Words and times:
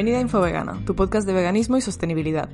Bienvenida 0.00 0.20
a 0.20 0.22
Infovegana, 0.22 0.82
tu 0.86 0.96
podcast 0.96 1.26
de 1.26 1.34
veganismo 1.34 1.76
y 1.76 1.82
sostenibilidad. 1.82 2.48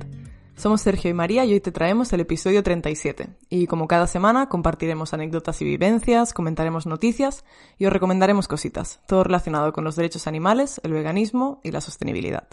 Somos 0.57 0.81
Sergio 0.81 1.09
y 1.09 1.13
María 1.13 1.45
y 1.45 1.53
hoy 1.53 1.61
te 1.61 1.71
traemos 1.71 2.11
el 2.11 2.19
episodio 2.19 2.61
37. 2.61 3.29
Y 3.49 3.67
como 3.67 3.87
cada 3.87 4.05
semana 4.05 4.49
compartiremos 4.49 5.13
anécdotas 5.13 5.61
y 5.61 5.63
vivencias, 5.63 6.33
comentaremos 6.33 6.87
noticias 6.87 7.45
y 7.77 7.85
os 7.85 7.93
recomendaremos 7.93 8.49
cositas, 8.49 8.99
todo 9.07 9.23
relacionado 9.23 9.71
con 9.71 9.85
los 9.85 9.95
derechos 9.95 10.27
animales, 10.27 10.81
el 10.83 10.91
veganismo 10.91 11.61
y 11.63 11.71
la 11.71 11.79
sostenibilidad. 11.79 12.49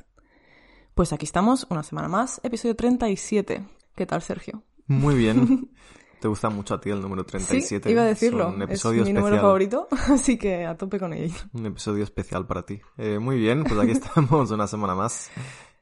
Pues 0.94 1.12
aquí 1.12 1.26
estamos, 1.26 1.66
una 1.70 1.82
semana 1.82 2.06
más, 2.06 2.40
episodio 2.44 2.76
37. 2.76 3.64
¿Qué 3.96 4.06
tal, 4.06 4.22
Sergio? 4.22 4.62
Muy 4.86 5.16
bien. 5.16 5.70
Te 6.24 6.28
gusta 6.28 6.48
mucho 6.48 6.72
a 6.72 6.80
ti 6.80 6.88
el 6.88 7.02
número 7.02 7.22
37. 7.26 7.86
Sí, 7.86 7.92
iba 7.92 8.00
a 8.00 8.06
decirlo. 8.06 8.48
un 8.48 8.62
es 8.62 8.70
episodio 8.70 9.04
mi 9.04 9.12
número 9.12 9.36
favorito, 9.36 9.88
así 10.10 10.38
que 10.38 10.64
a 10.64 10.74
tope 10.74 10.98
con 10.98 11.12
ello. 11.12 11.34
Un 11.52 11.66
episodio 11.66 12.02
especial 12.02 12.46
para 12.46 12.64
ti. 12.64 12.80
Eh, 12.96 13.18
muy 13.18 13.36
bien, 13.36 13.62
pues 13.62 13.78
aquí 13.78 13.90
estamos 13.90 14.50
una 14.50 14.66
semana 14.66 14.94
más. 14.94 15.30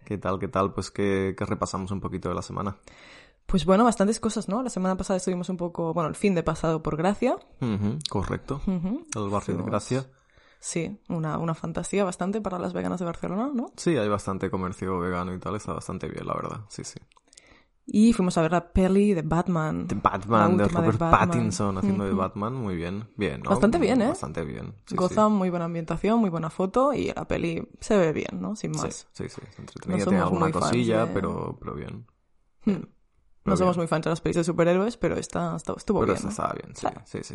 ¿Qué 0.05 0.19
tal, 0.19 0.41
qué 0.41 0.49
tal? 0.49 0.73
Pues 0.75 0.91
que, 0.91 1.37
que 1.39 1.45
repasamos 1.45 1.93
un 1.93 2.01
poquito 2.01 2.29
de 2.29 2.35
la 2.35 2.43
semana. 2.43 2.77
Pues 3.47 3.65
bueno, 3.65 3.85
bastantes 3.85 4.19
cosas, 4.19 4.49
¿no? 4.49 4.65
La 4.65 4.71
semana 4.71 4.97
pasada 4.97 5.19
estuvimos 5.19 5.49
un 5.49 5.59
poco, 5.59 5.95
bueno, 5.95 6.09
el 6.09 6.17
fin 6.17 6.35
de 6.35 6.43
pasado 6.43 6.83
por 6.83 6.97
Gracia. 6.97 7.37
Correcto. 8.11 8.61
El 8.67 9.31
barrio 9.31 9.59
de 9.59 9.63
Gracia. 9.63 10.11
Sí, 10.59 11.01
una, 11.09 11.39
una 11.39 11.55
fantasía 11.55 12.03
bastante 12.03 12.41
para 12.41 12.59
las 12.59 12.73
veganas 12.73 12.99
de 12.99 13.07
Barcelona, 13.07 13.53
¿no? 13.55 13.71
Sí, 13.77 13.97
hay 13.97 14.09
bastante 14.09 14.51
comercio 14.51 14.99
vegano 14.99 15.33
y 15.35 15.39
tal. 15.39 15.55
Está 15.55 15.73
bastante 15.73 16.09
bien, 16.09 16.27
la 16.27 16.35
verdad. 16.35 16.63
Sí, 16.69 16.83
sí. 16.83 16.99
Y 17.95 18.15
fuimos 18.15 18.39
a 18.39 18.43
ver 18.43 18.53
la 18.53 18.73
peli 18.73 19.13
de 19.13 19.21
Batman. 19.21 19.87
De 19.87 19.95
Batman, 19.97 20.57
de 20.57 20.63
última 20.65 20.81
de 20.81 20.87
Robert 20.87 20.99
Batman. 20.99 21.29
Pattinson 21.29 21.77
haciendo 21.77 22.05
de 22.05 22.13
Ujú. 22.13 22.21
Batman. 22.21 22.55
Muy 22.55 22.75
bien. 22.75 23.11
Bien, 23.17 23.43
¿no? 23.43 23.51
Bastante 23.51 23.79
bien, 23.79 24.01
¿eh? 24.01 24.09
Bastante 24.09 24.45
bien. 24.45 24.75
Sí, 24.87 24.97
Goza 24.97 25.29
muy 25.29 25.51
buena 25.51 25.67
ambientación, 25.67 26.19
muy 26.19 26.31
buena 26.31 26.49
foto 26.49 26.95
y 26.95 27.13
la 27.15 27.27
peli 27.29 27.69
se 27.81 27.99
ve 27.99 28.13
bien, 28.15 28.41
¿no? 28.41 28.57
Sin 28.57 28.73
sí. 28.75 28.81
más. 28.81 29.07
Sí, 29.13 29.29
sí, 29.29 29.29
sí. 29.29 29.43
Entretenida. 29.59 29.99
No 29.99 30.05
Tiene 30.05 30.05
somos 30.05 30.23
alguna 30.23 30.51
cosilla, 30.53 31.05
de- 31.05 31.13
pero, 31.13 31.59
pero 31.61 31.75
bien. 31.75 32.07
Hmm. 32.65 32.73
Pero 33.45 33.55
No 33.55 33.57
somos 33.59 33.75
bien. 33.77 33.81
muy 33.83 33.87
fans 33.89 34.05
de 34.05 34.11
las 34.11 34.21
pelis 34.23 34.37
de 34.37 34.45
superhéroes, 34.45 34.97
pero 34.97 35.17
esta, 35.17 35.57
esta- 35.57 35.75
estuvo 35.77 36.01
Pero 36.01 36.15
bien. 36.15 36.17
esta 36.17 36.27
¿no? 36.29 36.31
estaba 36.31 36.53
bien, 36.55 36.75
sí, 36.75 36.81
Claro. 36.81 37.03
sí, 37.05 37.19
sí. 37.23 37.35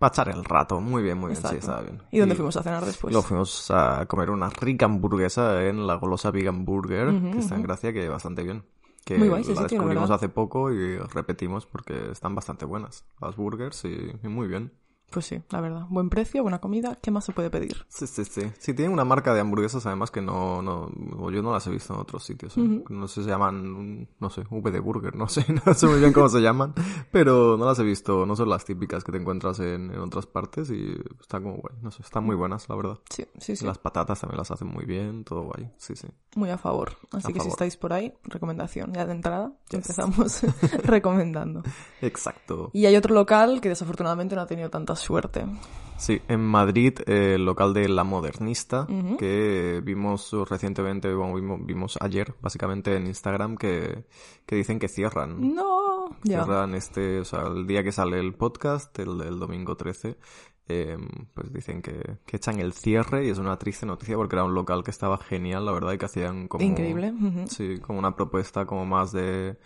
Para 0.00 0.08
echar 0.12 0.28
el 0.30 0.44
rato, 0.44 0.80
muy 0.80 1.02
bien, 1.04 1.16
muy 1.18 1.28
bien, 1.28 1.36
sí, 1.36 1.42
Exacto. 1.42 1.58
estaba 1.58 1.82
bien. 1.82 2.02
¿Y 2.10 2.18
dónde 2.18 2.34
fuimos 2.34 2.56
a 2.56 2.62
cenar 2.64 2.84
después? 2.84 3.12
Luego 3.12 3.28
fuimos 3.28 3.70
a 3.70 4.04
comer 4.06 4.30
una 4.30 4.48
rica 4.50 4.86
hamburguesa 4.86 5.62
en 5.64 5.86
la 5.86 5.94
golosa 5.94 6.30
Vegan 6.32 6.64
Burger, 6.64 7.06
Ujú, 7.08 7.30
que 7.32 7.38
está 7.38 7.54
en. 7.54 7.62
Gracia, 7.62 7.92
que 7.92 8.08
bastante 8.08 8.42
bien. 8.42 8.64
Que 9.04 9.18
Muy 9.18 9.28
guay 9.28 9.42
la 9.44 9.62
descubrimos 9.62 10.10
hace 10.10 10.28
poco 10.28 10.72
y 10.72 10.96
repetimos 10.98 11.66
porque 11.66 12.12
están 12.12 12.34
bastante 12.34 12.64
buenas 12.64 13.04
las 13.20 13.36
burgers 13.36 13.84
y, 13.84 14.12
y 14.22 14.28
muy 14.28 14.46
bien. 14.48 14.72
Pues 15.12 15.26
sí, 15.26 15.40
la 15.50 15.60
verdad. 15.60 15.86
Buen 15.90 16.08
precio, 16.08 16.42
buena 16.42 16.58
comida. 16.60 16.98
¿Qué 17.02 17.10
más 17.10 17.24
se 17.24 17.32
puede 17.32 17.50
pedir? 17.50 17.84
Sí, 17.88 18.06
sí, 18.06 18.24
sí. 18.24 18.42
Sí, 18.58 18.74
tienen 18.74 18.92
una 18.92 19.04
marca 19.04 19.34
de 19.34 19.40
hamburguesas 19.40 19.84
además 19.86 20.10
que 20.10 20.22
no, 20.22 20.62
no, 20.62 20.90
yo 21.30 21.42
no 21.42 21.52
las 21.52 21.66
he 21.66 21.70
visto 21.70 21.92
en 21.94 22.00
otros 22.00 22.24
sitios. 22.24 22.56
¿eh? 22.56 22.60
Ujú. 22.62 22.84
No 22.88 23.06
sé, 23.08 23.22
se 23.22 23.28
llaman, 23.28 24.08
no 24.18 24.30
sé, 24.30 24.42
V 24.50 24.70
de 24.70 24.80
Burger, 24.80 25.14
no 25.14 25.28
sé, 25.28 25.44
no 25.66 25.74
sé 25.74 25.86
muy 25.86 26.00
bien 26.00 26.12
cómo 26.12 26.28
se 26.28 26.40
llaman, 26.40 26.74
pero 27.10 27.56
no 27.58 27.66
las 27.66 27.78
he 27.78 27.82
visto, 27.84 28.24
no 28.26 28.34
son 28.36 28.48
las 28.48 28.64
típicas 28.64 29.04
que 29.04 29.12
te 29.12 29.18
encuentras 29.18 29.60
en, 29.60 29.90
en 29.92 29.98
otras 30.00 30.26
partes 30.26 30.70
y 30.70 30.96
está 31.20 31.40
como 31.40 31.56
guay, 31.56 31.76
no 31.82 31.90
sé, 31.90 32.02
están 32.02 32.24
muy 32.24 32.34
buenas, 32.36 32.68
la 32.68 32.76
verdad. 32.76 32.98
Sí, 33.10 33.26
sí, 33.38 33.54
sí. 33.56 33.64
Las 33.66 33.78
patatas 33.78 34.20
también 34.20 34.38
las 34.38 34.50
hacen 34.50 34.68
muy 34.68 34.84
bien, 34.86 35.24
todo 35.24 35.42
guay, 35.42 35.70
sí, 35.76 35.94
sí. 35.94 36.08
Muy 36.36 36.48
a 36.50 36.56
favor. 36.58 36.92
Así 37.12 37.26
A 37.26 37.28
que 37.28 37.34
si 37.34 37.38
favor. 37.40 37.48
estáis 37.52 37.76
por 37.76 37.92
ahí, 37.92 38.14
recomendación. 38.24 38.92
Ya 38.94 39.04
de 39.04 39.12
entrada 39.12 39.52
Yes. 39.68 39.74
empezamos 39.74 40.40
recomendando. 40.84 41.62
Exacto. 42.00 42.70
Y 42.72 42.86
hay 42.86 42.96
otro 42.96 43.14
local 43.14 43.60
que 43.60 43.68
desafortunadamente 43.68 44.34
no 44.34 44.42
ha 44.42 44.46
tenido 44.46 44.70
tanta 44.70 44.96
suerte. 45.02 45.44
Sí, 46.02 46.20
en 46.26 46.40
Madrid, 46.40 46.94
eh, 47.06 47.34
el 47.36 47.44
local 47.44 47.72
de 47.74 47.88
La 47.88 48.02
Modernista, 48.02 48.88
que 49.20 49.80
vimos 49.84 50.34
recientemente, 50.48 51.14
bueno, 51.14 51.34
vimos, 51.36 51.60
vimos 51.64 51.98
ayer, 52.00 52.34
básicamente 52.40 52.96
en 52.96 53.06
Instagram, 53.06 53.56
que, 53.56 54.04
que 54.44 54.56
dicen 54.56 54.80
que 54.80 54.88
cierran. 54.88 55.54
No, 55.54 56.08
ya. 56.24 56.44
Cierran 56.44 56.74
este, 56.74 57.20
o 57.20 57.24
sea, 57.24 57.42
el 57.42 57.68
día 57.68 57.84
que 57.84 57.92
sale 57.92 58.18
el 58.18 58.34
podcast, 58.34 58.98
el, 58.98 59.20
el 59.20 59.38
domingo 59.38 59.76
13, 59.76 60.18
eh, 60.66 60.96
pues 61.34 61.52
dicen 61.52 61.82
que, 61.82 62.18
que 62.26 62.36
echan 62.36 62.58
el 62.58 62.72
cierre 62.72 63.26
y 63.26 63.30
es 63.30 63.38
una 63.38 63.56
triste 63.58 63.86
noticia 63.86 64.16
porque 64.16 64.34
era 64.36 64.44
un 64.44 64.54
local 64.54 64.82
que 64.82 64.90
estaba 64.90 65.18
genial, 65.18 65.66
la 65.66 65.72
verdad, 65.72 65.92
y 65.92 65.98
que 65.98 66.06
hacían 66.06 66.48
como... 66.48 66.64
Increíble. 66.64 67.12
ujú. 67.12 67.46
Sí, 67.46 67.78
como 67.78 67.98
una 67.98 68.16
propuesta 68.16 68.64
como 68.66 68.86
más 68.86 69.12
de, 69.12 69.56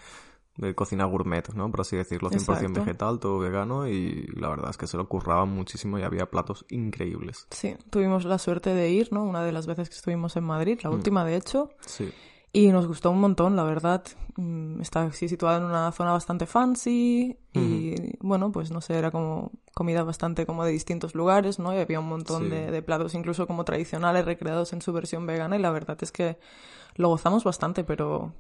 de 0.56 0.74
cocina 0.74 1.04
gourmet, 1.04 1.48
¿no? 1.54 1.70
Por 1.70 1.82
así 1.82 1.96
decirlo, 1.96 2.30
100% 2.30 2.40
Exacto. 2.40 2.72
vegetal, 2.80 3.18
todo 3.20 3.38
vegano 3.38 3.86
y 3.88 4.26
la 4.36 4.48
verdad 4.48 4.70
es 4.70 4.76
que 4.76 4.86
se 4.86 4.96
lo 4.96 5.08
curraban 5.08 5.50
muchísimo 5.50 5.98
y 5.98 6.02
había 6.02 6.26
platos 6.30 6.64
increíbles. 6.70 7.46
Sí, 7.50 7.76
tuvimos 7.90 8.24
la 8.24 8.38
suerte 8.38 8.74
de 8.74 8.90
ir, 8.90 9.12
¿no? 9.12 9.22
Una 9.24 9.42
de 9.44 9.52
las 9.52 9.66
veces 9.66 9.88
que 9.88 9.94
estuvimos 9.96 10.36
en 10.36 10.44
Madrid, 10.44 10.78
Mm. 10.78 10.84
la 10.84 10.90
última 10.90 11.24
de 11.24 11.36
hecho, 11.36 11.70
Sí, 11.86 12.10
y 12.52 12.68
nos 12.68 12.86
gustó 12.86 13.10
un 13.10 13.20
montón, 13.20 13.54
la 13.56 13.64
verdad. 13.64 14.02
Mm, 14.36 14.80
Está 14.80 15.02
así 15.02 15.28
situada 15.28 15.58
en 15.58 15.64
una 15.64 15.92
zona 15.92 16.12
bastante 16.12 16.46
fancy 16.46 17.36
y, 17.52 17.94
bueno, 18.20 18.50
pues 18.52 18.70
no 18.70 18.80
sé, 18.80 18.94
era 18.96 19.10
como 19.10 19.50
comida 19.74 20.04
bastante 20.04 20.46
como 20.46 20.64
de 20.64 20.72
distintos 20.72 21.14
lugares, 21.14 21.58
¿no? 21.58 21.74
Y 21.74 21.78
había 21.78 22.00
un 22.00 22.08
montón 22.08 22.44
Sí. 22.44 22.48
de, 22.50 22.70
de 22.70 22.82
platos 22.82 23.14
incluso 23.14 23.46
como 23.46 23.64
tradicionales 23.64 24.24
recreados 24.24 24.72
en 24.72 24.80
su 24.80 24.92
versión 24.94 25.26
vegana 25.26 25.56
y 25.56 25.58
la 25.60 25.70
verdad 25.70 25.98
es 26.00 26.12
que 26.12 26.38
lo 26.94 27.08
gozamos 27.08 27.44
bastante, 27.44 27.84
pero 27.84 28.32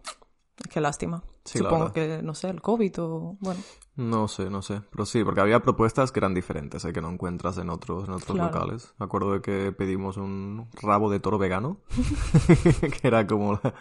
qué 0.70 0.80
lástima. 0.80 1.22
Sí, 1.44 1.58
Supongo 1.58 1.92
que, 1.92 2.20
no 2.22 2.34
sé, 2.34 2.50
el 2.50 2.60
COVID 2.60 3.00
o, 3.02 3.36
bueno, 3.40 3.60
no 3.94 4.28
sé, 4.28 4.50
no 4.50 4.60
sé, 4.60 4.82
pero 4.90 5.06
sí, 5.06 5.24
porque 5.24 5.40
había 5.40 5.62
propuestas 5.62 6.12
que 6.12 6.18
eran 6.20 6.34
diferentes, 6.34 6.84
¿eh? 6.84 6.92
que 6.92 7.00
no 7.00 7.08
encuentras 7.08 7.56
en 7.58 7.70
otros, 7.70 8.04
en 8.04 8.10
otros 8.14 8.36
Claro. 8.36 8.52
locales. 8.52 8.92
Me 8.98 9.06
acuerdo 9.06 9.32
de 9.32 9.40
que 9.40 9.72
pedimos 9.72 10.16
un 10.18 10.68
rabo 10.82 11.08
de 11.10 11.18
toro 11.20 11.38
vegano, 11.38 11.78
que 13.00 13.00
era 13.08 13.26
como 13.26 13.54
la, 13.54 13.74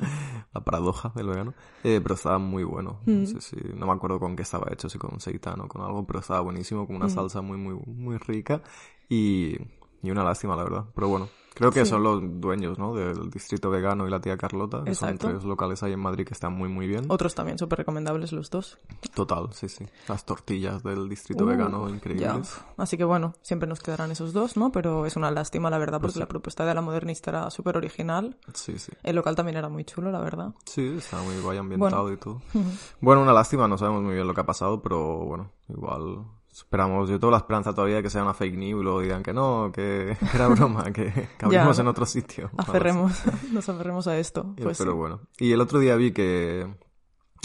la 0.53 0.63
paradoja 0.63 1.11
del 1.15 1.27
vegano, 1.27 1.53
eh, 1.83 1.99
pero 2.01 2.15
estaba 2.15 2.37
muy 2.37 2.63
bueno. 2.63 3.01
Mm. 3.05 3.19
No 3.21 3.25
sé 3.25 3.41
si, 3.41 3.55
no 3.75 3.87
me 3.87 3.91
acuerdo 3.93 4.19
con 4.19 4.35
qué 4.37 4.43
estaba 4.43 4.71
hecho, 4.71 4.87
si 4.89 4.97
con 4.97 5.19
seitan 5.19 5.59
o 5.61 5.67
con 5.67 5.81
algo, 5.81 6.05
pero 6.05 6.19
estaba 6.19 6.39
buenísimo, 6.41 6.87
con 6.87 6.95
una 6.95 7.07
Mm. 7.07 7.09
salsa 7.09 7.41
muy, 7.41 7.57
muy, 7.57 7.73
muy 7.85 8.17
rica 8.17 8.61
y, 9.09 9.57
y 10.01 10.11
una 10.11 10.23
lástima, 10.23 10.55
la 10.55 10.63
verdad. 10.63 10.85
Pero 10.95 11.09
bueno, 11.09 11.27
creo 11.55 11.71
que 11.71 11.83
Sí. 11.85 11.89
son 11.89 12.03
los 12.03 12.21
dueños, 12.39 12.77
¿no? 12.77 12.93
Del 12.93 13.31
distrito 13.31 13.71
vegano 13.71 14.07
y 14.07 14.11
la 14.11 14.21
tía 14.21 14.37
Carlota, 14.37 14.83
que 14.83 14.93
son 14.93 15.17
tres 15.17 15.43
locales 15.43 15.81
ahí 15.81 15.93
en 15.93 15.99
Madrid 15.99 16.25
que 16.27 16.33
están 16.35 16.53
muy, 16.53 16.69
muy 16.69 16.85
bien. 16.85 17.05
otros 17.07 17.33
también 17.33 17.57
súper 17.57 17.79
recomendables 17.79 18.31
los 18.31 18.49
dos. 18.51 18.77
Total, 19.15 19.49
sí, 19.53 19.67
sí. 19.69 19.85
Las 20.07 20.25
tortillas 20.25 20.83
del 20.83 21.09
distrito 21.09 21.43
Uh, 21.45 21.47
vegano 21.47 21.87
Ya. 21.89 21.95
increíbles. 21.95 22.61
Así 22.77 22.97
que 22.97 23.03
bueno, 23.03 23.33
siempre 23.41 23.67
nos 23.67 23.79
quedarán 23.79 24.11
esos 24.11 24.31
dos, 24.33 24.55
¿no? 24.57 24.71
Pero 24.71 25.05
es 25.07 25.15
una 25.15 25.31
lástima, 25.31 25.69
la 25.71 25.77
verdad, 25.79 25.93
porque 25.99 26.05
Pues 26.05 26.13
sí. 26.13 26.19
la 26.19 26.27
propuesta 26.27 26.65
de 26.65 26.75
la 26.75 26.81
modernista 26.81 27.31
era 27.31 27.49
súper 27.49 27.77
original. 27.77 28.37
Sí, 28.53 28.77
sí. 28.77 28.91
El 29.01 29.15
local 29.15 29.35
también 29.35 29.57
era 29.57 29.69
muy 29.69 29.85
chulo, 29.85 30.11
la 30.11 30.19
verdad. 30.19 30.53
Sí, 30.65 30.95
está 30.97 31.21
muy 31.23 31.39
guay 31.41 31.57
ambientado 31.57 32.03
Bueno. 32.03 32.15
y 32.15 32.17
todo. 32.19 32.41
Bueno, 33.01 33.21
una 33.21 33.33
lástima, 33.33 33.67
no 33.67 33.77
sabemos 33.77 34.03
muy 34.03 34.13
bien 34.15 34.27
lo 34.27 34.33
que 34.33 34.41
ha 34.41 34.45
pasado, 34.45 34.81
pero 34.81 35.17
bueno, 35.25 35.51
igual 35.69 36.25
esperamos, 36.63 37.09
yo 37.09 37.19
tengo 37.19 37.31
la 37.31 37.37
esperanza 37.37 37.73
todavía 37.73 37.97
de 37.97 38.03
que 38.03 38.09
sea 38.09 38.23
una 38.23 38.33
fake 38.33 38.55
news 38.57 38.81
y 38.81 38.83
luego 38.83 39.01
digan 39.01 39.23
que 39.23 39.33
no, 39.33 39.71
que 39.73 40.17
era 40.33 40.47
broma, 40.47 40.85
que, 40.91 41.11
que 41.11 41.27
Ya. 41.41 41.59
abrimos 41.59 41.79
en 41.79 41.87
otro 41.87 42.05
sitio. 42.05 42.49
Aferremos, 42.57 43.23
nos 43.51 43.67
aferremos 43.69 44.07
a 44.07 44.17
esto. 44.17 44.53
Pues 44.61 44.77
pero 44.77 44.91
sí. 44.91 44.97
bueno. 44.97 45.21
Y 45.37 45.51
el 45.51 45.61
otro 45.61 45.79
día 45.79 45.95
vi 45.95 46.11
que 46.11 46.61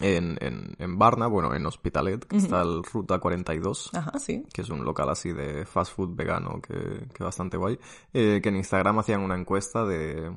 en, 0.00 0.38
en, 0.40 0.74
en 0.78 0.98
Barna, 0.98 1.26
bueno, 1.26 1.54
en 1.54 1.66
Hospitalet, 1.66 2.24
que 2.24 2.36
está 2.38 2.62
el 2.62 2.82
Ruta 2.82 3.18
42, 3.18 3.90
Ajá, 3.94 4.18
sí. 4.18 4.44
que 4.52 4.62
es 4.62 4.70
un 4.70 4.84
local 4.84 5.10
así 5.10 5.32
de 5.32 5.66
fast 5.66 5.94
food 5.94 6.14
vegano 6.14 6.60
que, 6.62 7.06
que 7.12 7.24
bastante 7.24 7.56
guay, 7.56 7.78
eh, 8.14 8.40
que 8.42 8.48
en 8.48 8.56
Instagram 8.56 8.98
hacían 9.00 9.20
una 9.20 9.36
encuesta 9.36 9.84
de, 9.84 10.32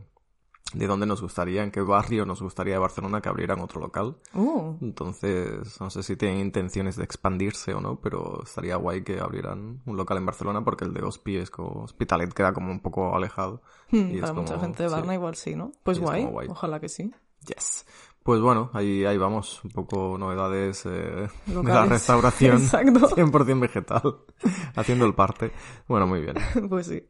de 0.74 0.88
dónde 0.88 1.06
nos 1.06 1.22
gustaría, 1.22 1.64
en 1.64 1.72
qué 1.72 1.82
barrio 1.82 2.26
nos 2.26 2.42
gustaría 2.42 2.74
de 2.74 2.80
Barcelona 2.80 3.22
que 3.22 3.30
abrieran 3.30 3.60
otro 3.62 3.80
local. 3.80 4.18
Uh, 4.34 4.76
Entonces, 4.82 5.80
no 5.80 5.90
sé 5.90 6.04
si 6.04 6.16
tienen 6.16 6.40
intenciones 6.40 6.96
de 6.96 7.04
expandirse 7.04 7.74
o 7.74 7.82
no, 7.82 8.00
pero 8.02 8.42
estaría 8.44 8.76
guay 8.76 9.04
que 9.04 9.20
abrieran 9.20 9.82
un 9.86 9.98
local 9.98 10.18
en 10.18 10.26
Barcelona 10.26 10.64
porque 10.64 10.86
el 10.86 10.94
de 10.94 11.04
Hospi 11.04 11.38
es 11.38 11.50
como, 11.52 11.84
Hospitalet 11.84 12.34
queda 12.34 12.54
como 12.54 12.72
un 12.72 12.80
poco 12.82 13.16
alejado. 13.16 13.62
hmm, 13.92 14.10
Y 14.12 14.16
es 14.16 14.22
para 14.22 14.34
mucha 14.34 14.60
gente 14.60 14.84
de 14.84 14.90
sí. 14.90 14.96
Barna 14.96 15.14
igual 15.14 15.36
sí, 15.36 15.56
¿no? 15.56 15.72
Pues 15.84 16.00
guay, 16.00 16.28
ojalá 16.50 16.80
que 16.80 16.90
sí. 16.90 17.12
Yes. 17.46 17.86
Pues 18.24 18.40
bueno, 18.40 18.70
ahí, 18.72 19.04
ahí 19.04 19.18
vamos, 19.18 19.62
un 19.66 19.72
poco 19.72 20.18
novedades 20.18 20.86
eh, 20.86 21.28
de 21.46 21.64
la 21.64 21.86
restauración 21.86 22.56
Exacto. 22.62 23.10
100% 23.18 23.60
vegetal, 23.60 24.16
haciendo 24.78 25.06
el 25.06 25.14
parte. 25.14 25.52
Bueno, 25.90 26.08
muy 26.08 26.22
bien. 26.22 26.36
Pues 26.70 26.88
sí. 26.88 27.04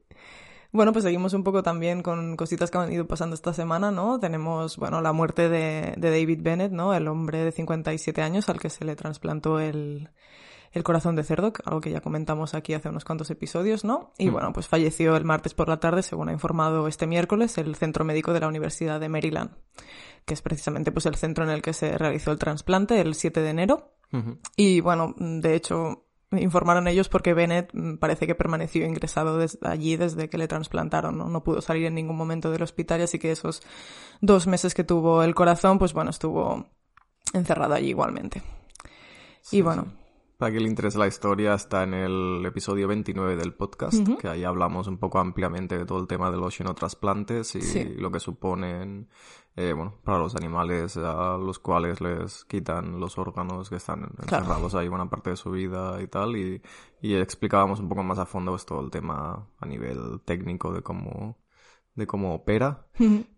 Bueno, 0.74 0.92
pues 0.92 1.04
seguimos 1.04 1.34
un 1.34 1.44
poco 1.44 1.62
también 1.62 2.02
con 2.02 2.36
cositas 2.36 2.72
que 2.72 2.78
han 2.80 2.92
ido 2.92 3.08
pasando 3.08 3.36
esta 3.36 3.54
semana, 3.54 3.92
¿no? 3.92 4.20
Tenemos, 4.20 4.78
bueno, 4.78 5.02
la 5.02 5.14
muerte 5.14 5.48
de, 5.48 5.94
de 5.96 6.10
David 6.10 6.40
Bennett, 6.42 6.72
¿no? 6.72 6.96
El 6.96 7.08
hombre 7.08 7.46
de 7.46 7.52
57 7.52 8.22
años 8.24 8.50
al 8.50 8.60
que 8.60 8.72
se 8.72 8.84
le 8.84 8.96
trasplantó 8.96 9.60
el, 9.60 10.10
el 10.74 10.84
corazón 10.84 11.16
de 11.16 11.24
cerdo, 11.24 11.54
algo 11.66 11.80
que 11.80 11.92
ya 11.92 12.02
comentamos 12.02 12.56
aquí 12.56 12.74
hace 12.74 12.90
unos 12.90 13.06
cuantos 13.06 13.30
episodios, 13.30 13.86
¿no? 13.86 14.12
Y 14.18 14.30
bueno, 14.30 14.52
pues 14.52 14.68
falleció 14.68 15.16
el 15.16 15.24
martes 15.26 15.54
por 15.54 15.70
la 15.70 15.80
tarde, 15.80 16.02
según 16.02 16.30
ha 16.30 16.34
informado 16.34 16.88
este 16.88 17.06
miércoles 17.06 17.60
el 17.60 17.76
Centro 17.76 18.04
Médico 18.04 18.34
de 18.34 18.40
la 18.40 18.48
Universidad 18.48 19.00
de 19.00 19.10
Maryland, 19.10 19.52
que 20.26 20.34
es 20.34 20.42
precisamente 20.42 20.92
pues 20.92 21.06
el 21.06 21.16
centro 21.16 21.44
en 21.44 21.52
el 21.52 21.62
que 21.62 21.74
se 21.74 21.96
realizó 22.00 22.32
el 22.32 22.40
trasplante 22.40 23.00
el 23.00 23.14
7 23.14 23.42
de 23.42 23.50
enero. 23.50 23.92
Y 24.56 24.80
bueno, 24.82 25.16
de 25.18 25.56
hecho, 25.56 26.06
informaron 26.38 26.88
ellos 26.88 27.10
porque 27.10 27.34
Bennett 27.34 27.70
mm, 27.74 27.96
parece 27.98 28.28
que 28.28 28.36
permaneció 28.36 28.86
ingresado 28.86 29.38
des- 29.38 29.58
allí 29.62 29.96
desde 29.96 30.30
que 30.30 30.38
le 30.38 30.48
trasplantaron, 30.48 31.18
¿no? 31.18 31.30
No 31.30 31.44
pudo 31.44 31.62
salir 31.62 31.86
en 31.86 31.96
ningún 31.96 32.16
momento 32.18 32.52
del 32.52 32.62
hospital, 32.64 33.00
y 33.02 33.04
así 33.04 33.20
que 33.20 33.32
esos 33.32 33.62
dos 34.22 34.48
meses 34.48 34.74
que 34.74 34.84
tuvo 34.84 35.24
el 35.24 35.36
corazón, 35.36 35.78
pues 35.80 35.94
bueno, 35.94 36.10
estuvo 36.10 36.68
encerrado 37.34 37.74
allí 37.74 37.90
igualmente. 37.90 38.42
Sí, 39.42 39.58
y 39.58 39.62
bueno, 39.62 39.84
sí. 39.86 39.98
Para 40.38 40.52
que 40.52 40.60
le 40.60 40.68
interese 40.68 40.98
la 40.98 41.08
historia, 41.08 41.54
está 41.54 41.84
en 41.84 41.94
el 41.94 42.44
episodio 42.46 42.88
29 42.88 43.38
del 43.38 43.54
podcast, 43.54 43.96
que 44.20 44.28
ahí 44.28 44.44
hablamos 44.44 44.88
un 44.88 44.98
poco 44.98 45.20
ampliamente 45.20 45.78
de 45.78 45.86
todo 45.86 46.00
el 46.02 46.08
tema 46.08 46.32
de 46.32 46.38
los 46.38 46.54
xenotrasplantes 46.56 47.56
y 47.56 47.62
Sí. 47.62 47.84
lo 47.98 48.12
que 48.12 48.20
suponen, 48.20 49.08
eh, 49.56 49.74
bueno, 49.74 50.00
para 50.04 50.18
los 50.20 50.36
animales 50.36 50.98
a 50.98 51.38
los 51.38 51.60
cuales 51.60 52.02
les 52.02 52.46
quitan 52.46 53.00
los 53.00 53.18
órganos 53.18 53.70
que 53.70 53.76
están 53.76 54.02
Claro. 54.26 54.44
encerrados 54.46 54.76
ahí 54.76 54.88
buena 54.88 55.10
parte 55.10 55.30
de 55.32 55.36
su 55.36 55.52
vida 55.52 56.02
y 56.02 56.08
tal, 56.08 56.36
y, 56.36 56.62
y 57.02 57.16
explicábamos 57.16 57.80
un 57.80 57.90
poco 57.90 58.04
más 58.04 58.20
a 58.20 58.26
fondo 58.26 58.52
pues, 58.52 58.66
todo 58.66 58.82
el 58.82 58.90
tema 58.92 59.48
a 59.60 59.66
nivel 59.66 60.22
técnico 60.26 60.72
de 60.74 60.82
cómo, 60.82 61.38
de 61.96 62.08
cómo 62.08 62.34
opera. 62.34 62.88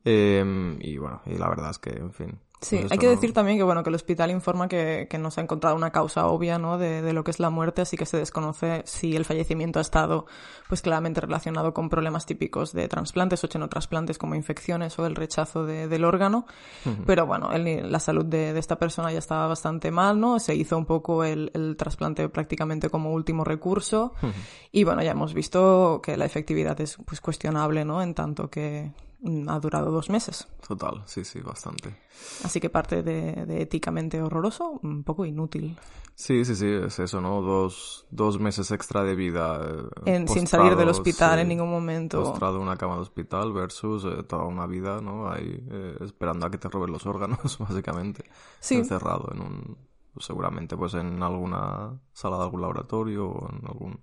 Em, 0.04 0.78
y 0.82 0.98
bueno, 0.98 1.22
y 1.26 1.36
la 1.38 1.50
verdad 1.50 1.72
es 1.72 1.80
que, 1.80 1.90
en 1.92 2.14
fin. 2.14 2.40
Sí, 2.62 2.78
hay 2.90 2.98
que 2.98 3.06
no- 3.06 3.12
decir 3.12 3.31
también 3.34 3.57
que 3.57 3.63
bueno 3.63 3.84
que 3.84 3.90
el 3.90 3.96
hospital 3.96 4.31
informa 4.31 4.68
que, 4.68 5.07
que 5.10 5.18
no 5.19 5.30
se 5.30 5.40
ha 5.40 5.44
encontrado 5.44 5.75
una 5.75 5.92
causa 5.92 6.25
obvia 6.28 6.57
¿no? 6.57 6.78
de, 6.80 7.02
de 7.02 7.13
lo 7.13 7.24
que 7.24 7.30
es 7.31 7.40
la 7.40 7.50
muerte, 7.50 7.81
así 7.81 7.96
que 7.98 8.06
se 8.07 8.18
desconoce 8.18 8.81
si 8.86 9.16
el 9.16 9.25
fallecimiento 9.25 9.78
ha 9.80 9.81
estado 9.84 10.25
pues 10.68 10.81
claramente 10.81 11.22
relacionado 11.22 11.74
con 11.74 11.90
problemas 11.90 12.25
típicos 12.25 12.74
de 12.74 12.88
trasplantes 12.88 13.44
o 13.44 13.48
xenotrasplantes 13.48 14.18
como 14.18 14.34
infecciones 14.36 14.98
o 14.98 15.06
el 15.06 15.16
rechazo 15.16 15.66
de- 15.66 15.88
del 15.88 16.06
órgano. 16.06 16.46
Pero 17.06 17.25
bueno, 17.28 17.52
el- 17.52 17.92
la 17.92 18.00
salud 18.00 18.25
de, 18.25 18.54
de 18.54 18.60
esta 18.60 18.80
persona 18.80 19.12
ya 19.12 19.19
estaba 19.19 19.48
bastante 19.48 19.92
mal, 19.92 20.19
¿no? 20.19 20.40
Se 20.40 20.56
hizo 20.56 20.78
un 20.78 20.86
poco 20.86 21.24
el, 21.24 21.52
el 21.54 21.75
trasplante 21.78 22.28
prácticamente 22.30 22.90
como 22.90 23.12
último 23.12 23.44
recurso. 23.44 24.13
Y 24.72 24.86
bueno, 24.86 25.04
ya 25.04 25.12
hemos 25.12 25.34
visto 25.34 26.00
que 26.02 26.18
la 26.18 26.25
efectividad 26.25 26.80
es 26.81 26.98
pues 27.06 27.22
cuestionable, 27.22 27.86
¿no? 27.86 28.02
En 28.02 28.13
tanto 28.16 28.50
que 28.50 28.92
ha 29.48 29.60
durado 29.60 29.92
dos 29.92 30.10
meses. 30.10 30.48
Total, 30.68 31.04
sí, 31.06 31.24
sí, 31.24 31.39
bastante. 31.42 31.95
Así 32.44 32.60
que 32.60 32.69
parte 32.69 33.04
de, 33.04 33.45
de 33.45 33.62
éticamente 33.62 34.22
horroroso, 34.22 34.80
un 34.83 35.04
poco 35.04 35.25
inútil. 35.25 35.75
Sí, 36.16 36.45
sí, 36.45 36.56
sí, 36.56 36.68
es 36.68 36.98
eso, 37.00 37.19
¿no? 37.19 37.42
Dos, 37.42 38.06
dos 38.10 38.39
meses 38.39 38.72
extra 38.72 39.04
de 39.04 39.16
vida. 39.16 39.60
eh, 40.06 40.13
En- 40.16 40.27
sin 40.27 40.48
salir 40.48 40.75
del 40.75 40.89
hospital 40.89 41.39
en 41.39 41.50
ningún 41.50 41.69
momento. 41.69 42.24
Postrado 42.24 42.56
en 42.57 42.63
una 42.63 42.77
cama 42.77 42.95
de 42.95 43.01
hospital 43.01 43.51
versus 43.51 44.06
eh, 44.06 44.24
toda 44.24 44.45
una 44.45 44.66
vida, 44.66 45.01
¿no? 45.01 45.30
Ahí 45.30 45.62
eh, 45.69 45.98
esperando 46.01 46.45
a 46.45 46.50
que 46.51 46.57
te 46.57 46.69
roben 46.69 46.92
los 46.92 47.06
órganos, 47.06 47.57
básicamente. 47.60 48.24
Sí. 48.62 48.75
Encerrado 48.75 49.30
en 49.33 49.42
un... 49.42 49.78
seguramente 50.19 50.78
pues 50.78 50.94
en 50.94 51.21
alguna 51.21 52.00
sala 52.13 52.38
de 52.38 52.44
algún 52.44 52.62
laboratorio 52.62 53.28
o 53.28 53.50
en 53.50 53.66
algún... 53.68 54.00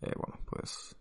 eh, 0.00 0.12
bueno, 0.16 0.38
pues... 0.46 0.96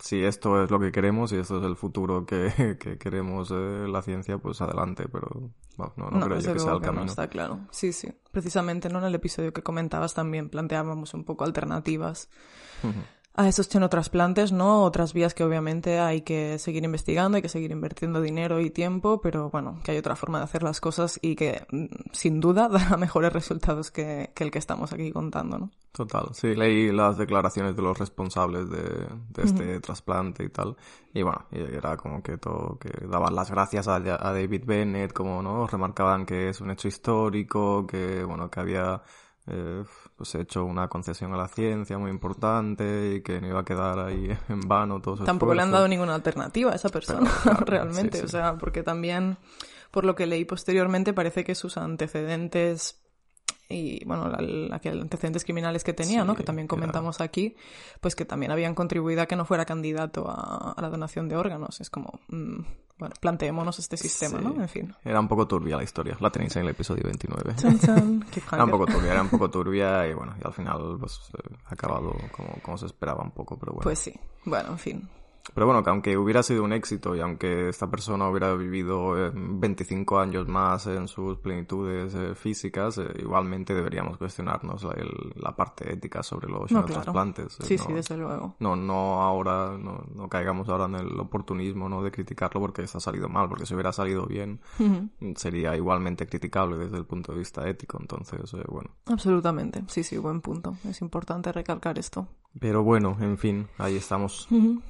Si 0.00 0.24
esto 0.24 0.62
es 0.62 0.70
lo 0.70 0.78
que 0.78 0.92
queremos 0.92 1.32
y 1.32 1.36
esto 1.36 1.58
es 1.58 1.64
el 1.64 1.76
futuro 1.76 2.24
que, 2.24 2.76
que 2.80 2.98
queremos 2.98 3.50
eh, 3.50 3.86
la 3.88 4.02
ciencia, 4.02 4.38
pues 4.38 4.60
adelante, 4.60 5.06
pero 5.10 5.50
bueno, 5.76 5.92
no, 5.96 6.10
no, 6.10 6.26
creo 6.26 6.38
yo 6.38 6.52
que 6.52 6.60
sea 6.60 6.72
el 6.72 6.80
que 6.80 6.86
no, 6.86 6.92
camino. 6.92 7.10
está 7.10 7.28
claro. 7.28 7.60
Sí, 7.70 7.92
sí. 7.92 8.08
Precisamente, 8.30 8.88
¿no? 8.88 8.98
En 8.98 9.04
el 9.06 9.14
episodio 9.14 9.52
que 9.52 9.62
comentabas 9.62 10.14
también 10.14 10.48
planteábamos 10.50 11.14
un 11.14 11.24
poco 11.24 11.44
alternativas 11.44 12.28
a 13.38 13.46
esos 13.46 13.68
xenotrasplantes, 13.68 14.50
¿no? 14.50 14.82
Otras 14.82 15.12
vías 15.12 15.32
que 15.32 15.44
obviamente 15.44 16.00
hay 16.00 16.22
que 16.22 16.58
seguir 16.58 16.82
investigando, 16.82 17.36
hay 17.36 17.42
que 17.42 17.48
seguir 17.48 17.70
invirtiendo 17.70 18.20
dinero 18.20 18.58
y 18.58 18.68
tiempo, 18.70 19.20
pero 19.20 19.48
bueno, 19.48 19.78
que 19.84 19.92
hay 19.92 19.98
otra 19.98 20.16
forma 20.16 20.38
de 20.38 20.44
hacer 20.44 20.64
las 20.64 20.80
cosas 20.80 21.20
y 21.22 21.36
que 21.36 21.64
mm, 21.70 21.86
sin 22.10 22.40
duda 22.40 22.68
dará 22.72 22.96
mejores 22.96 23.32
resultados 23.32 23.92
que, 23.92 24.32
que 24.34 24.42
el 24.42 24.50
que 24.50 24.58
estamos 24.58 24.92
aquí 24.92 25.12
contando, 25.12 25.56
¿no? 25.56 25.70
Total, 25.92 26.30
sí, 26.32 26.56
leí 26.56 26.90
las 26.90 27.16
declaraciones 27.16 27.76
de 27.76 27.82
los 27.82 27.96
responsables 27.96 28.68
de, 28.70 29.06
de 29.30 29.42
este 29.42 29.80
trasplante 29.80 30.42
y 30.42 30.48
tal. 30.48 30.76
Y 31.14 31.22
bueno, 31.22 31.46
y 31.52 31.60
era 31.60 31.96
como 31.96 32.22
que 32.22 32.38
todo, 32.38 32.76
que 32.78 33.06
daban 33.06 33.36
las 33.36 33.52
gracias 33.52 33.86
a, 33.86 33.96
a 33.96 34.32
David 34.32 34.64
Bennett, 34.66 35.12
como, 35.12 35.42
¿no? 35.42 35.68
Remarcaban 35.68 36.26
que 36.26 36.48
es 36.48 36.60
un 36.60 36.72
hecho 36.72 36.88
histórico, 36.88 37.86
que, 37.86 38.24
bueno, 38.24 38.50
que 38.50 38.60
había, 38.60 39.00
eh, 39.46 39.84
pues 40.18 40.34
hecho 40.34 40.64
una 40.64 40.88
concesión 40.88 41.32
a 41.32 41.36
la 41.36 41.46
ciencia 41.46 41.96
muy 41.96 42.10
importante 42.10 43.14
y 43.14 43.22
que 43.22 43.40
no 43.40 43.46
iba 43.46 43.60
a 43.60 43.64
quedar 43.64 44.00
ahí 44.00 44.36
en 44.48 44.60
vano 44.68 45.00
todo 45.00 45.16
su 45.16 45.24
Tampoco 45.24 45.54
le 45.54 45.62
han 45.62 45.70
dado 45.70 45.86
ninguna 45.86 46.16
alternativa 46.16 46.72
a 46.72 46.74
esa 46.74 46.88
persona, 46.88 47.30
claro, 47.44 47.64
realmente. 47.64 48.18
sí, 48.18 48.22
sí. 48.22 48.26
O 48.26 48.28
sea, 48.28 48.58
porque 48.58 48.82
también, 48.82 49.38
por 49.92 50.04
lo 50.04 50.16
que 50.16 50.26
leí 50.26 50.44
posteriormente, 50.44 51.12
parece 51.12 51.44
que 51.44 51.54
sus 51.54 51.76
antecedentes 51.78 53.00
y, 53.68 54.04
bueno, 54.06 54.30
que- 54.80 54.88
antecedentes 54.88 55.44
criminales 55.44 55.84
que 55.84 55.92
tenía, 55.92 56.22
Sí, 56.22 56.26
¿no? 56.26 56.34
Que 56.34 56.42
también 56.44 56.66
comentamos 56.68 57.20
aquí, 57.20 57.54
pues 58.00 58.14
que 58.16 58.24
también 58.24 58.50
habían 58.52 58.74
contribuido 58.74 59.22
a 59.22 59.26
que 59.26 59.36
no 59.36 59.44
fuera 59.44 59.64
candidato 59.64 60.28
a, 60.28 60.72
a 60.72 60.80
la 60.82 60.88
donación 60.88 61.28
de 61.28 61.36
órganos. 61.36 61.80
Es 61.80 61.90
como, 61.90 62.18
mm, 62.28 62.60
bueno, 62.98 63.14
planteémonos 63.20 63.78
este 63.78 63.96
sistema, 63.96 64.38
Sí. 64.38 64.44
¿no? 64.44 64.60
En 64.62 64.68
fin. 64.68 64.94
Era 65.04 65.20
un 65.20 65.28
poco 65.28 65.46
turbia 65.46 65.76
la 65.76 65.84
historia, 65.84 66.16
la 66.18 66.30
tenéis 66.30 66.56
en 66.56 66.62
el 66.62 66.70
episodio 66.70 67.02
29. 67.04 67.54
Chan, 67.56 67.78
chan. 67.78 68.24
Qué 68.32 68.42
Era 68.52 68.64
un 68.64 68.70
poco 68.70 68.86
turbia, 68.86 69.12
era 69.12 69.22
un 69.22 69.28
poco 69.28 69.50
turbia 69.50 70.06
y 70.08 70.14
bueno, 70.14 70.34
y 70.42 70.46
al 70.46 70.52
final 70.54 70.96
pues 70.98 71.20
eh, 71.34 71.54
ha 71.66 71.74
acabado 71.74 72.14
como, 72.32 72.48
como 72.62 72.78
se 72.78 72.86
esperaba 72.86 73.22
un 73.22 73.30
poco, 73.32 73.58
pero 73.58 73.72
bueno. 73.72 73.82
Pues 73.84 73.98
sí. 73.98 74.14
Bueno, 74.44 74.70
en 74.70 74.78
fin. 74.78 75.08
Pero 75.54 75.66
bueno, 75.66 75.82
que 75.82 75.90
aunque 75.90 76.16
hubiera 76.16 76.42
sido 76.42 76.62
un 76.64 76.72
éxito 76.72 77.14
y 77.16 77.20
aunque 77.20 77.68
esta 77.68 77.90
persona 77.90 78.28
hubiera 78.28 78.54
vivido 78.54 79.16
eh, 79.26 79.30
25 79.34 80.18
años 80.18 80.46
más 80.48 80.86
en 80.86 81.08
sus 81.08 81.38
plenitudes 81.38 82.14
eh, 82.14 82.34
físicas, 82.34 82.98
eh, 82.98 83.06
igualmente 83.18 83.74
deberíamos 83.74 84.18
cuestionarnos 84.18 84.82
la, 84.84 84.92
el- 84.94 85.32
la 85.36 85.54
parte 85.56 85.92
ética 85.92 86.22
sobre 86.22 86.48
los 86.48 86.70
No, 86.70 86.84
claro. 86.84 87.02
trasplantes. 87.02 87.58
Sí, 87.60 87.78
sí, 87.78 87.92
desde 87.92 88.16
luego. 88.16 88.56
No, 88.60 88.76
no 88.76 89.22
ahora, 89.22 89.76
no, 89.78 90.04
no 90.14 90.28
caigamos 90.28 90.68
ahora 90.68 90.84
en 90.84 90.94
el 90.96 91.18
oportunismo, 91.20 91.88
¿no? 91.88 92.02
De 92.02 92.10
criticarlo 92.10 92.60
porque 92.60 92.82
esto 92.82 92.98
ha 92.98 93.00
salido 93.00 93.28
mal, 93.28 93.48
porque 93.48 93.66
si 93.66 93.74
hubiera 93.74 93.92
salido 93.92 94.26
bien, 94.26 94.60
sería 95.36 95.76
igualmente 95.76 96.26
criticable 96.26 96.76
desde 96.78 96.96
el 96.98 97.04
punto 97.06 97.32
de 97.32 97.38
vista 97.38 97.68
ético, 97.68 97.98
entonces, 98.00 98.52
eh, 98.54 98.62
bueno. 98.68 98.90
Absolutamente. 99.06 99.82
Sí, 99.88 100.02
sí, 100.02 100.16
buen 100.18 100.40
punto. 100.40 100.74
Es 100.88 101.00
importante 101.00 101.52
recalcar 101.52 101.98
esto. 101.98 102.26
Pero 102.60 102.82
bueno, 102.82 103.16
en 103.20 103.38
fin, 103.38 103.68
ahí 103.78 103.96
estamos. 103.96 104.48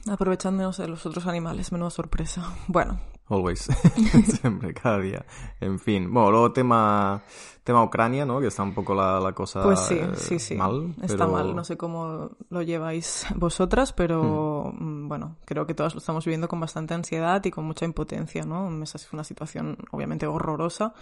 Aprovechándonos 0.08 0.78
de 0.78 0.88
los 0.88 1.04
otros 1.06 1.26
animales, 1.26 1.72
menuda 1.72 1.90
sorpresa. 1.90 2.54
Bueno, 2.66 2.98
Always. 3.28 3.60
Siempre, 4.40 4.74
cada 4.74 4.98
día. 5.00 5.24
En 5.60 5.78
fin. 5.78 6.12
Bueno, 6.12 6.30
luego 6.30 6.52
tema, 6.52 7.22
tema 7.68 7.82
Ucrania, 7.84 8.24
¿no? 8.24 8.40
Que 8.40 8.46
está 8.48 8.62
un 8.62 8.74
poco 8.74 8.94
la, 8.94 9.20
la 9.20 9.32
cosa 9.32 9.62
pues 9.62 9.78
sí, 9.80 9.94
eh, 9.94 10.10
sí, 10.16 10.38
sí. 10.38 10.54
mal. 10.56 10.94
Está 11.02 11.18
pero- 11.26 11.28
mal, 11.28 11.54
no 11.54 11.62
sé 11.64 11.76
cómo 11.76 12.30
lo 12.48 12.62
lleváis 12.62 13.26
vosotras, 13.36 13.92
pero 13.92 14.72
mm, 14.76 15.06
bueno, 15.06 15.36
creo 15.44 15.66
que 15.66 15.74
todas 15.74 15.94
lo 15.94 15.98
estamos 15.98 16.24
viviendo 16.24 16.48
con 16.48 16.58
bastante 16.60 16.94
ansiedad 16.94 17.44
y 17.44 17.50
con 17.50 17.64
mucha 17.64 17.84
impotencia, 17.84 18.44
¿no? 18.44 18.82
Esa 18.82 18.96
es 18.98 19.12
una 19.12 19.22
situación 19.22 19.76
obviamente 19.92 20.26
horrorosa. 20.26 20.94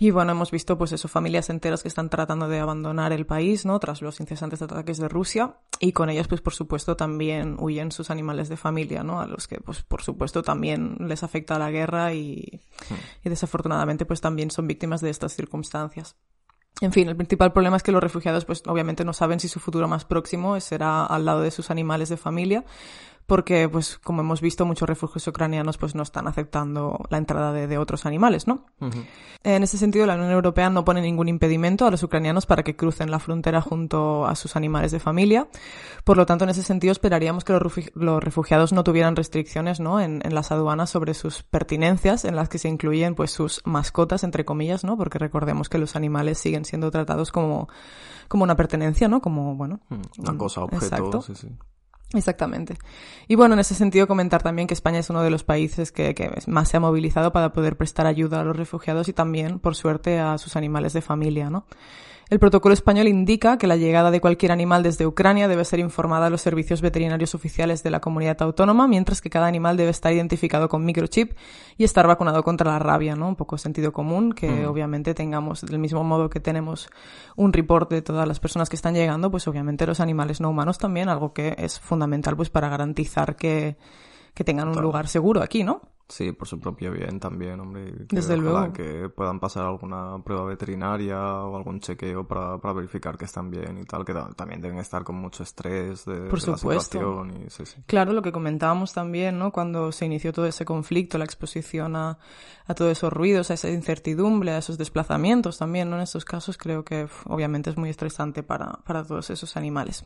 Y 0.00 0.10
bueno, 0.10 0.32
hemos 0.32 0.50
visto 0.50 0.76
pues 0.76 0.90
eso, 0.90 1.06
familias 1.06 1.50
enteras 1.50 1.82
que 1.82 1.88
están 1.88 2.10
tratando 2.10 2.48
de 2.48 2.58
abandonar 2.58 3.12
el 3.12 3.26
país, 3.26 3.64
¿no? 3.64 3.78
Tras 3.78 4.02
los 4.02 4.18
incesantes 4.18 4.60
ataques 4.60 4.98
de 4.98 5.06
Rusia. 5.08 5.54
Y 5.78 5.92
con 5.92 6.10
ellas, 6.10 6.26
pues 6.26 6.40
por 6.40 6.52
supuesto, 6.52 6.96
también 6.96 7.56
huyen 7.60 7.92
sus 7.92 8.10
animales 8.10 8.48
de 8.48 8.56
familia, 8.56 9.04
¿no? 9.04 9.20
A 9.20 9.28
los 9.28 9.46
que, 9.46 9.60
pues 9.60 9.82
por 9.82 10.02
supuesto, 10.02 10.42
también 10.42 10.96
les 10.98 11.22
afecta 11.22 11.60
la 11.60 11.70
guerra 11.70 12.12
y, 12.12 12.60
y 13.22 13.28
desafortunadamente, 13.28 14.04
pues 14.04 14.20
también 14.20 14.50
son 14.50 14.66
víctimas 14.66 15.00
de 15.00 15.10
estas 15.10 15.32
circunstancias. 15.32 15.73
En 16.80 16.92
fin, 16.92 17.08
el 17.08 17.16
principal 17.16 17.52
problema 17.52 17.76
es 17.76 17.82
que 17.82 17.92
los 17.92 18.02
refugiados, 18.02 18.44
pues 18.44 18.62
obviamente 18.66 19.04
no 19.04 19.12
saben 19.12 19.38
si 19.38 19.46
su 19.48 19.60
futuro 19.60 19.86
más 19.86 20.04
próximo 20.04 20.58
será 20.60 21.06
al 21.06 21.24
lado 21.24 21.40
de 21.40 21.52
sus 21.52 21.70
animales 21.70 22.08
de 22.08 22.16
familia, 22.16 22.64
porque, 23.26 23.68
pues, 23.70 23.98
como 23.98 24.20
hemos 24.20 24.40
visto, 24.40 24.66
muchos 24.66 24.88
refugios 24.88 25.26
ucranianos 25.26 25.78
pues 25.78 25.94
no 25.94 26.02
están 26.02 26.26
aceptando 26.26 27.00
la 27.08 27.18
entrada 27.18 27.52
de, 27.52 27.78
otros 27.78 28.06
animales, 28.06 28.46
¿no? 28.46 28.66
En 29.42 29.62
ese 29.62 29.78
sentido, 29.78 30.06
la 30.06 30.14
Unión 30.14 30.30
Europea 30.30 30.70
no 30.70 30.84
pone 30.84 31.00
ningún 31.00 31.28
impedimento 31.28 31.86
a 31.86 31.90
los 31.90 32.02
ucranianos 32.02 32.46
para 32.46 32.62
que 32.62 32.76
crucen 32.76 33.10
la 33.10 33.18
frontera 33.18 33.60
junto 33.60 34.26
a 34.26 34.36
sus 34.36 34.56
animales 34.56 34.92
de 34.92 35.00
familia. 35.00 35.48
Por 36.04 36.16
lo 36.16 36.26
tanto, 36.26 36.44
en 36.44 36.50
ese 36.50 36.62
sentido, 36.62 36.92
esperaríamos 36.92 37.44
que 37.44 37.52
los, 37.94 38.22
refugiados 38.22 38.72
no 38.72 38.84
tuvieran 38.84 39.16
restricciones, 39.16 39.80
¿no? 39.80 40.00
En, 40.00 40.22
las 40.34 40.52
aduanas 40.52 40.90
sobre 40.90 41.14
sus 41.14 41.42
pertinencias, 41.42 42.24
en 42.24 42.36
las 42.36 42.48
que 42.48 42.58
se 42.58 42.68
incluyen, 42.68 43.14
pues, 43.14 43.30
sus 43.30 43.62
mascotas, 43.64 44.24
entre 44.24 44.44
comillas, 44.44 44.84
¿no? 44.84 44.96
Porque 44.96 45.18
recordemos 45.18 45.68
que 45.68 45.78
los 45.78 45.96
animales 45.96 46.38
siguen 46.38 46.64
siendo 46.64 46.90
tratados 46.90 47.32
como, 47.32 47.68
como 48.28 48.44
una 48.44 48.56
pertenencia, 48.56 49.08
¿no? 49.08 49.20
Como, 49.20 49.56
bueno. 49.56 49.80
Una 50.18 50.36
cosa, 50.36 50.62
objeto, 50.62 51.22
sí, 51.22 51.34
sí. 51.34 51.48
Exactamente. 52.14 52.76
Y 53.26 53.34
bueno, 53.34 53.54
en 53.54 53.60
ese 53.60 53.74
sentido 53.74 54.06
comentar 54.06 54.42
también 54.42 54.68
que 54.68 54.74
España 54.74 55.00
es 55.00 55.10
uno 55.10 55.22
de 55.22 55.30
los 55.30 55.42
países 55.42 55.90
que, 55.90 56.14
que, 56.14 56.30
más 56.46 56.68
se 56.68 56.76
ha 56.76 56.80
movilizado 56.80 57.32
para 57.32 57.52
poder 57.52 57.76
prestar 57.76 58.06
ayuda 58.06 58.40
a 58.40 58.44
los 58.44 58.56
refugiados 58.56 59.08
y 59.08 59.12
también, 59.12 59.58
por 59.58 59.74
suerte, 59.74 60.20
a 60.20 60.38
sus 60.38 60.56
animales 60.56 60.92
de 60.92 61.02
familia, 61.02 61.50
¿no? 61.50 61.66
El 62.30 62.38
protocolo 62.38 62.72
español 62.72 63.06
indica 63.06 63.58
que 63.58 63.66
la 63.66 63.76
llegada 63.76 64.10
de 64.10 64.20
cualquier 64.20 64.50
animal 64.50 64.82
desde 64.82 65.06
Ucrania 65.06 65.46
debe 65.46 65.64
ser 65.64 65.78
informada 65.78 66.26
a 66.26 66.30
los 66.30 66.40
servicios 66.40 66.80
veterinarios 66.80 67.34
oficiales 67.34 67.82
de 67.82 67.90
la 67.90 68.00
comunidad 68.00 68.40
autónoma, 68.40 68.88
mientras 68.88 69.20
que 69.20 69.28
cada 69.28 69.46
animal 69.46 69.76
debe 69.76 69.90
estar 69.90 70.12
identificado 70.12 70.68
con 70.68 70.84
microchip 70.84 71.32
y 71.76 71.84
estar 71.84 72.06
vacunado 72.06 72.42
contra 72.42 72.70
la 72.70 72.78
rabia, 72.78 73.14
¿no? 73.14 73.28
Un 73.28 73.36
poco 73.36 73.58
sentido 73.58 73.92
común, 73.92 74.32
que 74.32 74.48
mm. 74.48 74.68
obviamente 74.68 75.12
tengamos, 75.12 75.60
del 75.62 75.78
mismo 75.78 76.02
modo 76.02 76.30
que 76.30 76.40
tenemos 76.40 76.88
un 77.36 77.52
report 77.52 77.90
de 77.90 78.00
todas 78.00 78.26
las 78.26 78.40
personas 78.40 78.70
que 78.70 78.76
están 78.76 78.94
llegando, 78.94 79.30
pues 79.30 79.46
obviamente 79.46 79.86
los 79.86 80.00
animales 80.00 80.40
no 80.40 80.48
humanos 80.48 80.78
también, 80.78 81.10
algo 81.10 81.34
que 81.34 81.54
es 81.58 81.78
fundamental 81.78 82.36
pues 82.36 82.48
para 82.48 82.70
garantizar 82.70 83.36
que, 83.36 83.76
que 84.34 84.44
tengan 84.44 84.68
un 84.68 84.82
lugar 84.82 85.08
seguro 85.08 85.42
aquí, 85.42 85.62
¿no? 85.64 85.94
Sí, 86.06 86.32
por 86.32 86.46
su 86.46 86.60
propio 86.60 86.92
bien 86.92 87.18
también, 87.18 87.58
hombre. 87.60 88.06
Que 88.06 88.16
Desde 88.16 88.36
luego. 88.36 88.74
Que 88.74 89.08
puedan 89.08 89.40
pasar 89.40 89.64
alguna 89.64 90.22
prueba 90.22 90.44
veterinaria 90.44 91.18
o 91.18 91.56
algún 91.56 91.80
chequeo 91.80 92.28
para, 92.28 92.58
para 92.58 92.74
verificar 92.74 93.16
que 93.16 93.24
están 93.24 93.50
bien 93.50 93.78
y 93.78 93.84
tal, 93.84 94.04
que 94.04 94.12
también 94.36 94.60
deben 94.60 94.78
estar 94.78 95.02
con 95.02 95.16
mucho 95.16 95.42
estrés 95.42 96.04
de, 96.04 96.28
por 96.28 96.46
la 96.46 96.58
situación. 96.58 97.44
Y, 97.46 97.50
sí, 97.50 97.64
sí. 97.64 97.82
Claro, 97.86 98.12
lo 98.12 98.20
que 98.20 98.32
comentábamos 98.32 98.92
también, 98.92 99.38
¿no? 99.38 99.50
Cuando 99.50 99.92
se 99.92 100.04
inició 100.04 100.34
todo 100.34 100.44
ese 100.44 100.66
conflicto, 100.66 101.16
la 101.16 101.24
exposición 101.24 101.96
a, 101.96 102.18
a 102.66 102.74
todos 102.74 102.92
esos 102.92 103.10
ruidos, 103.10 103.50
a 103.50 103.54
esa 103.54 103.70
incertidumbre, 103.70 104.50
a 104.52 104.58
esos 104.58 104.76
desplazamientos 104.76 105.56
también, 105.56 105.88
¿no? 105.88 105.96
En 105.96 106.02
estos 106.02 106.26
casos 106.26 106.58
creo 106.58 106.84
que 106.84 107.08
obviamente 107.24 107.70
es 107.70 107.78
muy 107.78 107.88
estresante 107.88 108.42
para, 108.42 108.72
para 108.84 109.04
todos 109.04 109.30
esos 109.30 109.56
animales. 109.56 110.04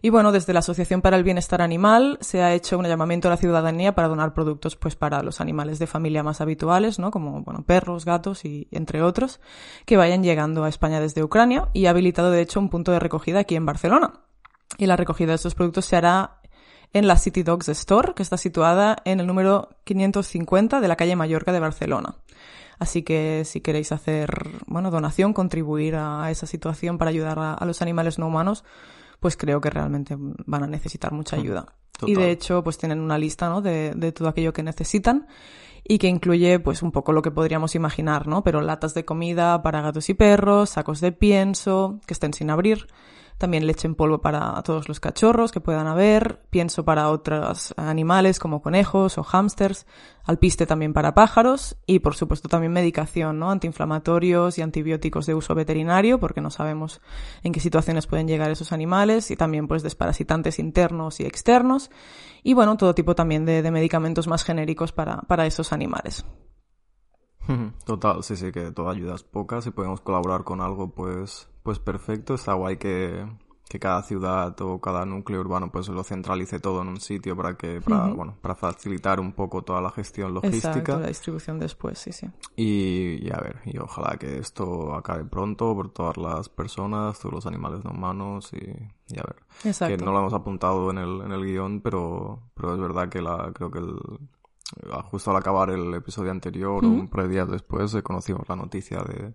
Y 0.00 0.10
bueno, 0.10 0.32
desde 0.32 0.52
la 0.52 0.60
Asociación 0.60 1.02
para 1.02 1.16
el 1.16 1.24
Bienestar 1.24 1.60
Animal 1.60 2.18
se 2.20 2.42
ha 2.42 2.54
hecho 2.54 2.78
un 2.78 2.86
llamamiento 2.86 3.28
a 3.28 3.32
la 3.32 3.36
ciudadanía 3.36 3.94
para 3.94 4.08
donar 4.08 4.32
productos 4.32 4.76
pues 4.76 4.94
para 4.94 5.22
los 5.22 5.40
animales 5.40 5.78
de 5.78 5.86
familia 5.86 6.22
más 6.22 6.40
habituales, 6.40 6.98
¿no? 6.98 7.10
Como, 7.10 7.42
bueno, 7.42 7.64
perros, 7.64 8.04
gatos 8.04 8.44
y 8.44 8.68
entre 8.70 9.02
otros, 9.02 9.40
que 9.86 9.96
vayan 9.96 10.22
llegando 10.22 10.64
a 10.64 10.68
España 10.68 11.00
desde 11.00 11.24
Ucrania 11.24 11.68
y 11.72 11.86
ha 11.86 11.90
habilitado 11.90 12.30
de 12.30 12.42
hecho 12.42 12.60
un 12.60 12.68
punto 12.68 12.92
de 12.92 13.00
recogida 13.00 13.40
aquí 13.40 13.56
en 13.56 13.66
Barcelona. 13.66 14.20
Y 14.76 14.86
la 14.86 14.96
recogida 14.96 15.28
de 15.28 15.36
estos 15.36 15.54
productos 15.54 15.86
se 15.86 15.96
hará 15.96 16.40
en 16.92 17.06
la 17.06 17.16
City 17.16 17.42
Dogs 17.42 17.68
Store, 17.68 18.14
que 18.14 18.22
está 18.22 18.36
situada 18.36 18.96
en 19.04 19.20
el 19.20 19.26
número 19.26 19.70
550 19.84 20.80
de 20.80 20.88
la 20.88 20.96
calle 20.96 21.16
Mallorca 21.16 21.52
de 21.52 21.60
Barcelona. 21.60 22.16
Así 22.78 23.02
que 23.02 23.42
si 23.44 23.60
queréis 23.60 23.90
hacer, 23.90 24.30
bueno, 24.66 24.90
donación, 24.90 25.32
contribuir 25.32 25.96
a 25.96 26.30
esa 26.30 26.46
situación 26.46 26.96
para 26.96 27.10
ayudar 27.10 27.38
a 27.38 27.64
los 27.64 27.82
animales 27.82 28.18
no 28.18 28.28
humanos, 28.28 28.64
pues 29.20 29.36
creo 29.36 29.60
que 29.60 29.70
realmente 29.70 30.16
van 30.18 30.62
a 30.62 30.66
necesitar 30.66 31.12
mucha 31.12 31.36
mm, 31.36 31.40
ayuda. 31.40 31.66
Y 32.06 32.14
de 32.14 32.30
hecho, 32.30 32.62
pues 32.62 32.78
tienen 32.78 33.00
una 33.00 33.18
lista, 33.18 33.48
¿no? 33.48 33.60
De, 33.60 33.92
de 33.94 34.12
todo 34.12 34.28
aquello 34.28 34.52
que 34.52 34.62
necesitan 34.62 35.26
y 35.84 35.98
que 35.98 36.06
incluye, 36.06 36.60
pues, 36.60 36.82
un 36.82 36.92
poco 36.92 37.12
lo 37.12 37.22
que 37.22 37.30
podríamos 37.30 37.74
imaginar, 37.74 38.28
¿no? 38.28 38.44
Pero 38.44 38.60
latas 38.60 38.94
de 38.94 39.04
comida 39.04 39.62
para 39.62 39.80
gatos 39.80 40.08
y 40.08 40.14
perros, 40.14 40.70
sacos 40.70 41.00
de 41.00 41.12
pienso 41.12 42.00
que 42.06 42.14
estén 42.14 42.34
sin 42.34 42.50
abrir, 42.50 42.86
también 43.38 43.66
leche 43.66 43.86
en 43.86 43.94
polvo 43.94 44.20
para 44.20 44.60
todos 44.62 44.88
los 44.88 44.98
cachorros 44.98 45.52
que 45.52 45.60
puedan 45.60 45.86
haber, 45.86 46.42
pienso 46.50 46.84
para 46.84 47.08
otros 47.08 47.72
animales 47.76 48.40
como 48.40 48.60
conejos 48.60 49.16
o 49.16 49.22
hámsters, 49.22 49.86
alpiste 50.24 50.66
también 50.66 50.92
para 50.92 51.14
pájaros 51.14 51.76
y 51.86 52.00
por 52.00 52.16
supuesto 52.16 52.48
también 52.48 52.72
medicación, 52.72 53.38
¿no? 53.38 53.50
Antiinflamatorios 53.50 54.58
y 54.58 54.62
antibióticos 54.62 55.26
de 55.26 55.34
uso 55.34 55.54
veterinario 55.54 56.18
porque 56.18 56.40
no 56.40 56.50
sabemos 56.50 57.00
en 57.44 57.52
qué 57.52 57.60
situaciones 57.60 58.08
pueden 58.08 58.26
llegar 58.26 58.50
esos 58.50 58.72
animales 58.72 59.30
y 59.30 59.36
también 59.36 59.68
pues 59.68 59.84
desparasitantes 59.84 60.58
internos 60.58 61.20
y 61.20 61.24
externos 61.24 61.90
y 62.42 62.54
bueno, 62.54 62.76
todo 62.76 62.94
tipo 62.94 63.14
también 63.14 63.44
de, 63.44 63.68
medicamentos 63.70 64.26
más 64.26 64.42
genéricos 64.42 64.92
para, 64.92 65.18
para 65.22 65.46
esos 65.46 65.72
animales. 65.72 66.24
Total, 67.84 68.22
sí, 68.22 68.36
sí, 68.36 68.52
que 68.52 68.72
toda 68.72 68.92
ayuda 68.92 69.14
es 69.14 69.22
poca. 69.22 69.60
Si 69.60 69.70
podemos 69.70 70.00
colaborar 70.00 70.44
con 70.44 70.60
algo, 70.60 70.90
pues, 70.90 71.48
pues 71.62 71.78
perfecto. 71.78 72.34
Está 72.34 72.54
guay 72.54 72.76
que, 72.76 73.26
que 73.68 73.78
cada 73.78 74.02
ciudad 74.02 74.58
o 74.62 74.80
cada 74.80 75.04
núcleo 75.04 75.40
urbano 75.40 75.70
pues 75.70 75.88
lo 75.88 76.02
centralice 76.02 76.58
todo 76.58 76.82
en 76.82 76.88
un 76.88 77.00
sitio 77.00 77.36
para 77.36 77.56
que 77.56 77.80
para, 77.80 78.08
bueno 78.08 78.36
para 78.40 78.54
facilitar 78.54 79.20
un 79.20 79.32
poco 79.32 79.62
toda 79.62 79.82
la 79.82 79.90
gestión 79.90 80.32
logística 80.32 80.78
Exacto, 80.78 81.00
la 81.00 81.08
distribución 81.08 81.58
después 81.58 81.98
sí 81.98 82.12
sí 82.12 82.28
y, 82.56 83.30
a 83.30 83.40
ver 83.40 83.60
y 83.66 83.78
ojalá 83.78 84.16
que 84.16 84.38
esto 84.38 84.94
acabe 84.94 85.24
pronto 85.24 85.74
por 85.74 85.90
todas 85.90 86.16
las 86.16 86.48
personas 86.48 87.18
todos 87.18 87.34
los 87.34 87.46
animales 87.46 87.84
no 87.84 87.90
humanos 87.90 88.50
y, 88.54 88.64
y 89.14 89.18
a 89.18 89.22
ver 89.22 89.36
Exacto. 89.64 89.96
que 89.96 90.02
no 90.02 90.12
lo 90.12 90.20
hemos 90.20 90.34
apuntado 90.34 90.90
en 90.90 90.98
el 90.98 91.20
en 91.20 91.32
el 91.32 91.44
guion 91.44 91.80
pero 91.82 92.40
pero 92.54 92.72
es 92.74 92.80
verdad 92.80 93.08
que 93.10 93.20
la 93.20 93.52
creo 93.52 93.70
que 93.70 93.80
el 93.80 93.98
justo 95.10 95.30
al 95.30 95.36
acabar 95.36 95.70
el 95.70 95.94
episodio 95.94 96.30
anterior 96.30 96.84
o 96.84 96.88
un 96.88 97.08
par 97.08 97.24
de 97.24 97.28
días 97.30 97.50
después 97.50 97.94
eh, 97.94 98.02
conocimos 98.02 98.48
la 98.48 98.56
noticia 98.56 98.98
de, 98.98 99.34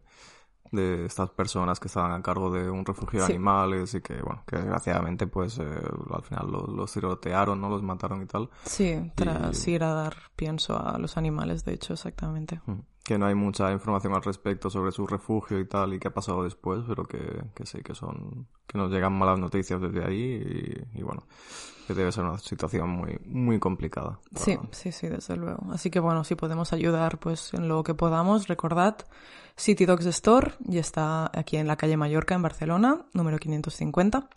de 0.73 1.05
estas 1.05 1.29
personas 1.29 1.79
que 1.79 1.87
estaban 1.87 2.11
a 2.11 2.21
cargo 2.21 2.51
de 2.51 2.69
un 2.69 2.85
refugio 2.85 3.19
de 3.19 3.25
animales 3.27 3.93
y 3.93 4.01
que, 4.01 4.21
bueno, 4.21 4.43
que 4.45 4.57
desgraciadamente 4.57 5.27
pues 5.27 5.59
eh, 5.59 5.63
al 5.63 6.23
final 6.23 6.51
los, 6.51 6.91
tirotearon, 6.91 7.61
¿no? 7.61 7.69
Los 7.69 7.83
mataron 7.83 8.21
y 8.23 8.25
tal. 8.25 8.49
Sí, 8.65 9.11
tras 9.15 9.67
ir 9.67 9.83
a 9.83 9.93
dar 9.93 10.15
pienso 10.35 10.77
a 10.77 10.97
los 10.97 11.15
animales, 11.15 11.63
de 11.63 11.73
hecho, 11.73 11.93
exactamente. 11.93 12.59
Que 13.03 13.17
no 13.17 13.25
hay 13.25 13.35
mucha 13.35 13.71
información 13.71 14.13
al 14.13 14.23
respecto 14.23 14.69
sobre 14.69 14.91
su 14.91 15.05
refugio 15.05 15.59
y 15.59 15.65
tal 15.65 15.93
y 15.93 15.99
qué 15.99 16.07
ha 16.07 16.13
pasado 16.13 16.43
después, 16.43 16.83
pero 16.87 17.03
que, 17.03 17.19
que 17.53 17.65
sí, 17.65 17.81
que 17.81 17.93
son, 17.93 18.47
que 18.65 18.77
nos 18.77 18.89
llegan 18.91 19.13
malas 19.13 19.39
noticias 19.39 19.81
desde 19.81 20.05
ahí 20.05 20.87
y 20.93 21.03
bueno, 21.03 21.23
que 21.85 21.93
debe 21.93 22.11
ser 22.11 22.23
una 22.23 22.37
situación 22.37 22.89
muy, 22.89 23.19
muy 23.25 23.59
complicada. 23.59 24.19
Sí, 24.35 24.57
sí, 24.71 24.91
sí, 24.91 25.07
desde 25.07 25.35
luego. 25.35 25.65
Así 25.71 25.89
que 25.89 25.99
bueno, 25.99 26.23
si 26.23 26.35
podemos 26.35 26.73
ayudar 26.73 27.19
pues 27.19 27.53
en 27.53 27.67
lo 27.67 27.83
que 27.83 27.93
podamos, 27.93 28.47
recordad 28.47 28.97
City 29.55 29.85
Dogs 29.85 30.05
Store 30.05 30.53
y 30.67 30.77
está 30.77 31.29
aquí 31.33 31.57
en 31.57 31.67
la 31.67 31.75
calle 31.75 31.97
Mallorca 31.97 32.35
en 32.35 32.41
Barcelona, 32.41 33.05
número 33.13 33.37
550. 33.37 34.29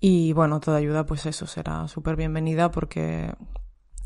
Y 0.00 0.32
bueno, 0.32 0.60
toda 0.60 0.78
ayuda 0.78 1.04
pues 1.04 1.26
eso 1.26 1.46
será 1.46 1.88
súper 1.88 2.16
bienvenida 2.16 2.70
porque 2.70 3.32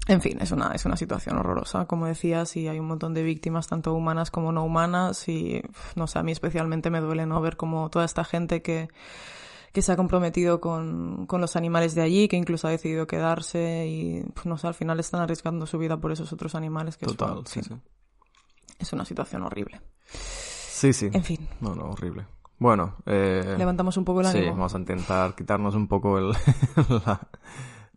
en 0.06 0.20
fin, 0.20 0.38
es 0.40 0.50
una, 0.50 0.72
es 0.72 0.84
una 0.84 0.96
situación 0.96 1.36
horrorosa. 1.38 1.86
Como 1.86 2.06
decías, 2.06 2.56
y 2.56 2.68
hay 2.68 2.78
un 2.78 2.86
montón 2.86 3.14
de 3.14 3.22
víctimas, 3.22 3.68
tanto 3.68 3.94
humanas 3.94 4.30
como 4.30 4.52
no 4.52 4.64
humanas, 4.64 5.28
y 5.28 5.62
no 5.94 6.06
sé, 6.06 6.18
a 6.18 6.22
mí 6.22 6.32
especialmente 6.32 6.90
me 6.90 7.00
duele 7.00 7.26
no 7.26 7.40
ver 7.40 7.56
como 7.56 7.90
toda 7.90 8.04
esta 8.04 8.24
gente 8.24 8.62
que 8.62 8.88
que 9.72 9.82
se 9.82 9.92
ha 9.92 9.96
comprometido 9.96 10.60
con, 10.60 11.26
con, 11.26 11.40
los 11.40 11.54
animales 11.54 11.94
de 11.94 12.02
allí, 12.02 12.26
que 12.26 12.36
incluso 12.36 12.66
ha 12.66 12.70
decidido 12.70 13.06
quedarse 13.06 13.86
y, 13.86 14.24
no 14.44 14.58
sé, 14.58 14.66
al 14.66 14.74
final 14.74 14.98
están 14.98 15.20
arriesgando 15.20 15.66
su 15.66 15.78
vida 15.78 15.96
por 15.96 16.10
esos 16.10 16.32
otros 16.32 16.54
animales 16.54 16.96
que 16.96 17.06
Total, 17.06 17.46
sí, 17.46 17.62
sí. 17.62 17.74
Es 18.78 18.92
una 18.92 19.04
situación 19.04 19.42
horrible. 19.42 19.80
Sí, 20.06 20.92
sí. 20.92 21.08
En 21.12 21.22
fin. 21.22 21.48
No, 21.60 21.74
no, 21.74 21.90
horrible. 21.90 22.26
Bueno, 22.58 22.96
eh, 23.06 23.54
levantamos 23.56 23.96
un 23.96 24.04
poco 24.04 24.22
el 24.22 24.26
ánimo. 24.26 24.44
Sí, 24.44 24.50
vamos 24.50 24.74
a 24.74 24.78
intentar 24.78 25.34
quitarnos 25.34 25.74
un 25.74 25.86
poco 25.86 26.18
el, 26.18 26.30
la, 27.06 27.28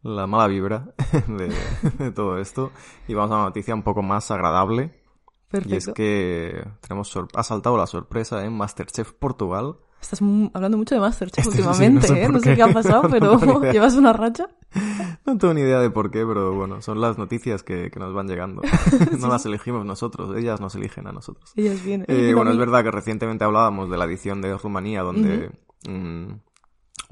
la, 0.04 0.28
mala 0.28 0.48
vibra 0.48 0.94
de, 1.28 1.54
de, 1.98 2.12
todo 2.12 2.38
esto 2.38 2.72
y 3.08 3.14
vamos 3.14 3.32
a 3.32 3.36
una 3.36 3.44
noticia 3.46 3.74
un 3.74 3.84
poco 3.84 4.02
más 4.02 4.30
agradable. 4.32 5.02
Perfecto. 5.50 5.74
Y 5.74 5.78
es 5.78 5.88
que 5.94 6.68
tenemos 6.82 7.16
ha 7.36 7.44
saltado 7.44 7.78
la 7.78 7.88
sorpresa 7.88 8.44
en 8.44 8.54
Masterchef 8.54 9.14
Portugal 9.14 9.78
Estás 10.04 10.22
hablando 10.54 10.78
mucho 10.78 10.96
de 10.96 11.02
Masterchef 11.02 11.48
últimamente, 11.48 12.22
¿eh? 12.22 12.28
No 12.28 12.40
sé 12.40 12.56
qué 12.56 12.62
ha 12.62 12.74
pasado, 12.74 13.08
pero 13.10 13.40
¿llevas 13.72 13.96
una 13.96 14.12
racha? 14.12 14.50
No 15.26 15.38
tengo 15.38 15.54
ni 15.54 15.62
idea 15.62 15.80
de 15.80 15.90
por 15.90 16.12
qué, 16.12 16.26
pero 16.26 16.54
bueno, 16.54 16.82
son 16.82 17.00
las 17.00 17.18
noticias 17.18 17.64
que, 17.64 17.90
que 17.90 18.00
nos 18.00 18.14
van 18.14 18.28
llegando. 18.28 18.62
no 19.18 19.28
las 19.30 19.46
elegimos 19.46 19.86
nosotros, 19.86 20.36
ellas 20.36 20.60
nos 20.60 20.76
eligen 20.76 21.08
a 21.08 21.14
nosotros. 21.14 21.54
Ellas 21.56 21.82
vienen. 21.82 22.06
Eh, 22.10 22.34
bueno, 22.36 22.52
es 22.52 22.58
verdad 22.58 22.84
que 22.84 22.92
recientemente 22.92 23.46
hablábamos 23.46 23.90
de 23.90 23.98
la 23.98 24.04
edición 24.04 24.42
de 24.42 24.58
Rumanía, 24.58 25.04
donde 25.04 25.52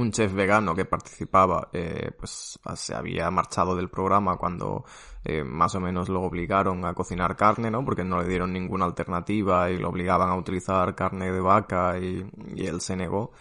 un 0.02 0.12
chef 0.12 0.34
vegano 0.34 0.76
que 0.76 0.86
participaba, 0.86 1.70
eh, 1.74 2.12
pues 2.18 2.60
se 2.76 2.96
había 2.96 3.30
marchado 3.32 3.76
del 3.76 3.90
programa 3.90 4.38
cuando 4.38 4.86
eh, 5.24 5.44
más 5.44 5.76
o 5.76 5.80
menos 5.80 6.10
lo 6.10 6.22
obligaron 6.22 6.84
a 6.86 6.94
cocinar 6.94 7.36
carne, 7.36 7.70
¿no? 7.70 7.86
Porque 7.86 8.04
no 8.04 8.22
le 8.22 8.28
dieron 8.28 8.54
ninguna 8.54 8.86
alternativa 8.86 9.70
y 9.70 9.78
lo 9.78 9.90
obligaban 9.90 10.30
a 10.30 10.36
utilizar 10.36 10.96
carne 10.96 11.32
de 11.32 11.40
vaca 11.40 12.00
y, 12.00 12.26
y 12.56 12.66
él 12.66 12.82
se 12.82 12.96
negó. 12.96 13.32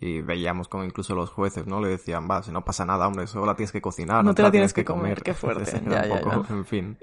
Y 0.00 0.20
veíamos 0.20 0.68
como 0.68 0.84
incluso 0.84 1.14
los 1.14 1.30
jueces, 1.30 1.66
¿no? 1.66 1.80
Le 1.80 1.88
decían, 1.88 2.28
va, 2.30 2.42
si 2.42 2.52
no 2.52 2.64
pasa 2.64 2.84
nada, 2.84 3.06
hombre, 3.06 3.26
solo 3.26 3.46
la 3.46 3.56
tienes 3.56 3.72
que 3.72 3.80
cocinar, 3.80 4.24
no, 4.24 4.34
te 4.34 4.42
la 4.42 4.50
tienes 4.50 4.72
que 4.72 4.84
comer. 4.84 5.22
Qué 5.22 5.34
fuerte. 5.34 5.82
Ya, 5.86 6.02
en 6.50 6.64
fin. 6.64 6.98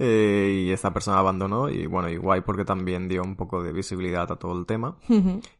Eh, 0.00 0.66
y 0.66 0.70
esta 0.70 0.92
persona 0.92 1.18
abandonó 1.18 1.68
y 1.68 1.86
bueno, 1.86 2.08
y 2.08 2.16
guay 2.16 2.42
porque 2.42 2.64
también 2.64 3.08
dio 3.08 3.22
un 3.22 3.34
poco 3.34 3.62
de 3.62 3.72
visibilidad 3.72 4.30
a 4.30 4.36
todo 4.36 4.56
el 4.56 4.64
tema. 4.64 4.96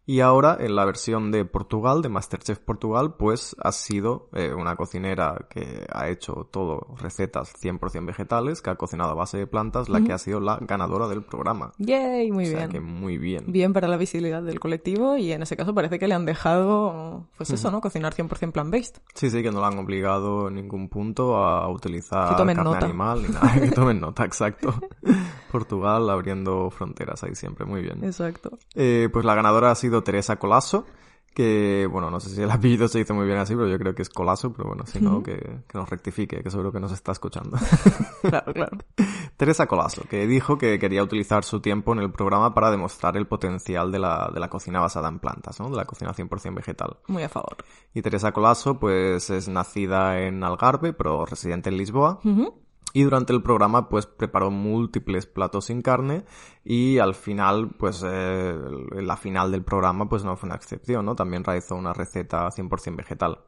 Y 0.07 0.21
ahora 0.21 0.57
en 0.61 0.77
la 0.77 0.85
versión 0.85 1.33
de 1.33 1.45
Portugal, 1.45 2.03
de 2.03 2.09
Masterchef 2.09 2.61
Portugal, 2.61 3.15
pues 3.19 3.57
ha 3.61 3.73
sido 3.73 4.29
eh, 4.33 4.53
una 4.55 4.77
cocinera 4.77 5.47
que 5.51 5.85
ha 5.93 6.09
hecho 6.09 6.49
todo 6.53 6.95
recetas 7.01 7.53
100% 7.61 7.81
vegetales, 8.07 8.63
que 8.63 8.71
ha 8.71 8.77
cocinado 8.77 9.11
a 9.11 9.15
base 9.15 9.39
de 9.39 9.47
plantas, 9.47 9.89
la 9.89 10.01
que 10.01 10.13
ha 10.13 10.19
sido 10.19 10.41
la 10.41 10.59
ganadora 10.61 11.09
del 11.09 11.23
programa. 11.23 11.73
Yay, 11.79 12.31
muy 12.31 12.45
o 12.45 12.49
sea 12.49 12.59
bien. 12.59 12.71
que 12.71 12.81
muy 12.81 13.19
bien. 13.19 13.45
Bien 13.49 13.73
para 13.73 13.89
la 13.89 13.97
visibilidad 13.97 14.43
del 14.43 14.61
colectivo 14.61 15.17
y 15.17 15.33
en 15.33 15.43
ese 15.43 15.57
caso 15.57 15.75
parece 15.75 15.99
que 15.99 16.09
le 16.09 16.15
han 16.15 16.25
dejado, 16.25 17.27
pues 17.37 17.51
eso, 17.51 17.71
¿no? 17.71 17.81
Cocinar 17.81 18.15
100% 18.15 18.53
plant-based. 18.53 18.97
Sí, 19.15 19.31
sí, 19.31 19.43
que 19.43 19.51
no 19.51 19.61
la 19.61 19.69
han 19.69 19.79
obligado 19.79 20.49
en 20.49 20.55
ningún 20.55 20.89
punto 20.89 21.37
a 21.37 21.69
utilizar 21.69 22.31
Que 22.31 22.37
tomen 22.37 22.57
carne 22.57 22.71
nota. 22.73 22.87
animal 22.87 23.23
ni 23.23 23.29
nada. 23.29 23.53
Que 23.61 23.71
tomen 23.71 24.01
nota, 24.01 24.25
exacto. 24.25 24.75
Portugal 25.51 26.09
abriendo 26.11 26.71
fronteras 26.71 27.23
ahí 27.25 27.35
siempre, 27.35 27.65
muy 27.67 27.83
bien. 27.83 28.05
Exacto. 28.05 28.59
Eh, 28.75 29.09
pues 29.13 29.25
la 29.25 29.35
ganadora 29.35 29.71
ha 29.71 29.75
sido 29.75 30.03
Teresa 30.03 30.37
Colasso, 30.37 30.87
que, 31.35 31.89
bueno, 31.91 32.11
no 32.11 32.21
sé 32.21 32.31
si 32.31 32.43
el 32.43 32.51
apellido 32.51 32.89
se 32.89 32.99
dice 32.99 33.13
muy 33.13 33.27
bien 33.27 33.39
así, 33.39 33.55
pero 33.55 33.69
yo 33.69 33.79
creo 33.79 33.95
que 33.95 34.03
es 34.03 34.09
Colasso, 34.09 34.53
pero 34.53 34.69
bueno, 34.69 34.85
si 34.87 35.01
no, 35.01 35.23
que, 35.23 35.37
que 35.37 35.79
nos 35.79 35.89
rectifique, 35.89 36.43
que 36.43 36.51
seguro 36.51 36.73
que 36.73 36.81
nos 36.81 36.93
está 36.93 37.13
escuchando. 37.13 37.57
Claro, 38.21 38.53
claro. 38.53 38.79
Teresa 39.37 39.67
Colasso, 39.67 40.03
que 40.03 40.27
dijo 40.27 40.59
que 40.59 40.79
quería 40.79 41.03
utilizar 41.03 41.45
su 41.45 41.61
tiempo 41.61 41.93
en 41.93 42.01
el 42.01 42.11
programa 42.11 42.53
para 42.53 42.71
demostrar 42.71 43.17
el 43.17 43.27
potencial 43.29 43.93
de 43.93 44.01
la, 44.01 44.31
de 44.35 44.41
la 44.41 44.51
cocina 44.51 44.81
basada 44.81 45.09
en 45.09 45.21
plantas, 45.21 45.61
¿no? 45.61 45.71
De 45.71 45.77
la 45.77 45.85
cocina 45.85 46.13
100% 46.13 46.55
vegetal. 46.55 46.99
Muy 47.07 47.23
a 47.23 47.29
favor. 47.29 47.57
Y 47.95 48.03
Teresa 48.03 48.33
Colasso, 48.33 48.79
pues 48.79 49.31
es 49.31 49.49
nacida 49.49 50.21
en 50.21 50.43
Algarve, 50.43 50.93
pero 50.93 51.25
residente 51.25 51.71
en 51.71 51.77
Lisboa. 51.77 52.21
Y 52.99 53.05
durante 53.05 53.33
el 53.33 53.45
programa, 53.45 53.89
pues 53.89 54.07
preparó 54.07 54.51
múltiples 54.51 55.25
platos 55.25 55.67
sin 55.67 55.83
carne 55.83 56.25
y 56.65 56.99
al 56.99 57.15
final, 57.15 57.71
pues 57.79 58.05
eh, 58.05 58.59
la 58.91 59.17
final 59.17 59.53
del 59.53 59.63
programa, 59.63 60.09
pues 60.09 60.25
no 60.25 60.37
fue 60.37 60.49
una 60.49 60.57
excepción, 60.57 61.07
¿no? 61.07 61.15
También 61.15 61.45
realizó 61.45 61.77
una 61.77 61.93
receta 61.93 62.49
100% 62.49 62.97
vegetal. 62.97 63.39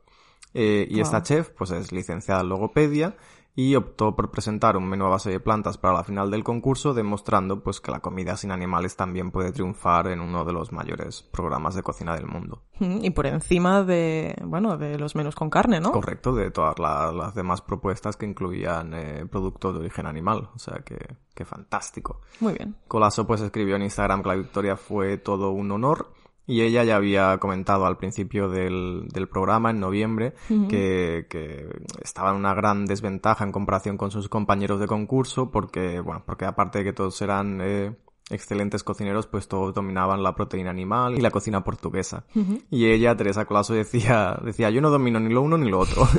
Eh, 0.55 0.87
y 0.89 1.01
esta 1.01 1.25
chef, 1.25 1.51
pues 1.51 1.73
es 1.73 1.91
licenciada 1.91 2.43
en 2.43 2.49
logopedia 2.49 3.17
y 3.57 3.75
optó 3.75 4.15
por 4.17 4.31
presentar 4.31 4.77
un 4.77 4.89
menú 4.89 5.07
a 5.07 5.11
base 5.11 5.31
de 5.31 5.41
plantas 5.41 5.77
para 5.77 5.95
la 5.95 6.05
final 6.05 6.31
del 6.31 6.45
concurso, 6.45 6.95
demostrando 6.95 7.63
pues 7.63 7.81
que 7.81 7.91
la 7.91 8.01
comida 8.01 8.37
sin 8.37 8.53
animales 8.53 8.97
también 8.97 9.31
puede 9.31 9.53
triunfar 9.53 10.07
en 10.07 10.21
uno 10.21 10.45
de 10.45 10.53
los 10.53 10.73
mayores 10.73 11.23
programas 11.31 11.75
de 11.75 11.83
cocina 11.83 12.15
del 12.15 12.27
mundo. 12.27 12.63
Y 12.79 13.11
por 13.11 13.27
encima 13.27 13.83
de, 13.83 14.35
bueno, 14.45 14.79
de 14.79 14.99
los 14.99 15.15
menús 15.15 15.35
con 15.35 15.51
carne, 15.51 15.81
¿no? 15.81 15.93
Correcto, 15.93 16.33
de 16.35 16.51
todas 16.51 16.79
la- 16.79 17.13
las 17.13 17.35
demás 17.35 17.61
propuestas 17.61 18.17
que 18.17 18.25
incluían 18.27 18.95
eh, 18.95 19.27
productos 19.31 19.75
de 19.75 19.81
origen 19.81 20.07
animal. 20.07 20.49
O 20.55 20.59
sea 20.59 20.83
que, 20.85 20.97
que 21.35 21.45
fantástico. 21.45 22.21
Muy 22.41 22.55
bien. 22.55 22.77
Colasso 22.89 23.27
pues 23.27 23.41
escribió 23.43 23.77
en 23.77 23.83
Instagram 23.83 24.23
que 24.23 24.29
la 24.29 24.35
victoria 24.37 24.77
fue 24.77 25.19
todo 25.19 25.51
un 25.51 25.71
honor. 25.73 26.13
Y 26.51 26.63
ella 26.63 26.83
ya 26.83 26.97
había 26.97 27.39
comentado 27.39 27.87
al 27.87 27.97
principio 27.97 28.49
del, 28.49 29.07
del 29.13 29.29
programa, 29.29 29.71
en 29.71 29.79
noviembre, 29.79 30.35
que, 30.69 31.27
que 31.31 31.69
estaba 32.03 32.31
en 32.31 32.37
una 32.37 32.55
gran 32.55 32.87
desventaja 32.87 33.45
en 33.45 33.53
comparación 33.53 33.97
con 33.97 34.11
sus 34.11 34.29
compañeros 34.29 34.81
de 34.81 34.89
concurso, 34.89 35.53
porque, 35.53 36.01
bueno, 36.01 36.25
porque 36.27 36.47
aparte 36.47 36.79
de 36.79 36.85
que 36.85 36.93
todos 36.93 37.23
eran 37.23 37.61
eh, 37.63 37.95
excelentes 38.31 38.83
cocineros, 38.83 39.29
pues 39.29 39.47
todos 39.47 39.73
dominaban 39.73 40.25
la 40.25 40.35
proteína 40.35 40.71
animal 40.71 41.17
y 41.17 41.21
la 41.21 41.31
cocina 41.31 41.63
portuguesa. 41.63 42.25
Y 42.69 42.87
ella, 42.87 43.17
Teresa 43.17 43.45
Colasso, 43.45 43.75
decía, 43.75 44.37
decía, 44.45 44.71
yo 44.71 44.81
no 44.81 44.91
domino 44.91 45.21
ni 45.21 45.33
lo 45.33 45.43
uno 45.43 45.57
ni 45.57 45.71
lo 45.71 45.79
otro. 45.79 46.03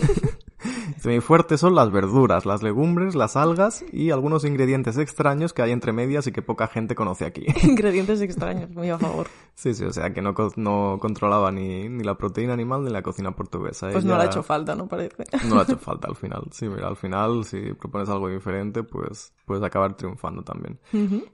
Mi 1.03 1.19
fuerte 1.19 1.57
son 1.57 1.73
las 1.73 1.91
verduras, 1.91 2.45
las 2.45 2.61
legumbres, 2.61 3.15
las 3.15 3.35
algas 3.35 3.83
y 3.91 4.11
algunos 4.11 4.45
ingredientes 4.45 4.97
extraños 4.97 5.51
que 5.51 5.63
hay 5.63 5.71
entre 5.71 5.93
medias 5.93 6.27
y 6.27 6.31
que 6.31 6.43
poca 6.43 6.67
gente 6.67 6.93
conoce 6.93 7.25
aquí. 7.25 7.45
Ingredientes 7.63 8.21
extraños, 8.21 8.69
muy 8.69 8.89
a 8.89 8.99
favor. 8.99 9.27
Sí, 9.61 9.75
sí, 9.75 9.85
o 9.85 9.93
sea 9.93 10.11
que 10.11 10.23
no, 10.23 10.33
no 10.55 10.97
controlaba 10.99 11.51
ni, 11.51 11.87
ni 11.87 12.03
la 12.03 12.17
proteína 12.17 12.53
animal 12.53 12.83
ni 12.83 12.89
la 12.89 13.03
cocina 13.03 13.35
portuguesa. 13.35 13.91
Pues 13.91 14.03
no 14.03 14.17
le 14.17 14.23
ha 14.23 14.25
hecho 14.25 14.41
falta, 14.41 14.73
¿no? 14.75 14.87
Parece. 14.87 15.23
No 15.47 15.53
le 15.53 15.61
ha 15.61 15.63
hecho 15.65 15.77
falta 15.79 16.07
al 16.07 16.15
final. 16.15 16.45
Sí, 16.49 16.67
mira, 16.67 16.87
al 16.87 16.95
final 16.95 17.45
si 17.45 17.71
propones 17.73 18.09
algo 18.09 18.27
diferente, 18.27 18.81
pues 18.81 19.35
puedes 19.45 19.63
acabar 19.63 19.95
triunfando 19.95 20.41
también. 20.41 20.79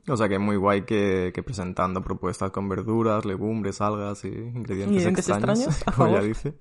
O 0.10 0.18
sea 0.18 0.28
que 0.28 0.40
muy 0.40 0.58
guay 0.58 0.82
que, 0.82 1.32
que 1.34 1.42
presentando 1.42 2.02
propuestas 2.02 2.52
con 2.52 2.68
verduras, 2.68 3.24
legumbres, 3.24 3.80
algas 3.80 4.26
y 4.26 4.28
ingredientes 4.28 5.06
extraños, 5.06 5.60
extraños, 5.62 5.84
como 5.96 6.10
ella 6.10 6.22
dice, 6.22 6.56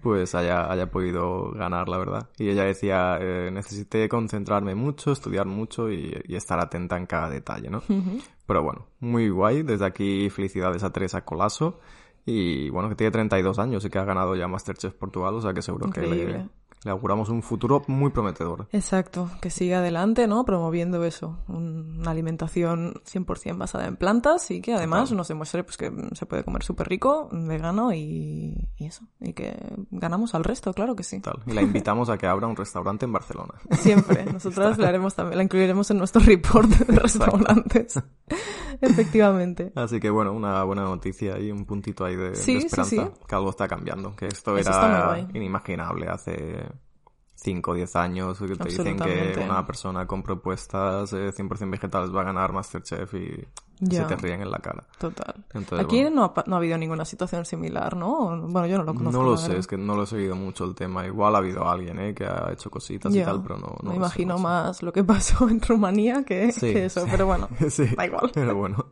pues 0.00 0.36
haya, 0.36 0.70
haya 0.70 0.88
podido 0.88 1.50
ganar, 1.50 1.88
la 1.88 1.98
verdad. 1.98 2.28
Y 2.38 2.48
ella 2.48 2.62
decía, 2.62 3.18
eh, 3.20 3.50
necesité 3.52 4.08
concentrarme 4.08 4.76
mucho, 4.76 5.10
estudiar 5.10 5.46
mucho 5.46 5.90
y, 5.90 6.16
y 6.28 6.36
estar 6.36 6.60
atenta 6.60 6.96
en 6.96 7.06
cada 7.06 7.28
detalle, 7.28 7.70
¿no? 7.70 7.82
Pero 8.48 8.62
bueno, 8.62 8.86
muy 8.98 9.28
guay. 9.28 9.62
Desde 9.62 9.84
aquí 9.84 10.30
felicidades 10.30 10.82
a 10.82 10.90
Teresa 10.90 11.22
Colasso. 11.22 11.80
Y 12.24 12.70
bueno, 12.70 12.88
que 12.88 12.94
tiene 12.94 13.10
32 13.10 13.58
años 13.58 13.84
y 13.84 13.90
que 13.90 13.98
ha 13.98 14.04
ganado 14.04 14.34
ya 14.36 14.48
Masterchef 14.48 14.94
Portugal, 14.94 15.34
o 15.34 15.40
sea 15.42 15.52
que 15.52 15.62
seguro 15.62 15.90
que 15.90 16.46
le 16.84 16.90
auguramos 16.90 17.28
un 17.28 17.42
futuro 17.42 17.82
muy 17.88 18.10
prometedor. 18.10 18.68
Exacto, 18.72 19.30
que 19.40 19.50
siga 19.50 19.78
adelante, 19.78 20.26
¿no? 20.26 20.44
Promoviendo 20.44 21.04
eso, 21.04 21.38
un- 21.48 21.98
una 22.00 22.10
alimentación 22.12 22.94
100% 23.04 23.58
basada 23.58 23.86
en 23.86 23.96
plantas 23.96 24.50
y 24.50 24.60
que 24.60 24.74
además 24.74 25.10
nos 25.12 25.28
demuestre 25.28 25.64
pues, 25.64 25.76
que 25.76 25.92
se 26.12 26.26
puede 26.26 26.44
comer 26.44 26.62
súper 26.62 26.88
rico, 26.88 27.28
vegano 27.32 27.92
y, 27.92 28.68
y 28.76 28.86
eso. 28.86 29.04
Y 29.20 29.32
que 29.32 29.56
ganamos 29.90 30.34
al 30.34 30.44
resto, 30.44 30.72
claro 30.72 30.94
que 30.94 31.02
sí. 31.02 31.20
Tal. 31.20 31.42
Y 31.46 31.52
la 31.52 31.62
invitamos 31.62 32.08
a 32.10 32.18
que 32.18 32.26
abra 32.26 32.46
un 32.46 32.56
restaurante 32.56 33.04
en 33.06 33.12
Barcelona. 33.12 33.54
Siempre. 33.72 34.24
Nosotras 34.26 34.78
la 34.78 34.88
haremos 34.88 35.14
también, 35.14 35.38
la 35.38 35.42
incluiremos 35.44 35.90
en 35.90 35.98
nuestro 35.98 36.20
report 36.22 36.68
de 36.68 36.98
restaurantes. 37.00 38.00
Efectivamente. 38.80 39.72
Así 39.74 39.98
que 40.00 40.10
bueno, 40.10 40.32
una 40.32 40.62
buena 40.64 40.82
noticia 40.82 41.38
y 41.38 41.50
un 41.50 41.64
puntito 41.64 42.04
ahí 42.04 42.16
de, 42.16 42.34
Sí, 42.36 42.60
sí, 42.60 42.66
esperanza. 42.66 42.90
sí. 42.90 43.20
Que 43.26 43.34
algo 43.34 43.50
está 43.50 43.66
cambiando. 43.68 44.14
Que 44.14 44.26
esto 44.26 44.56
Eso 44.56 44.70
era 44.70 45.18
inimaginable 45.34 46.06
hace 46.08 46.64
5 47.40 47.70
o 47.70 47.74
10 47.74 47.96
años. 47.96 48.38
Que 48.38 48.56
te 48.56 48.68
dicen 48.68 48.96
que 48.98 49.38
una 49.42 49.66
persona 49.66 50.06
con 50.06 50.22
propuestas 50.22 51.12
eh, 51.12 51.30
100% 51.32 51.70
vegetales 51.70 52.14
va 52.14 52.22
a 52.22 52.24
ganar 52.24 52.52
Masterchef 52.52 53.14
y 53.14 53.46
Ya. 53.80 54.08
se 54.08 54.16
te 54.16 54.20
ríen 54.22 54.40
en 54.42 54.50
la 54.50 54.58
cara. 54.58 54.84
Total. 54.98 55.34
Entonces, 55.54 55.86
Aquí 55.86 56.00
bueno. 56.02 56.16
no, 56.16 56.34
ha, 56.36 56.44
no 56.46 56.56
ha 56.56 56.58
habido 56.58 56.76
ninguna 56.78 57.04
situación 57.04 57.44
similar, 57.44 57.96
¿no? 57.96 58.36
Bueno, 58.48 58.66
yo 58.66 58.78
no 58.78 58.84
lo 58.84 58.94
conozco. 58.94 59.18
No 59.18 59.24
lo 59.24 59.32
la 59.32 59.36
sé, 59.38 59.56
es 59.56 59.66
que 59.66 59.76
no 59.76 59.94
lo 59.94 60.02
he 60.02 60.06
seguido 60.06 60.34
mucho 60.34 60.64
el 60.64 60.74
tema. 60.74 61.06
Igual 61.06 61.34
ha 61.34 61.38
habido 61.38 61.68
alguien 61.68 61.98
¿eh? 62.00 62.14
que 62.14 62.24
ha 62.24 62.50
hecho 62.52 62.70
cositas 62.70 63.12
y 63.14 63.18
Ya. 63.18 63.26
tal, 63.26 63.42
pero 63.42 63.56
no, 63.58 63.66
no 63.66 63.76
Me 63.82 63.84
lo 63.84 63.90
sé, 63.92 63.96
imagino 63.96 64.32
no 64.34 64.38
sé. 64.38 64.42
más 64.44 64.82
lo 64.82 64.92
que 64.92 65.04
pasó 65.04 65.48
en 65.48 65.60
Rumanía 65.60 66.24
que, 66.24 66.50
Sí, 66.52 66.72
que 66.72 66.86
eso, 66.86 67.02
sí. 67.04 67.08
pero 67.10 67.26
bueno, 67.26 67.48
sí, 67.70 67.86
da 67.96 68.06
igual. 68.06 68.30
Pero 68.34 68.54
bueno, 68.56 68.86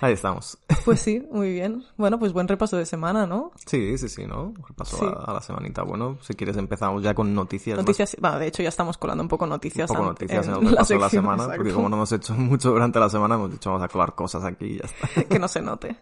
ahí 0.00 0.12
estamos. 0.12 0.58
Pues 0.84 1.00
sí, 1.00 1.26
muy 1.30 1.52
bien. 1.52 1.82
Bueno, 1.96 2.18
pues 2.18 2.32
buen 2.32 2.46
repaso 2.48 2.76
de 2.76 2.86
semana, 2.86 3.26
¿no? 3.26 3.52
Sí, 3.66 3.96
sí, 3.98 4.08
sí, 4.08 4.26
¿no? 4.26 4.52
Repaso 4.68 4.98
Sí. 4.98 5.04
a, 5.06 5.30
a 5.30 5.32
la 5.32 5.40
semanita. 5.40 5.82
Bueno, 5.82 6.18
si 6.20 6.34
quieres 6.34 6.56
empezamos 6.56 7.02
ya 7.02 7.14
con 7.14 7.34
noticias. 7.34 7.76
más- 7.78 7.84
Noticias, 7.84 8.16
bueno, 8.20 8.38
de 8.38 8.46
hecho 8.48 8.62
ya 8.62 8.68
estamos 8.68 8.98
colando 8.98 9.22
un 9.22 9.28
poco 9.28 9.46
noticias. 9.46 9.88
un 9.90 9.96
poco 9.96 10.08
noticias 10.08 10.46
en, 10.46 10.54
en 10.54 10.60
el 10.64 10.70
repaso 10.70 10.94
de 10.94 11.00
la 11.00 11.06
sección, 11.06 11.22
semana, 11.24 11.42
exacto. 11.44 11.56
porque 11.58 11.72
como 11.74 11.88
no 11.88 11.96
hemos 11.96 12.12
hecho 12.12 12.34
mucho 12.34 12.70
durante 12.70 12.98
la 13.00 13.08
semana, 13.08 13.34
hemos 13.36 13.50
dicho 13.50 13.70
vamos 13.70 13.82
a 13.84 13.88
cosas 14.14 14.44
aquí 14.44 14.66
y 14.66 14.78
ya 14.78 14.84
está. 14.84 15.24
que 15.28 15.38
no 15.38 15.48
se 15.48 15.62
note. 15.62 15.96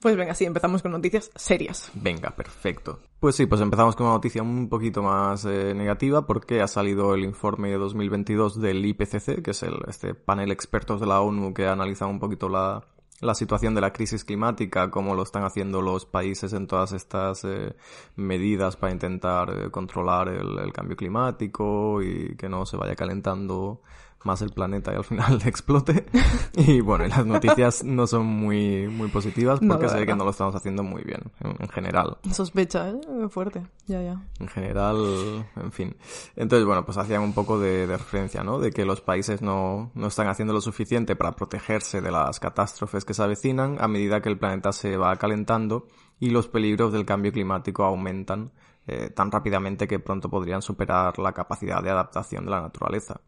Pues 0.00 0.16
venga, 0.16 0.32
sí, 0.34 0.44
empezamos 0.44 0.80
con 0.80 0.92
noticias 0.92 1.30
serias. 1.34 1.90
Venga, 1.94 2.30
perfecto. 2.30 3.00
Pues 3.18 3.34
sí, 3.34 3.46
pues 3.46 3.60
empezamos 3.60 3.96
con 3.96 4.06
una 4.06 4.14
noticia 4.14 4.42
un 4.42 4.68
poquito 4.68 5.02
más 5.02 5.44
eh, 5.44 5.74
negativa 5.74 6.24
porque 6.24 6.60
ha 6.60 6.68
salido 6.68 7.14
el 7.14 7.24
informe 7.24 7.70
de 7.70 7.78
2022 7.78 8.60
del 8.60 8.86
IPCC, 8.86 9.42
que 9.42 9.50
es 9.50 9.62
el, 9.64 9.74
este 9.88 10.14
panel 10.14 10.52
expertos 10.52 11.00
de 11.00 11.06
la 11.06 11.20
ONU 11.20 11.52
que 11.52 11.66
ha 11.66 11.72
analizado 11.72 12.12
un 12.12 12.20
poquito 12.20 12.48
la, 12.48 12.86
la 13.20 13.34
situación 13.34 13.74
de 13.74 13.80
la 13.80 13.92
crisis 13.92 14.24
climática, 14.24 14.88
cómo 14.88 15.16
lo 15.16 15.24
están 15.24 15.42
haciendo 15.42 15.82
los 15.82 16.06
países 16.06 16.52
en 16.52 16.68
todas 16.68 16.92
estas 16.92 17.42
eh, 17.42 17.74
medidas 18.14 18.76
para 18.76 18.92
intentar 18.92 19.50
eh, 19.50 19.70
controlar 19.72 20.28
el, 20.28 20.60
el 20.60 20.72
cambio 20.72 20.96
climático 20.96 22.00
y 22.02 22.36
que 22.36 22.48
no 22.48 22.66
se 22.66 22.76
vaya 22.76 22.94
calentando 22.94 23.82
más 24.24 24.42
el 24.42 24.50
planeta 24.50 24.92
y 24.92 24.96
al 24.96 25.04
final 25.04 25.40
explote. 25.46 26.06
Y 26.56 26.80
bueno, 26.80 27.06
y 27.06 27.08
las 27.08 27.24
noticias 27.24 27.84
no 27.84 28.06
son 28.06 28.26
muy, 28.26 28.88
muy 28.88 29.08
positivas 29.08 29.62
No, 29.62 29.74
porque 29.74 29.86
la 29.86 29.92
se 29.92 30.00
ve 30.00 30.06
que 30.06 30.14
no 30.14 30.24
lo 30.24 30.30
estamos 30.30 30.54
haciendo 30.54 30.82
muy 30.82 31.02
bien 31.02 31.20
en, 31.40 31.56
en 31.58 31.68
general. 31.68 32.18
Sospecha, 32.32 32.90
¿eh? 32.90 33.00
Fuerte. 33.28 33.62
Ya, 33.86 34.02
ya. 34.02 34.20
En 34.40 34.48
general, 34.48 35.46
en 35.56 35.72
fin. 35.72 35.96
Entonces, 36.36 36.66
bueno, 36.66 36.84
pues 36.84 36.98
hacían 36.98 37.22
un 37.22 37.32
poco 37.32 37.58
de, 37.58 37.86
de 37.86 37.96
referencia, 37.96 38.42
¿no? 38.42 38.58
De 38.58 38.70
que 38.70 38.84
los 38.84 39.00
países 39.00 39.40
no, 39.42 39.90
no 39.94 40.06
están 40.08 40.28
haciendo 40.28 40.52
lo 40.52 40.60
suficiente 40.60 41.16
para 41.16 41.32
protegerse 41.32 42.00
de 42.00 42.10
las 42.10 42.40
catástrofes 42.40 43.04
que 43.04 43.14
se 43.14 43.22
avecinan 43.22 43.76
a 43.80 43.88
medida 43.88 44.20
que 44.20 44.28
el 44.28 44.38
planeta 44.38 44.72
se 44.72 44.96
va 44.96 45.14
calentando 45.16 45.86
y 46.20 46.30
los 46.30 46.48
peligros 46.48 46.92
del 46.92 47.04
cambio 47.06 47.32
climático 47.32 47.84
aumentan 47.84 48.52
eh, 48.86 49.10
tan 49.10 49.30
rápidamente 49.30 49.86
que 49.86 49.98
pronto 49.98 50.28
podrían 50.28 50.62
superar 50.62 51.18
la 51.18 51.32
capacidad 51.32 51.82
de 51.82 51.90
adaptación 51.90 52.44
de 52.44 52.50
la 52.50 52.62
naturaleza. 52.62 53.20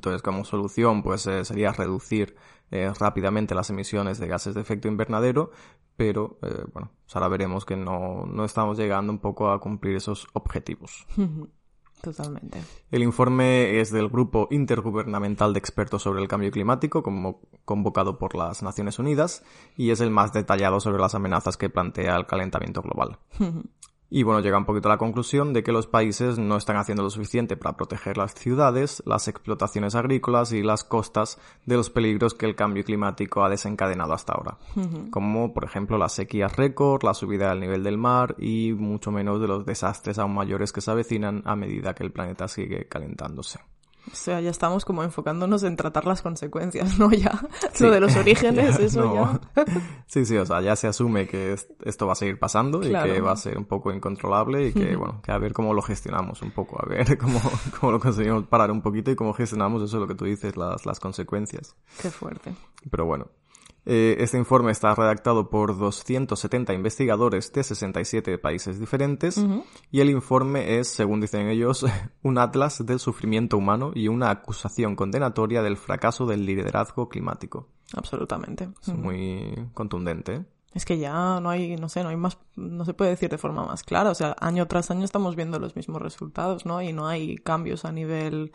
Entonces, 0.00 0.22
como 0.22 0.46
solución, 0.46 1.02
pues 1.02 1.26
eh, 1.26 1.44
sería 1.44 1.72
reducir 1.72 2.36
eh, 2.70 2.90
rápidamente 2.98 3.54
las 3.54 3.68
emisiones 3.68 4.18
de 4.18 4.28
gases 4.28 4.54
de 4.54 4.62
efecto 4.62 4.88
invernadero, 4.88 5.50
pero 5.94 6.38
bueno, 6.72 6.90
pues 7.04 7.14
ahora 7.14 7.28
veremos 7.28 7.66
que 7.66 7.76
no, 7.76 8.24
no 8.24 8.46
estamos 8.46 8.78
llegando 8.78 9.12
un 9.12 9.18
poco 9.18 9.50
a 9.50 9.60
cumplir 9.60 9.96
esos 9.96 10.26
objetivos. 10.32 11.06
Totalmente. 12.00 12.62
El 12.90 13.02
informe 13.02 13.78
es 13.78 13.92
del 13.92 14.08
Grupo 14.08 14.48
Intergubernamental 14.50 15.52
de 15.52 15.58
Expertos 15.58 16.02
sobre 16.02 16.22
el 16.22 16.28
Cambio 16.28 16.50
Climático, 16.50 17.02
como 17.02 17.42
convocado 17.66 18.16
por 18.16 18.34
las 18.34 18.62
Naciones 18.62 18.98
Unidas, 18.98 19.44
y 19.76 19.90
es 19.90 20.00
el 20.00 20.10
más 20.10 20.32
detallado 20.32 20.80
sobre 20.80 20.98
las 20.98 21.14
amenazas 21.14 21.58
que 21.58 21.68
plantea 21.68 22.16
el 22.16 22.26
calentamiento 22.26 22.80
global. 22.80 23.18
Y 24.12 24.24
bueno, 24.24 24.40
llega 24.40 24.58
un 24.58 24.64
poquito 24.64 24.88
a 24.88 24.92
la 24.92 24.98
conclusión 24.98 25.52
de 25.52 25.62
que 25.62 25.70
los 25.70 25.86
países 25.86 26.36
no 26.36 26.56
están 26.56 26.76
haciendo 26.76 27.04
lo 27.04 27.10
suficiente 27.10 27.56
para 27.56 27.76
proteger 27.76 28.16
las 28.16 28.34
ciudades, 28.34 29.02
las 29.06 29.28
explotaciones 29.28 29.94
agrícolas 29.94 30.52
y 30.52 30.62
las 30.62 30.82
costas 30.82 31.38
de 31.64 31.76
los 31.76 31.90
peligros 31.90 32.34
que 32.34 32.46
el 32.46 32.56
cambio 32.56 32.82
climático 32.82 33.44
ha 33.44 33.48
desencadenado 33.48 34.12
hasta 34.12 34.32
ahora. 34.32 34.58
Como 35.10 35.54
por 35.54 35.64
ejemplo 35.64 35.96
las 35.96 36.12
sequías 36.12 36.56
récord, 36.56 37.04
la 37.04 37.14
subida 37.14 37.50
del 37.50 37.60
nivel 37.60 37.84
del 37.84 37.98
mar 37.98 38.34
y 38.38 38.72
mucho 38.72 39.12
menos 39.12 39.40
de 39.40 39.46
los 39.46 39.64
desastres 39.64 40.18
aún 40.18 40.34
mayores 40.34 40.72
que 40.72 40.80
se 40.80 40.90
avecinan 40.90 41.42
a 41.44 41.54
medida 41.54 41.94
que 41.94 42.02
el 42.02 42.10
planeta 42.10 42.48
sigue 42.48 42.88
calentándose. 42.88 43.60
O 44.06 44.14
sea, 44.14 44.40
ya 44.40 44.50
estamos 44.50 44.84
como 44.84 45.02
enfocándonos 45.02 45.62
en 45.62 45.76
tratar 45.76 46.06
las 46.06 46.22
consecuencias, 46.22 46.98
¿no? 46.98 47.10
Ya, 47.12 47.40
lo 47.78 47.90
de 47.90 48.00
los 48.00 48.16
orígenes, 48.16 48.78
eso 48.80 49.14
ya. 49.14 49.64
sí, 50.06 50.24
sí, 50.24 50.36
o 50.36 50.46
sea, 50.46 50.60
ya 50.60 50.76
se 50.76 50.88
asume 50.88 51.26
que 51.26 51.56
esto 51.84 52.06
va 52.06 52.12
a 52.12 52.16
seguir 52.16 52.38
pasando 52.38 52.82
y 52.82 52.92
que 52.92 53.20
va 53.20 53.32
a 53.32 53.36
ser 53.36 53.58
un 53.58 53.64
poco 53.64 53.92
incontrolable 53.92 54.68
y 54.68 54.72
que, 54.72 54.96
bueno, 54.96 55.20
que 55.22 55.32
a 55.32 55.38
ver 55.38 55.52
cómo 55.52 55.74
lo 55.74 55.82
gestionamos 55.82 56.42
un 56.42 56.50
poco, 56.50 56.80
a 56.82 56.88
ver 56.88 57.18
cómo, 57.18 57.40
cómo 57.78 57.92
lo 57.92 58.00
conseguimos 58.00 58.46
parar 58.46 58.70
un 58.70 58.82
poquito 58.82 59.10
y 59.10 59.16
cómo 59.16 59.32
gestionamos 59.32 59.82
eso, 59.82 59.98
lo 59.98 60.06
que 60.06 60.14
tú 60.14 60.24
dices, 60.24 60.56
las, 60.56 60.86
las 60.86 61.00
consecuencias. 61.00 61.76
Qué 62.00 62.10
fuerte. 62.10 62.54
Pero 62.90 63.06
bueno, 63.06 63.28
este 63.84 64.38
informe 64.38 64.72
está 64.72 64.94
redactado 64.94 65.50
por 65.50 65.76
270 65.76 66.72
investigadores 66.74 67.52
de 67.52 67.62
67 67.62 68.38
países 68.38 68.78
diferentes 68.78 69.42
y 69.90 70.00
el 70.00 70.10
informe 70.10 70.78
es, 70.78 70.88
según 70.88 71.20
dicen 71.20 71.48
ellos, 71.48 71.86
un 72.22 72.38
atlas 72.38 72.84
del 72.84 72.98
sufrimiento 72.98 73.56
humano 73.56 73.92
y 73.94 74.08
una 74.08 74.30
acusación 74.30 74.96
condenatoria 74.96 75.62
del 75.62 75.76
fracaso 75.76 76.26
del 76.26 76.44
liderazgo 76.46 77.08
climático. 77.08 77.68
Absolutamente. 77.94 78.68
Es 78.82 78.94
muy 78.94 79.68
contundente. 79.74 80.44
Es 80.72 80.84
que 80.84 80.98
ya 80.98 81.40
no 81.40 81.50
hay, 81.50 81.76
no 81.76 81.88
sé, 81.88 82.04
no 82.04 82.10
hay 82.10 82.16
más, 82.16 82.38
no 82.54 82.84
se 82.84 82.94
puede 82.94 83.10
decir 83.10 83.28
de 83.28 83.38
forma 83.38 83.64
más 83.64 83.82
clara. 83.82 84.10
O 84.10 84.14
sea, 84.14 84.36
año 84.38 84.66
tras 84.68 84.90
año 84.92 85.04
estamos 85.04 85.34
viendo 85.34 85.58
los 85.58 85.74
mismos 85.74 86.00
resultados, 86.00 86.64
¿no? 86.64 86.80
Y 86.80 86.92
no 86.92 87.08
hay 87.08 87.36
cambios 87.38 87.84
a 87.84 87.90
nivel, 87.90 88.52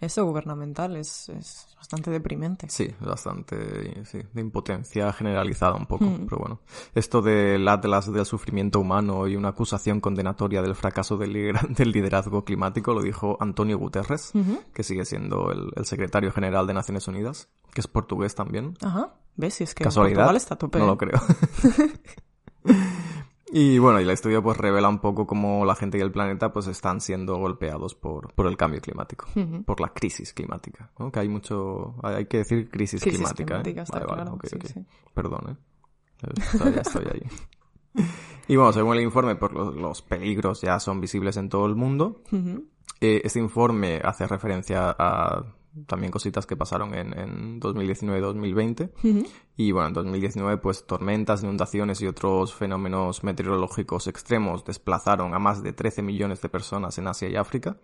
eso, 0.00 0.24
gubernamental. 0.24 0.96
Es, 0.96 1.28
es 1.28 1.68
bastante 1.76 2.10
deprimente. 2.10 2.70
Sí, 2.70 2.88
bastante, 3.00 4.02
sí, 4.06 4.20
de 4.32 4.40
impotencia 4.40 5.12
generalizada 5.12 5.74
un 5.74 5.84
poco. 5.84 6.06
Mm. 6.06 6.26
Pero 6.26 6.38
bueno, 6.38 6.60
esto 6.94 7.20
del 7.20 7.68
Atlas 7.68 8.10
del 8.10 8.24
sufrimiento 8.24 8.80
humano 8.80 9.28
y 9.28 9.36
una 9.36 9.48
acusación 9.48 10.00
condenatoria 10.00 10.62
del 10.62 10.74
fracaso 10.74 11.18
del, 11.18 11.32
liderazgo 11.92 12.46
climático 12.46 12.94
lo 12.94 13.02
dijo 13.02 13.36
Antonio 13.40 13.76
Guterres, 13.78 14.32
que 14.72 14.82
sigue 14.82 15.04
siendo 15.04 15.52
el, 15.52 15.70
el 15.76 15.84
secretario 15.84 16.32
general 16.32 16.66
de 16.66 16.72
Naciones 16.72 17.06
Unidas, 17.08 17.50
que 17.74 17.82
es 17.82 17.86
portugués 17.86 18.34
también. 18.34 18.74
Ajá. 18.80 19.12
¿Ves? 19.38 19.54
Si 19.54 19.64
es 19.64 19.74
que 19.74 19.84
¿Casualidad? 19.84 20.34
está 20.34 20.56
tope. 20.56 20.80
No 20.80 20.86
lo 20.86 20.98
creo. 20.98 21.20
y 23.52 23.78
bueno, 23.78 24.00
y 24.00 24.02
el 24.02 24.10
estudio 24.10 24.42
pues 24.42 24.58
revela 24.58 24.88
un 24.88 24.98
poco 24.98 25.28
cómo 25.28 25.64
la 25.64 25.76
gente 25.76 25.96
y 25.96 26.00
el 26.00 26.10
planeta 26.10 26.52
pues 26.52 26.66
están 26.66 27.00
siendo 27.00 27.36
golpeados 27.36 27.94
por, 27.94 28.34
por 28.34 28.48
el 28.48 28.56
cambio 28.56 28.80
climático, 28.80 29.28
por 29.64 29.80
la 29.80 29.90
crisis 29.90 30.34
climática, 30.34 30.90
¿no? 30.98 31.12
Que 31.12 31.20
hay 31.20 31.28
mucho, 31.28 31.94
hay 32.02 32.26
que 32.26 32.38
decir 32.38 32.68
crisis, 32.68 33.00
climática. 33.00 33.62
¿eh? 33.64 33.84
vale, 33.92 34.06
vale, 34.06 34.30
Perdón, 35.14 35.50
¿eh? 35.50 35.56
Todavía 36.58 36.80
estoy 36.80 37.04
ahí. 37.04 37.22
y 38.48 38.56
bueno, 38.56 38.72
según 38.72 38.96
el 38.96 39.04
informe, 39.04 39.36
pues 39.36 39.52
los, 39.52 40.02
peligros 40.02 40.62
ya 40.62 40.80
son 40.80 41.00
visibles 41.00 41.36
en 41.36 41.48
todo 41.48 41.66
el 41.66 41.76
mundo. 41.76 42.22
Eh, 43.00 43.22
este 43.22 43.38
informe 43.38 44.00
hace 44.02 44.26
referencia 44.26 44.96
a 44.98 45.44
también 45.86 46.10
cositas 46.10 46.46
que 46.46 46.56
pasaron 46.56 46.94
en, 46.94 47.18
en 47.18 47.60
2019-2020. 47.60 48.90
Y 49.56 49.72
bueno, 49.72 49.88
en 49.88 49.94
2019 49.94 50.58
pues 50.58 50.86
tormentas, 50.86 51.42
inundaciones 51.42 52.00
y 52.00 52.06
otros 52.06 52.54
fenómenos 52.54 53.24
meteorológicos 53.24 54.06
extremos 54.06 54.64
desplazaron 54.64 55.34
a 55.34 55.38
más 55.38 55.62
de 55.62 55.72
13 55.72 56.02
millones 56.02 56.40
de 56.40 56.48
personas 56.48 56.98
en 56.98 57.08
Asia 57.08 57.28
y 57.28 57.36
África 57.36 57.78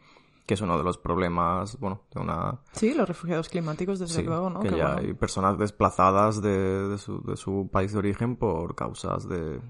que 0.47 0.55
es 0.55 0.61
uno 0.61 0.77
de 0.77 0.85
los 0.85 0.99
problemas, 0.99 1.79
bueno, 1.79 2.03
de 2.13 2.21
una... 2.21 2.61
Sí, 2.73 2.93
los 2.93 3.09
refugiados 3.09 3.49
climáticos, 3.49 3.99
desde 3.99 4.23
luego, 4.23 4.51
¿no? 4.51 4.61
Que 4.61 4.77
ya 4.77 4.97
hay 4.97 5.15
personas 5.15 5.59
desplazadas 5.59 6.43
de, 6.43 6.89
de, 6.89 6.99
su, 6.99 7.23
de 7.23 7.37
su 7.37 7.71
país 7.73 7.93
de 7.93 7.99
origen 7.99 8.37
por 8.37 8.75
causas 8.75 9.27
de... 9.27 9.61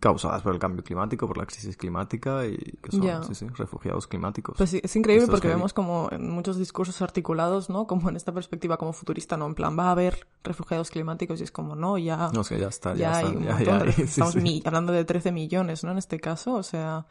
causadas 0.00 0.42
por 0.42 0.52
el 0.52 0.58
cambio 0.58 0.84
climático, 0.84 1.26
por 1.26 1.38
la 1.38 1.46
crisis 1.46 1.76
climática 1.76 2.46
y 2.46 2.56
que 2.56 2.90
son, 2.92 3.24
sí, 3.24 3.34
sí, 3.34 3.46
refugiados 3.54 4.06
climáticos. 4.06 4.56
Pues 4.56 4.70
sí, 4.70 4.80
es 4.82 4.94
increíble 4.96 5.26
porque 5.26 5.48
vemos 5.48 5.72
como 5.72 6.08
en 6.12 6.30
muchos 6.30 6.58
discursos 6.58 7.00
articulados, 7.02 7.70
¿no? 7.70 7.86
Como 7.86 8.08
en 8.08 8.16
esta 8.16 8.32
perspectiva 8.32 8.76
como 8.76 8.92
futurista, 8.92 9.36
¿no? 9.36 9.46
En 9.46 9.54
plan, 9.54 9.78
va 9.78 9.88
a 9.88 9.92
haber 9.92 10.26
refugiados 10.44 10.90
climáticos 10.90 11.40
y 11.40 11.44
es 11.44 11.50
como, 11.50 11.74
no, 11.74 11.98
ya... 11.98 12.30
No, 12.32 12.42
es 12.42 12.48
que 12.48 12.58
ya 12.58 12.68
está, 12.68 12.94
ya, 12.94 13.22
ya, 13.22 13.58
ya, 13.60 13.84
ya 13.84 13.84
Estamos 14.02 14.36
hablando 14.64 14.92
de 14.92 15.04
13 15.04 15.32
millones, 15.32 15.84
¿no? 15.84 15.92
En 15.92 15.98
este 15.98 16.20
caso, 16.20 16.54
o 16.54 16.62
sea, 16.62 17.06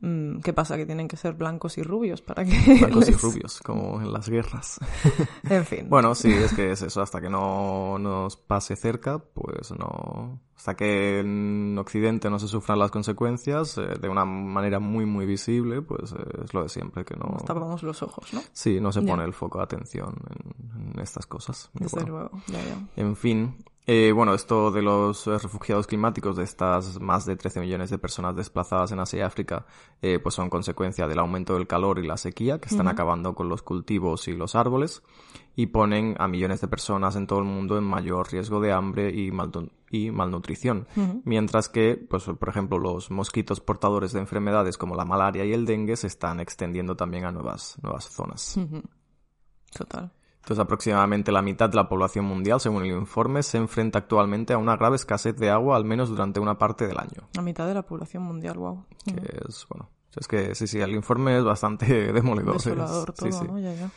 mm, 0.00 0.40
¿qué 0.40 0.52
pasa? 0.52 0.76
Que 0.76 0.86
tienen 0.86 1.08
que 1.08 1.16
ser 1.16 1.34
blancos 1.34 1.78
y 1.78 1.82
rubios 1.82 2.22
Blancos 2.26 3.08
y 3.08 3.12
rubios, 3.12 3.60
como 3.60 4.00
en 4.00 4.12
las 4.12 4.28
guerras. 4.28 4.78
en 5.48 5.64
fin. 5.64 5.88
bueno, 5.88 6.14
sí, 6.14 6.32
es 6.32 6.52
que 6.52 6.72
es 6.72 6.82
eso. 6.82 7.00
Hasta 7.02 7.20
que 7.20 7.30
no 7.30 7.98
nos 7.98 8.36
pase 8.36 8.76
cerca, 8.76 9.18
pues 9.18 9.72
no... 9.72 10.40
Hasta 10.62 10.76
que 10.76 11.18
en 11.18 11.76
Occidente 11.76 12.30
no 12.30 12.38
se 12.38 12.46
sufran 12.46 12.78
las 12.78 12.92
consecuencias 12.92 13.76
eh, 13.78 13.96
de 14.00 14.08
una 14.08 14.24
manera 14.24 14.78
muy, 14.78 15.04
muy 15.04 15.26
visible, 15.26 15.82
pues 15.82 16.12
eh, 16.12 16.18
es 16.44 16.54
lo 16.54 16.62
de 16.62 16.68
siempre, 16.68 17.04
que 17.04 17.16
no... 17.16 17.32
Nos 17.32 17.44
tapamos 17.44 17.82
los 17.82 18.00
ojos, 18.04 18.32
¿no? 18.32 18.42
Sí, 18.52 18.80
no 18.80 18.92
se 18.92 19.02
pone 19.02 19.24
el 19.24 19.32
foco 19.32 19.58
de 19.58 19.64
atención 19.64 20.14
en, 20.30 21.00
estas 21.00 21.26
cosas. 21.26 21.68
Desde 21.72 22.06
luego, 22.06 22.30
ya, 22.46 22.62
ya. 22.62 22.78
En 22.94 23.16
fin, 23.16 23.56
eh, 23.84 24.12
bueno, 24.12 24.32
esto 24.32 24.70
de 24.70 24.80
los 24.80 25.26
eh, 25.26 25.38
refugiados 25.38 25.88
climáticos, 25.88 26.36
de 26.36 26.44
estas 26.44 27.00
más 27.00 27.26
de 27.26 27.34
13 27.34 27.60
millones 27.60 27.90
de 27.90 27.98
personas 27.98 28.36
desplazadas 28.36 28.92
en 28.92 29.00
Asia 29.00 29.18
y 29.18 29.22
África, 29.22 29.66
eh, 30.00 30.20
pues 30.20 30.36
son 30.36 30.48
consecuencia 30.48 31.08
del 31.08 31.18
aumento 31.18 31.54
del 31.54 31.66
calor 31.66 31.98
y 31.98 32.06
la 32.06 32.16
sequía, 32.16 32.60
que 32.60 32.68
están 32.68 32.86
acabando 32.86 33.34
con 33.34 33.48
los 33.48 33.62
cultivos 33.62 34.28
y 34.28 34.34
los 34.34 34.54
árboles, 34.54 35.02
y 35.56 35.66
ponen 35.66 36.14
a 36.18 36.28
millones 36.28 36.60
de 36.60 36.68
personas 36.68 37.16
en 37.16 37.26
todo 37.26 37.40
el 37.40 37.44
mundo 37.44 37.76
en 37.76 37.82
mayor 37.82 38.30
riesgo 38.30 38.60
de 38.60 38.70
hambre 38.72 39.10
y, 39.10 39.32
malnutrición. 39.32 40.86
Mientras 41.24 41.68
que, 41.68 41.96
pues, 42.08 42.24
por 42.24 42.48
ejemplo, 42.48 42.78
los 42.78 43.10
mosquitos 43.10 43.60
portadores 43.60 44.12
de 44.12 44.20
enfermedades 44.20 44.78
como 44.78 44.94
la 44.94 45.04
malaria 45.04 45.44
y 45.44 45.52
el 45.52 45.66
dengue 45.66 45.96
se 45.96 46.06
están 46.06 46.38
extendiendo 46.38 46.94
también 46.94 47.24
a 47.24 47.32
nuevas, 47.32 47.76
nuevas 47.82 48.04
zonas. 48.04 48.58
Total. 49.76 50.12
Entonces, 50.42 50.58
aproximadamente 50.58 51.30
la 51.30 51.40
mitad 51.40 51.70
de 51.70 51.76
la 51.76 51.88
población 51.88 52.24
mundial, 52.24 52.60
según 52.60 52.84
el 52.84 52.90
informe, 52.90 53.44
se 53.44 53.58
enfrenta 53.58 54.00
actualmente 54.00 54.52
a 54.52 54.58
una 54.58 54.76
grave 54.76 54.96
escasez 54.96 55.36
de 55.36 55.50
agua, 55.50 55.76
al 55.76 55.84
menos 55.84 56.08
durante 56.08 56.40
una 56.40 56.58
parte 56.58 56.88
del 56.88 56.98
año. 56.98 57.28
La 57.34 57.42
mitad 57.42 57.64
de 57.68 57.74
la 57.74 57.82
población 57.82 58.24
mundial, 58.24 58.58
wow. 58.58 58.84
Que 59.04 59.38
es, 59.48 59.64
bueno, 59.70 59.88
es 60.16 60.26
que 60.26 60.56
sí, 60.56 60.66
sí, 60.66 60.80
el 60.80 60.90
informe 60.96 61.38
es 61.38 61.44
bastante 61.44 61.86
demoledor. 62.12 62.54
Desolador 62.54 63.12
todo, 63.12 63.44
¿no? 63.44 63.60
Ya, 63.60 63.72
ya. 63.72 63.88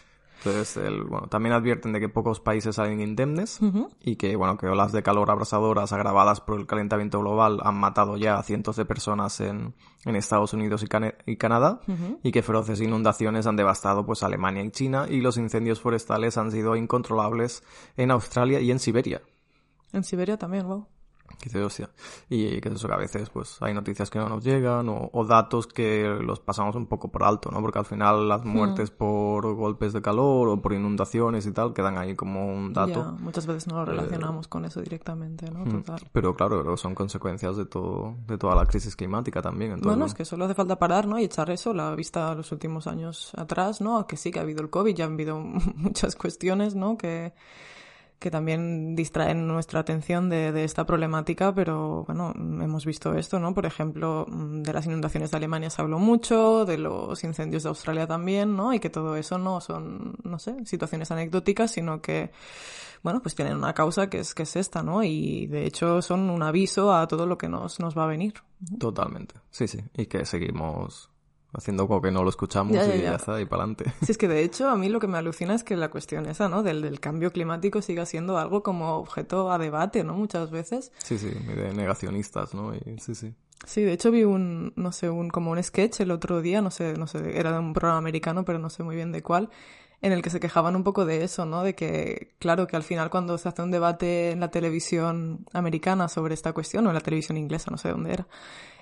Entonces, 0.45 0.77
el, 0.77 1.03
bueno, 1.03 1.27
también 1.27 1.53
advierten 1.53 1.91
de 1.91 1.99
que 1.99 2.08
pocos 2.08 2.39
países 2.39 2.75
salen 2.75 3.01
indemnes 3.01 3.60
y 3.99 4.15
que, 4.15 4.36
bueno, 4.36 4.58
que 4.58 4.67
olas 4.67 4.91
de 4.91 5.01
calor 5.01 5.31
abrasadoras 5.31 5.91
agravadas 5.91 6.39
por 6.39 6.60
el 6.60 6.67
calentamiento 6.67 7.19
global 7.19 7.60
han 7.63 7.75
matado 7.75 8.15
ya 8.15 8.38
a 8.38 8.43
cientos 8.43 8.75
de 8.75 8.86
personas 8.86 9.41
en, 9.41 9.73
en 10.05 10.15
Estados 10.15 10.53
Unidos 10.53 10.84
y, 10.84 11.31
y 11.31 11.38
Canadá 11.38 11.79
y 12.21 12.31
que 12.31 12.43
feroces 12.43 12.79
inundaciones 12.79 13.47
han 13.47 13.55
devastado 13.55 14.05
pues 14.05 14.21
Alemania 14.21 14.63
y 14.63 14.69
China 14.69 15.08
y 15.10 15.21
los 15.21 15.38
incendios 15.38 15.81
forestales 15.81 16.38
han 16.38 16.51
sido 16.51 16.75
incontrolables 16.75 17.63
en 17.97 18.12
Australia 18.12 18.60
y 18.60 18.69
en 18.69 18.77
Siberia. 18.77 19.23
En 19.93 20.03
Siberia 20.03 20.38
también, 20.38 20.67
wow. 20.67 20.86
Y 22.29 22.59
que 22.61 22.69
eso 22.69 22.88
que 22.88 22.93
a 22.93 22.97
veces 22.97 23.29
pues 23.29 23.57
hay 23.61 23.73
noticias 23.73 24.09
que 24.09 24.19
no 24.19 24.29
nos 24.29 24.43
llegan 24.43 24.88
o, 24.89 25.25
datos 25.25 25.67
que 25.67 26.03
los 26.21 26.39
pasamos 26.39 26.75
un 26.75 26.88
poco 26.88 27.11
por 27.11 27.23
alto, 27.23 27.51
¿no? 27.51 27.61
Porque 27.61 27.79
al 27.79 27.85
final 27.85 28.27
las 28.27 28.43
hmm. 28.43 28.47
muertes 28.47 28.91
por 28.91 29.53
golpes 29.53 29.93
de 29.93 30.01
calor 30.01 30.49
o 30.49 30.61
por 30.61 30.73
inundaciones 30.73 31.45
y 31.45 31.51
tal 31.51 31.73
quedan 31.73 31.97
ahí 31.97 32.15
como 32.15 32.47
un 32.47 32.73
dato. 32.73 33.15
muchas 33.19 33.45
veces 33.45 33.67
no 33.67 33.75
lo 33.75 33.85
relacionamos 33.85 34.47
con 34.47 34.65
eso 34.65 34.81
directamente, 34.81 35.49
¿no? 35.51 35.65
Hmm. 35.65 35.83
Total. 35.83 36.01
Pero 36.11 36.35
claro, 36.35 36.77
son 36.77 36.95
consecuencias 36.95 37.57
de 37.57 37.65
todo, 37.65 38.15
de 38.27 38.38
toda 38.38 38.55
la 38.55 38.65
crisis 38.65 38.95
climática 38.95 39.41
también. 39.41 39.79
bueno, 39.81 40.05
es 40.05 40.13
que 40.13 40.25
solo 40.25 40.45
hace 40.45 40.53
falta 40.53 40.77
parar, 40.77 41.07
¿no? 41.07 41.19
Y 41.19 41.25
echar 41.25 41.49
eso, 41.49 41.73
la 41.73 41.93
vista 41.95 42.33
los 42.35 42.51
últimos 42.51 42.88
años 42.88 43.31
atrás, 43.35 43.81
¿no? 43.81 44.07
Que 44.07 44.17
sí 44.17 44.31
que 44.31 44.39
ha 44.39 44.41
habido 44.43 44.61
el 44.61 44.69
COVID, 44.69 44.95
ya 44.95 45.05
ha 45.05 45.07
habido 45.07 45.39
muchas 45.75 46.15
cuestiones, 46.15 46.75
¿no? 46.75 46.97
Que 46.97 47.33
que 48.25 48.31
también 48.31 48.95
distraen 48.95 49.45
nuestra 49.45 49.81
atención 49.81 50.29
de, 50.29 50.63
esta 50.63 50.83
problemática, 50.83 51.53
pero 51.53 52.05
bueno, 52.05 52.33
hemos 52.35 52.83
visto 52.83 53.13
esto, 53.13 53.39
¿no? 53.39 53.53
Por 53.53 53.67
ejemplo, 53.67 54.25
mm, 54.27 54.63
de 54.63 54.73
las 54.73 54.88
inundaciones 54.88 55.29
de 55.29 55.38
Alemania 55.38 55.69
se 55.69 55.79
habló 55.79 55.99
mucho, 55.99 56.65
de 56.65 56.79
los 56.79 57.23
incendios 57.23 57.61
de 57.61 57.69
Australia 57.69 58.07
también, 58.07 58.55
¿no? 58.55 58.73
Y 58.73 58.79
que 58.79 58.89
todo 58.89 59.15
eso 59.15 59.38
no 59.38 59.61
son, 59.61 60.15
no 60.23 60.39
sé, 60.39 60.55
situaciones 60.65 61.11
anecdóticas, 61.11 61.69
sino 61.69 62.01
que, 62.01 62.31
bueno, 63.03 63.21
pues 63.21 63.35
tienen 63.35 63.57
una 63.57 63.75
causa 63.75 64.09
que 64.09 64.21
es, 64.21 64.33
que 64.33 64.41
es 64.41 64.55
esta, 64.55 64.81
¿no? 64.81 65.03
Y 65.03 65.45
de 65.45 65.67
hecho 65.67 66.01
son 66.01 66.31
un 66.31 66.41
aviso 66.41 66.95
a 66.95 67.07
todo 67.07 67.27
lo 67.27 67.38
que 67.38 67.47
nos, 67.47 67.79
nos 67.79 67.95
va 67.95 68.05
a 68.05 68.07
venir. 68.07 68.33
Totalmente, 68.79 69.35
sí, 69.51 69.67
sí. 69.67 69.83
Y 69.95 70.07
que 70.07 70.25
seguimos 70.25 71.11
haciendo 71.57 71.87
como 71.87 72.01
que 72.01 72.11
no 72.11 72.23
lo 72.23 72.29
escuchamos 72.29 72.73
ya, 72.73 72.85
ya, 72.85 72.95
y 72.95 73.01
ya 73.01 73.15
está, 73.15 73.39
y 73.39 73.45
para 73.45 73.63
adelante. 73.63 73.93
Sí, 74.03 74.11
es 74.11 74.17
que 74.17 74.27
de 74.27 74.43
hecho 74.43 74.69
a 74.69 74.75
mí 74.75 74.89
lo 74.89 74.99
que 74.99 75.07
me 75.07 75.17
alucina 75.17 75.55
es 75.55 75.63
que 75.63 75.75
la 75.75 75.89
cuestión 75.89 76.25
esa, 76.25 76.49
¿no? 76.49 76.63
Del, 76.63 76.81
del 76.81 76.99
cambio 76.99 77.31
climático 77.31 77.81
siga 77.81 78.05
siendo 78.05 78.37
algo 78.37 78.63
como 78.63 78.95
objeto 78.97 79.51
a 79.51 79.57
debate, 79.57 80.03
¿no? 80.03 80.13
Muchas 80.15 80.51
veces. 80.51 80.91
Sí, 80.97 81.17
sí, 81.17 81.29
de 81.29 81.73
negacionistas, 81.73 82.53
¿no? 82.53 82.73
Y, 82.75 82.99
sí, 82.99 83.15
sí. 83.15 83.33
Sí, 83.65 83.81
de 83.81 83.93
hecho 83.93 84.11
vi 84.11 84.23
un, 84.23 84.73
no 84.75 84.91
sé, 84.91 85.09
un, 85.09 85.29
como 85.29 85.51
un 85.51 85.63
sketch 85.63 86.01
el 86.01 86.11
otro 86.11 86.41
día, 86.41 86.61
no 86.61 86.69
sé, 86.71 86.93
no 86.97 87.07
sé, 87.07 87.39
era 87.39 87.51
de 87.51 87.59
un 87.59 87.73
programa 87.73 87.97
americano, 87.97 88.45
pero 88.45 88.59
no 88.59 88.69
sé 88.69 88.83
muy 88.83 88.95
bien 88.95 89.11
de 89.11 89.23
cuál, 89.23 89.49
en 90.01 90.11
el 90.11 90.21
que 90.21 90.29
se 90.29 90.39
quejaban 90.39 90.75
un 90.75 90.83
poco 90.83 91.05
de 91.05 91.23
eso, 91.23 91.45
¿no? 91.45 91.63
De 91.63 91.73
que, 91.73 92.35
claro, 92.37 92.67
que 92.67 92.75
al 92.75 92.83
final 92.83 93.09
cuando 93.09 93.37
se 93.37 93.49
hace 93.49 93.63
un 93.63 93.71
debate 93.71 94.31
en 94.31 94.39
la 94.39 94.51
televisión 94.51 95.45
americana 95.53 96.09
sobre 96.09 96.33
esta 96.35 96.53
cuestión, 96.53 96.85
o 96.85 96.89
en 96.89 96.95
la 96.95 97.01
televisión 97.01 97.37
inglesa, 97.37 97.71
no 97.71 97.77
sé 97.77 97.89
dónde 97.89 98.13
era, 98.13 98.27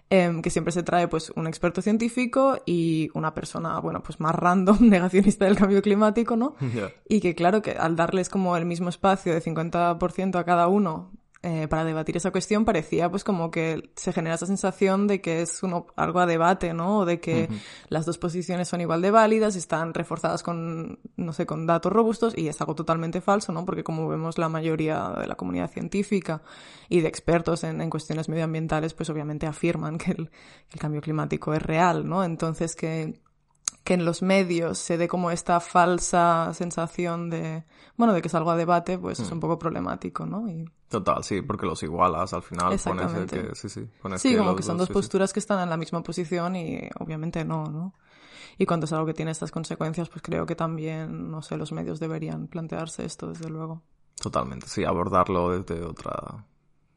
eh, 0.09 0.39
que 0.41 0.49
siempre 0.49 0.71
se 0.71 0.83
trae 0.83 1.07
pues 1.07 1.31
un 1.35 1.47
experto 1.47 1.81
científico 1.81 2.59
y 2.65 3.09
una 3.13 3.33
persona, 3.33 3.79
bueno, 3.79 4.03
pues 4.03 4.19
más 4.19 4.35
random, 4.35 4.77
negacionista 4.89 5.45
del 5.45 5.55
cambio 5.55 5.81
climático, 5.81 6.35
¿no? 6.35 6.55
Yeah. 6.59 6.91
Y 7.07 7.19
que 7.19 7.35
claro, 7.35 7.61
que 7.61 7.71
al 7.71 7.95
darles 7.95 8.29
como 8.29 8.55
el 8.57 8.65
mismo 8.65 8.89
espacio 8.89 9.33
de 9.33 9.41
50% 9.41 10.35
a 10.35 10.43
cada 10.43 10.67
uno 10.67 11.11
eh, 11.45 11.67
para 11.67 11.83
debatir 11.83 12.15
esa 12.15 12.31
cuestión 12.31 12.63
parecía 12.63 13.09
pues 13.09 13.25
como 13.25 13.51
que 13.51 13.91
se 13.97 14.13
genera 14.13 14.35
esa 14.35 14.45
sensación 14.45 15.07
de 15.07 15.19
que 15.19 15.41
es 15.41 15.61
uno, 15.61 15.87
algo 15.97 16.21
a 16.21 16.25
debate, 16.25 16.73
¿no? 16.73 16.99
O 16.99 17.05
de 17.05 17.19
que 17.19 17.49
las 17.89 18.05
dos 18.05 18.17
posiciones 18.17 18.69
son 18.69 18.79
igual 18.79 19.01
de 19.01 19.11
válidas, 19.11 19.57
están 19.57 19.93
reforzadas 19.93 20.41
con, 20.41 20.99
no 21.17 21.33
sé, 21.33 21.45
con 21.45 21.67
datos 21.67 21.91
robustos 21.91 22.33
y 22.37 22.47
es 22.47 22.61
algo 22.61 22.75
totalmente 22.75 23.19
falso, 23.19 23.51
¿no? 23.51 23.65
Porque 23.65 23.83
como 23.83 24.07
vemos 24.07 24.37
la 24.37 24.47
mayoría 24.47 25.09
de 25.19 25.27
la 25.27 25.35
comunidad 25.35 25.69
científica 25.69 26.41
y 26.87 27.01
de 27.01 27.09
expertos 27.09 27.65
en, 27.65 27.81
en 27.81 27.89
cuestiones 27.89 28.29
medioambientales, 28.29 28.93
pues 28.93 29.09
obviamente 29.09 29.45
afirman 29.45 29.97
que 29.97 30.11
el, 30.11 30.29
que 30.29 30.75
el 30.75 30.79
cambio 30.79 31.01
climático 31.01 31.53
es 31.53 31.61
real, 31.61 32.07
¿no? 32.07 32.23
Entonces 32.23 32.73
que 32.73 33.19
que 33.83 33.93
en 33.95 34.05
los 34.05 34.21
medios 34.21 34.77
se 34.77 34.97
dé 34.97 35.07
como 35.07 35.29
esta 35.31 35.59
falsa 35.59 36.53
sensación 36.53 37.29
de, 37.29 37.65
bueno, 37.97 38.13
de 38.13 38.21
que 38.21 38.27
es 38.29 38.35
algo 38.35 38.51
a 38.51 38.55
debate, 38.55 38.97
pues 38.97 39.19
es 39.19 39.29
Mm. 39.29 39.33
un 39.33 39.39
poco 39.39 39.59
problemático, 39.59 40.25
¿no? 40.25 40.47
Y 40.49 40.65
Total, 40.87 41.23
sí, 41.23 41.41
porque 41.41 41.65
los 41.65 41.81
igualas 41.83 42.33
al 42.33 42.43
final. 42.43 42.77
Pones 42.83 43.13
el 43.13 43.25
que, 43.27 43.55
sí, 43.55 43.67
sí. 43.67 43.87
Pones 44.01 44.21
sí, 44.21 44.37
como 44.37 44.55
que 44.55 44.61
son 44.63 44.77
dos 44.77 44.87
sí. 44.87 44.93
posturas 44.93 45.33
que 45.33 45.39
están 45.39 45.59
en 45.59 45.69
la 45.69 45.75
misma 45.77 46.03
posición 46.03 46.55
y 46.55 46.87
obviamente 46.99 47.43
no, 47.43 47.65
¿no? 47.65 47.93
Y 48.59 48.67
cuando 48.67 48.85
es 48.85 48.93
algo 48.93 49.07
que 49.07 49.15
tiene 49.15 49.31
estas 49.31 49.49
consecuencias, 49.51 50.09
pues 50.09 50.21
creo 50.21 50.45
que 50.45 50.55
también, 50.55 51.31
no 51.31 51.41
sé, 51.41 51.57
los 51.57 51.71
medios 51.71 51.99
deberían 51.99 52.47
plantearse 52.47 53.03
esto, 53.05 53.27
desde 53.27 53.49
luego. 53.49 53.81
Totalmente, 54.21 54.67
sí, 54.67 54.83
abordarlo 54.85 55.49
desde 55.59 55.83
otra, 55.83 56.45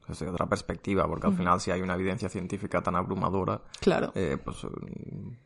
desde 0.09 0.29
otra 0.29 0.47
perspectiva, 0.47 1.07
porque 1.07 1.27
al 1.27 1.35
final 1.37 1.61
si 1.61 1.71
hay 1.71 1.81
una 1.83 1.95
evidencia 1.95 2.29
científica 2.29 2.83
tan 2.83 2.97
abrumadora, 2.97 3.61
Claro. 3.81 4.13
eh, 4.15 4.37
pues, 4.43 4.59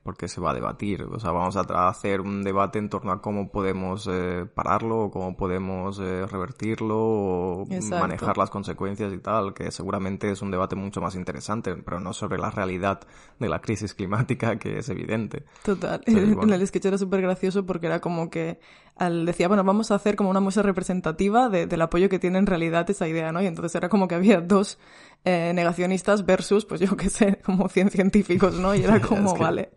¿por 0.03 0.17
qué 0.17 0.29
se 0.29 0.41
va 0.41 0.51
a 0.51 0.55
debatir? 0.55 1.03
O 1.05 1.19
sea, 1.19 1.33
vamos 1.33 1.57
a 1.57 1.89
hacer 1.89 2.21
un 2.21 2.43
debate 2.43 2.79
en 2.79 2.89
torno 2.89 3.13
a 3.13 3.21
cómo 3.21 3.51
podemos 3.51 4.09
eh, 4.11 4.47
pararlo, 4.55 5.05
o 5.05 5.11
cómo 5.11 5.37
podemos 5.37 5.99
eh, 6.01 6.27
revertirlo, 6.27 6.99
o 6.99 7.63
Exacto. 7.71 8.07
manejar 8.07 8.37
las 8.39 8.51
consecuencias 8.51 9.13
y 9.13 9.19
tal, 9.19 9.55
que 9.55 9.71
seguramente 9.71 10.31
es 10.31 10.43
un 10.43 10.51
debate 10.51 10.77
mucho 10.77 11.01
más 11.01 11.15
interesante, 11.15 11.75
pero 11.77 12.01
no 12.01 12.13
sobre 12.13 12.39
la 12.39 12.51
realidad 12.51 13.01
de 13.39 13.49
la 13.49 13.61
crisis 13.61 13.95
climática, 13.95 14.57
que 14.59 14.79
es 14.79 14.89
evidente. 14.89 15.45
Total. 15.65 16.01
En 16.41 16.51
el 16.53 16.67
sketch 16.67 16.87
era 16.87 16.99
súper 16.99 17.23
gracioso 17.23 17.65
porque 17.67 17.87
era 17.87 18.01
como 18.01 18.31
que 18.31 18.61
al, 19.01 19.27
decía, 19.27 19.49
bueno, 19.49 19.65
vamos 19.65 19.91
a 19.91 19.97
hacer 19.97 20.15
como 20.15 20.31
una 20.31 20.39
muestra 20.41 20.63
representativa 20.63 21.49
de- 21.49 21.67
del 21.67 21.83
apoyo 21.83 22.09
que 22.09 22.19
tiene 22.21 22.39
en 22.39 22.47
realidad 22.47 22.89
esa 22.89 23.09
idea, 23.09 23.33
¿no? 23.33 23.43
Y 23.43 23.47
entonces 23.47 23.75
era 23.75 23.89
como 23.89 24.07
que 24.07 24.15
había 24.15 24.41
dos 24.41 24.79
eh, 25.25 25.53
negacionistas 25.55 26.25
versus, 26.25 26.65
pues 26.65 26.81
yo 26.81 26.97
qué 26.97 27.11
sé, 27.11 27.41
como 27.45 27.69
100 27.69 27.91
científicos, 27.91 28.55
¿no? 28.55 28.75
Y 28.75 28.83
era 28.85 28.97
Es 28.99 29.07
como, 29.07 29.35
que- 29.35 29.43
vale, 29.43 29.71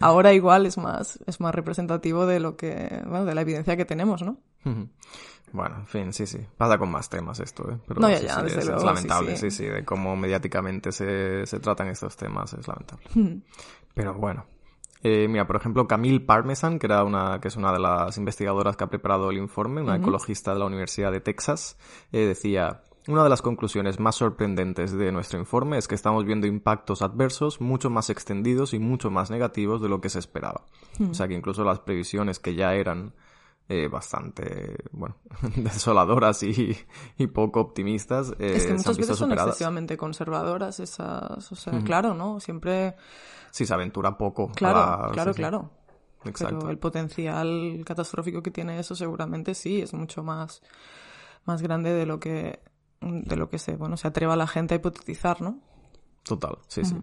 ahora 0.00 0.32
igual 0.32 0.64
es 0.66 0.78
más, 0.78 1.18
es 1.26 1.40
más 1.40 1.54
representativo 1.54 2.24
de 2.26 2.40
lo 2.40 2.56
que, 2.56 3.02
bueno, 3.04 3.24
de 3.26 3.34
la 3.34 3.42
evidencia 3.42 3.76
que 3.76 3.84
tenemos, 3.84 4.22
¿no? 4.22 4.38
Bueno, 5.52 5.76
en 5.76 5.86
fin, 5.86 6.12
sí, 6.12 6.26
sí. 6.26 6.38
Pasa 6.58 6.76
con 6.78 6.90
más 6.90 7.08
temas 7.08 7.40
esto, 7.40 7.70
¿eh? 7.70 7.78
Pero 7.86 8.00
No, 8.00 8.10
ya, 8.10 8.18
sí, 8.18 8.26
ya, 8.26 8.34
sí, 8.36 8.42
desde 8.42 8.58
es, 8.60 8.64
luego, 8.66 8.80
es 8.80 8.84
lamentable, 8.86 9.36
sí, 9.36 9.50
sí 9.50 9.56
sí. 9.56 9.64
sí. 9.64 9.70
de 9.70 9.84
cómo 9.84 10.14
mediáticamente 10.14 10.92
se, 10.92 11.46
se 11.46 11.58
tratan 11.58 11.88
estos 11.88 12.16
temas, 12.16 12.52
es 12.52 12.68
lamentable. 12.68 13.40
Pero 13.94 14.14
bueno. 14.14 14.44
Eh, 15.02 15.28
mira, 15.28 15.46
por 15.46 15.56
ejemplo, 15.56 15.86
Camille 15.86 16.20
Parmesan, 16.20 16.78
que 16.78 16.86
era 16.86 17.04
una, 17.04 17.40
que 17.40 17.48
es 17.48 17.56
una 17.56 17.72
de 17.72 17.78
las 17.78 18.16
investigadoras 18.16 18.76
que 18.76 18.84
ha 18.84 18.88
preparado 18.88 19.30
el 19.30 19.38
informe, 19.38 19.82
una 19.82 19.96
ecologista 19.96 20.52
de 20.52 20.58
la 20.58 20.66
Universidad 20.66 21.12
de 21.12 21.20
Texas, 21.20 21.76
eh, 22.12 22.26
decía, 22.26 22.82
una 23.06 23.22
de 23.22 23.30
las 23.30 23.40
conclusiones 23.40 24.00
más 24.00 24.16
sorprendentes 24.16 24.92
de 24.92 25.12
nuestro 25.12 25.38
informe 25.38 25.78
es 25.78 25.88
que 25.88 25.94
estamos 25.94 26.24
viendo 26.24 26.46
impactos 26.46 27.00
adversos 27.00 27.60
mucho 27.60 27.88
más 27.88 28.10
extendidos 28.10 28.74
y 28.74 28.78
mucho 28.78 29.10
más 29.10 29.30
negativos 29.30 29.80
de 29.80 29.88
lo 29.88 30.00
que 30.00 30.10
se 30.10 30.18
esperaba. 30.18 30.66
O 31.00 31.14
sea 31.14 31.26
que 31.26 31.34
incluso 31.34 31.64
las 31.64 31.78
previsiones 31.78 32.38
que 32.38 32.54
ya 32.54 32.74
eran 32.74 33.14
eh, 33.70 33.86
bastante, 33.88 34.76
bueno, 34.92 35.16
desoladoras 35.56 36.42
y, 36.42 36.76
y 37.18 37.26
poco 37.26 37.60
optimistas, 37.60 38.30
eh, 38.38 38.54
es 38.56 38.64
que 38.64 38.70
han 38.70 38.76
muchas 38.78 38.96
veces 38.96 39.16
son 39.18 39.32
excesivamente 39.32 39.96
conservadoras 39.96 40.80
esas, 40.80 41.52
o 41.52 41.54
sea, 41.54 41.78
claro, 41.84 42.14
¿no? 42.14 42.40
Siempre, 42.40 42.94
Sí, 43.50 43.66
se 43.66 43.74
aventura 43.74 44.16
poco. 44.18 44.52
claro, 44.52 44.78
la- 44.80 45.10
claro, 45.12 45.32
sí, 45.32 45.36
sí. 45.36 45.42
claro. 45.42 45.70
Exacto. 46.24 46.58
Pero 46.58 46.70
el 46.70 46.78
potencial 46.78 47.82
catastrófico 47.86 48.42
que 48.42 48.50
tiene 48.50 48.78
eso 48.78 48.94
seguramente 48.94 49.54
sí 49.54 49.80
es 49.80 49.94
mucho 49.94 50.22
más, 50.22 50.62
más 51.44 51.62
grande 51.62 51.92
de 51.92 52.06
lo 52.06 52.18
que 52.20 52.60
de 53.00 53.36
lo 53.36 53.48
que 53.48 53.58
se, 53.60 53.76
bueno, 53.76 53.96
se 53.96 54.08
atreva 54.08 54.34
la 54.34 54.48
gente 54.48 54.74
a 54.74 54.78
hipotetizar, 54.78 55.40
¿no? 55.40 55.60
Total, 56.24 56.58
sí, 56.66 56.84
sí. 56.84 56.96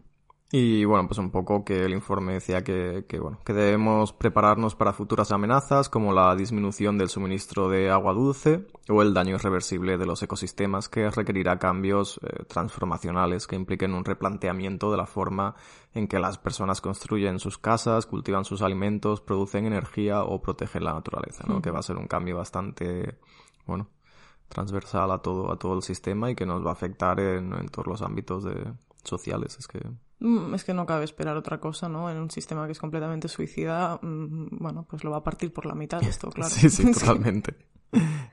Y 0.58 0.86
bueno, 0.86 1.06
pues 1.06 1.18
un 1.18 1.32
poco 1.32 1.66
que 1.66 1.84
el 1.84 1.92
informe 1.92 2.32
decía 2.32 2.64
que, 2.64 3.04
que, 3.10 3.20
bueno, 3.20 3.40
que 3.44 3.52
debemos 3.52 4.14
prepararnos 4.14 4.74
para 4.74 4.94
futuras 4.94 5.34
amenazas 5.34 5.90
como 5.90 6.14
la 6.14 6.34
disminución 6.34 6.98
del 6.98 7.10
suministro 7.10 7.68
de 7.68 7.90
agua 7.90 8.14
dulce 8.14 8.66
o 8.88 9.02
el 9.02 9.14
daño 9.14 9.36
irreversible 9.36 9.98
de 9.98 10.06
los 10.06 10.24
ecosistemas 10.24 10.88
que 10.88 11.10
requerirá 11.10 11.60
cambios 11.60 12.22
eh, 12.24 12.46
transformacionales 12.46 13.48
que 13.48 13.58
impliquen 13.58 13.94
un 13.94 14.06
replanteamiento 14.06 14.92
de 14.92 14.96
la 14.96 15.06
forma 15.06 15.56
en 15.94 16.08
que 16.08 16.20
las 16.20 16.38
personas 16.38 16.80
construyen 16.80 17.40
sus 17.40 17.58
casas, 17.58 18.06
cultivan 18.06 18.46
sus 18.46 18.62
alimentos, 18.62 19.20
producen 19.20 19.66
energía 19.66 20.24
o 20.24 20.42
protegen 20.42 20.86
la 20.86 20.94
naturaleza, 20.94 21.44
¿no? 21.50 21.62
Que 21.62 21.70
va 21.70 21.80
a 21.80 21.84
ser 21.84 21.98
un 21.98 22.08
cambio 22.08 22.38
bastante, 22.38 23.20
bueno, 23.66 23.90
transversal 24.48 25.12
a 25.12 25.18
todo, 25.18 25.52
a 25.52 25.60
todo 25.60 25.74
el 25.76 25.82
sistema 25.82 26.32
y 26.32 26.36
que 26.36 26.46
nos 26.46 26.66
va 26.66 26.70
a 26.70 26.74
afectar 26.76 27.20
en, 27.20 27.52
en 27.52 27.68
todos 27.68 27.88
los 27.88 28.02
ámbitos 28.02 28.46
de, 28.46 28.72
sociales. 29.04 29.58
Es 29.60 29.68
que 29.68 29.82
Mm, 29.82 30.05
Es 30.54 30.64
que 30.64 30.74
no 30.74 30.86
cabe 30.86 31.04
esperar 31.04 31.38
otra 31.38 31.60
cosa, 31.60 31.88
¿no? 31.88 32.10
En 32.10 32.18
un 32.18 32.32
sistema 32.32 32.66
que 32.66 32.72
es 32.72 32.80
completamente 32.80 33.28
suicida, 33.28 34.00
mm, 34.02 34.58
bueno, 34.60 34.86
pues 34.90 35.04
lo 35.04 35.12
va 35.12 35.18
a 35.18 35.24
partir 35.24 35.54
por 35.54 35.66
la 35.66 35.76
mitad 35.76 36.02
esto, 36.04 36.30
claro. 36.30 36.50
Sí, 36.50 36.70
sí, 36.72 36.92
totalmente. 36.92 37.56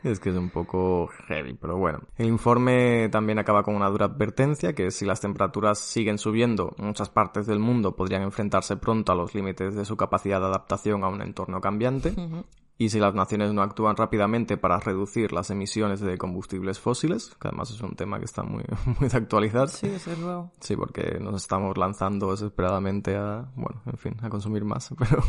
Es 0.02 0.18
que 0.18 0.30
es 0.30 0.36
un 0.36 0.50
poco 0.50 1.08
heavy, 1.28 1.54
pero 1.54 1.76
bueno. 1.76 2.00
El 2.16 2.26
informe 2.26 3.08
también 3.10 3.38
acaba 3.38 3.62
con 3.62 3.76
una 3.76 3.88
dura 3.88 4.06
advertencia 4.06 4.72
que 4.72 4.90
si 4.90 5.04
las 5.04 5.20
temperaturas 5.20 5.78
siguen 5.78 6.18
subiendo, 6.18 6.74
muchas 6.78 7.10
partes 7.10 7.46
del 7.46 7.60
mundo 7.60 7.94
podrían 7.94 8.22
enfrentarse 8.22 8.76
pronto 8.76 9.12
a 9.12 9.14
los 9.14 9.34
límites 9.34 9.76
de 9.76 9.84
su 9.84 9.96
capacidad 9.96 10.40
de 10.40 10.46
adaptación 10.46 11.04
a 11.04 11.08
un 11.08 11.22
entorno 11.22 11.60
cambiante. 11.60 12.12
Y 12.84 12.88
si 12.88 12.98
las 12.98 13.14
naciones 13.14 13.52
no 13.52 13.62
actúan 13.62 13.96
rápidamente 13.96 14.56
para 14.56 14.80
reducir 14.80 15.32
las 15.32 15.50
emisiones 15.50 16.00
de 16.00 16.18
combustibles 16.18 16.80
fósiles, 16.80 17.36
que 17.40 17.48
además 17.48 17.70
es 17.70 17.80
un 17.80 17.94
tema 17.94 18.18
que 18.18 18.24
está 18.24 18.42
muy, 18.42 18.64
muy 19.00 19.08
de 19.08 19.16
actualidad, 19.16 19.68
Sí, 19.68 19.88
desde 19.88 20.16
luego. 20.16 20.50
Sí, 20.60 20.74
porque 20.76 21.18
nos 21.20 21.34
estamos 21.42 21.76
lanzando 21.76 22.30
desesperadamente 22.30 23.16
a, 23.16 23.46
bueno, 23.54 23.82
en 23.86 23.98
fin, 23.98 24.16
a 24.22 24.28
consumir 24.28 24.64
más. 24.64 24.90
Pero, 24.98 25.22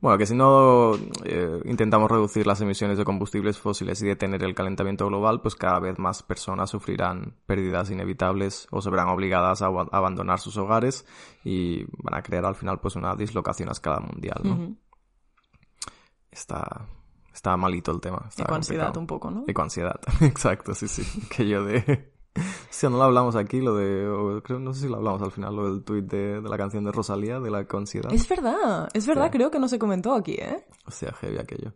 bueno, 0.00 0.16
que 0.18 0.26
si 0.26 0.34
no 0.34 0.94
eh, 1.24 1.60
intentamos 1.64 2.10
reducir 2.10 2.46
las 2.46 2.60
emisiones 2.60 2.96
de 2.98 3.04
combustibles 3.04 3.58
fósiles 3.58 4.00
y 4.02 4.06
detener 4.06 4.42
el 4.44 4.54
calentamiento 4.54 5.06
global, 5.08 5.40
pues 5.42 5.54
cada 5.56 5.78
vez 5.80 5.98
más 5.98 6.22
personas 6.22 6.70
sufrirán 6.70 7.34
pérdidas 7.46 7.90
inevitables 7.90 8.66
o 8.70 8.80
se 8.80 8.90
verán 8.90 9.08
obligadas 9.08 9.60
a, 9.62 9.68
ab- 9.68 9.88
a 9.92 9.96
abandonar 9.98 10.38
sus 10.38 10.56
hogares 10.56 11.04
y 11.44 11.84
van 12.02 12.14
a 12.14 12.22
crear 12.22 12.44
al 12.46 12.54
final 12.54 12.80
pues 12.80 12.96
una 12.96 13.14
dislocación 13.16 13.68
a 13.68 13.72
escala 13.72 14.00
mundial, 14.00 14.40
¿no? 14.44 14.76
Está, 16.30 16.86
está 17.32 17.56
malito 17.56 17.90
el 17.92 18.00
tema. 18.00 18.26
Está 18.28 18.44
Ecoansiedad 18.44 18.92
complicado. 18.92 19.00
un 19.00 19.06
poco, 19.06 19.30
¿no? 19.30 19.44
Ecoansiedad, 19.46 20.00
exacto, 20.20 20.74
sí, 20.74 20.88
sí. 20.88 21.02
Que 21.30 21.48
yo 21.48 21.64
de, 21.64 22.10
Sí, 22.70 22.86
no 22.88 22.96
lo 22.96 23.02
hablamos 23.02 23.36
aquí, 23.36 23.60
lo 23.60 23.74
de... 23.74 24.40
creo, 24.42 24.58
no 24.58 24.72
sé 24.72 24.82
si 24.82 24.88
lo 24.88 24.96
hablamos 24.96 25.22
al 25.22 25.32
final, 25.32 25.54
lo 25.54 25.72
del 25.72 25.84
tuit 25.84 26.04
de, 26.04 26.40
la 26.40 26.56
canción 26.56 26.84
de 26.84 26.92
Rosalía, 26.92 27.40
de 27.40 27.50
la 27.50 27.66
ansiedad. 27.70 28.12
Es 28.12 28.28
verdad, 28.28 28.88
es 28.92 29.06
verdad, 29.06 29.30
creo 29.30 29.50
que 29.50 29.58
no 29.58 29.68
se 29.68 29.78
comentó 29.78 30.14
aquí, 30.14 30.34
¿eh? 30.34 30.64
O 30.86 30.90
sea, 30.90 31.12
heavy 31.12 31.38
aquello. 31.38 31.72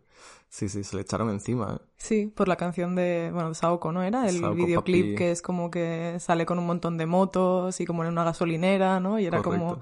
Sí, 0.49 0.69
sí, 0.69 0.83
se 0.83 0.95
le 0.95 1.01
echaron 1.01 1.29
encima. 1.29 1.79
¿eh? 1.79 1.85
Sí, 1.97 2.27
por 2.27 2.47
la 2.47 2.55
canción 2.55 2.95
de, 2.95 3.29
bueno, 3.33 3.49
de 3.49 3.55
Saoko, 3.55 3.91
¿no? 3.91 4.03
Era 4.03 4.27
el 4.29 4.41
videoclip 4.53 5.17
que 5.17 5.31
es 5.31 5.41
como 5.41 5.69
que 5.69 6.17
sale 6.19 6.45
con 6.45 6.59
un 6.59 6.65
montón 6.65 6.97
de 6.97 7.05
motos 7.05 7.79
y 7.81 7.85
como 7.85 8.03
en 8.03 8.11
una 8.11 8.23
gasolinera, 8.23 8.99
¿no? 8.99 9.19
Y 9.19 9.25
era 9.25 9.41
como 9.41 9.79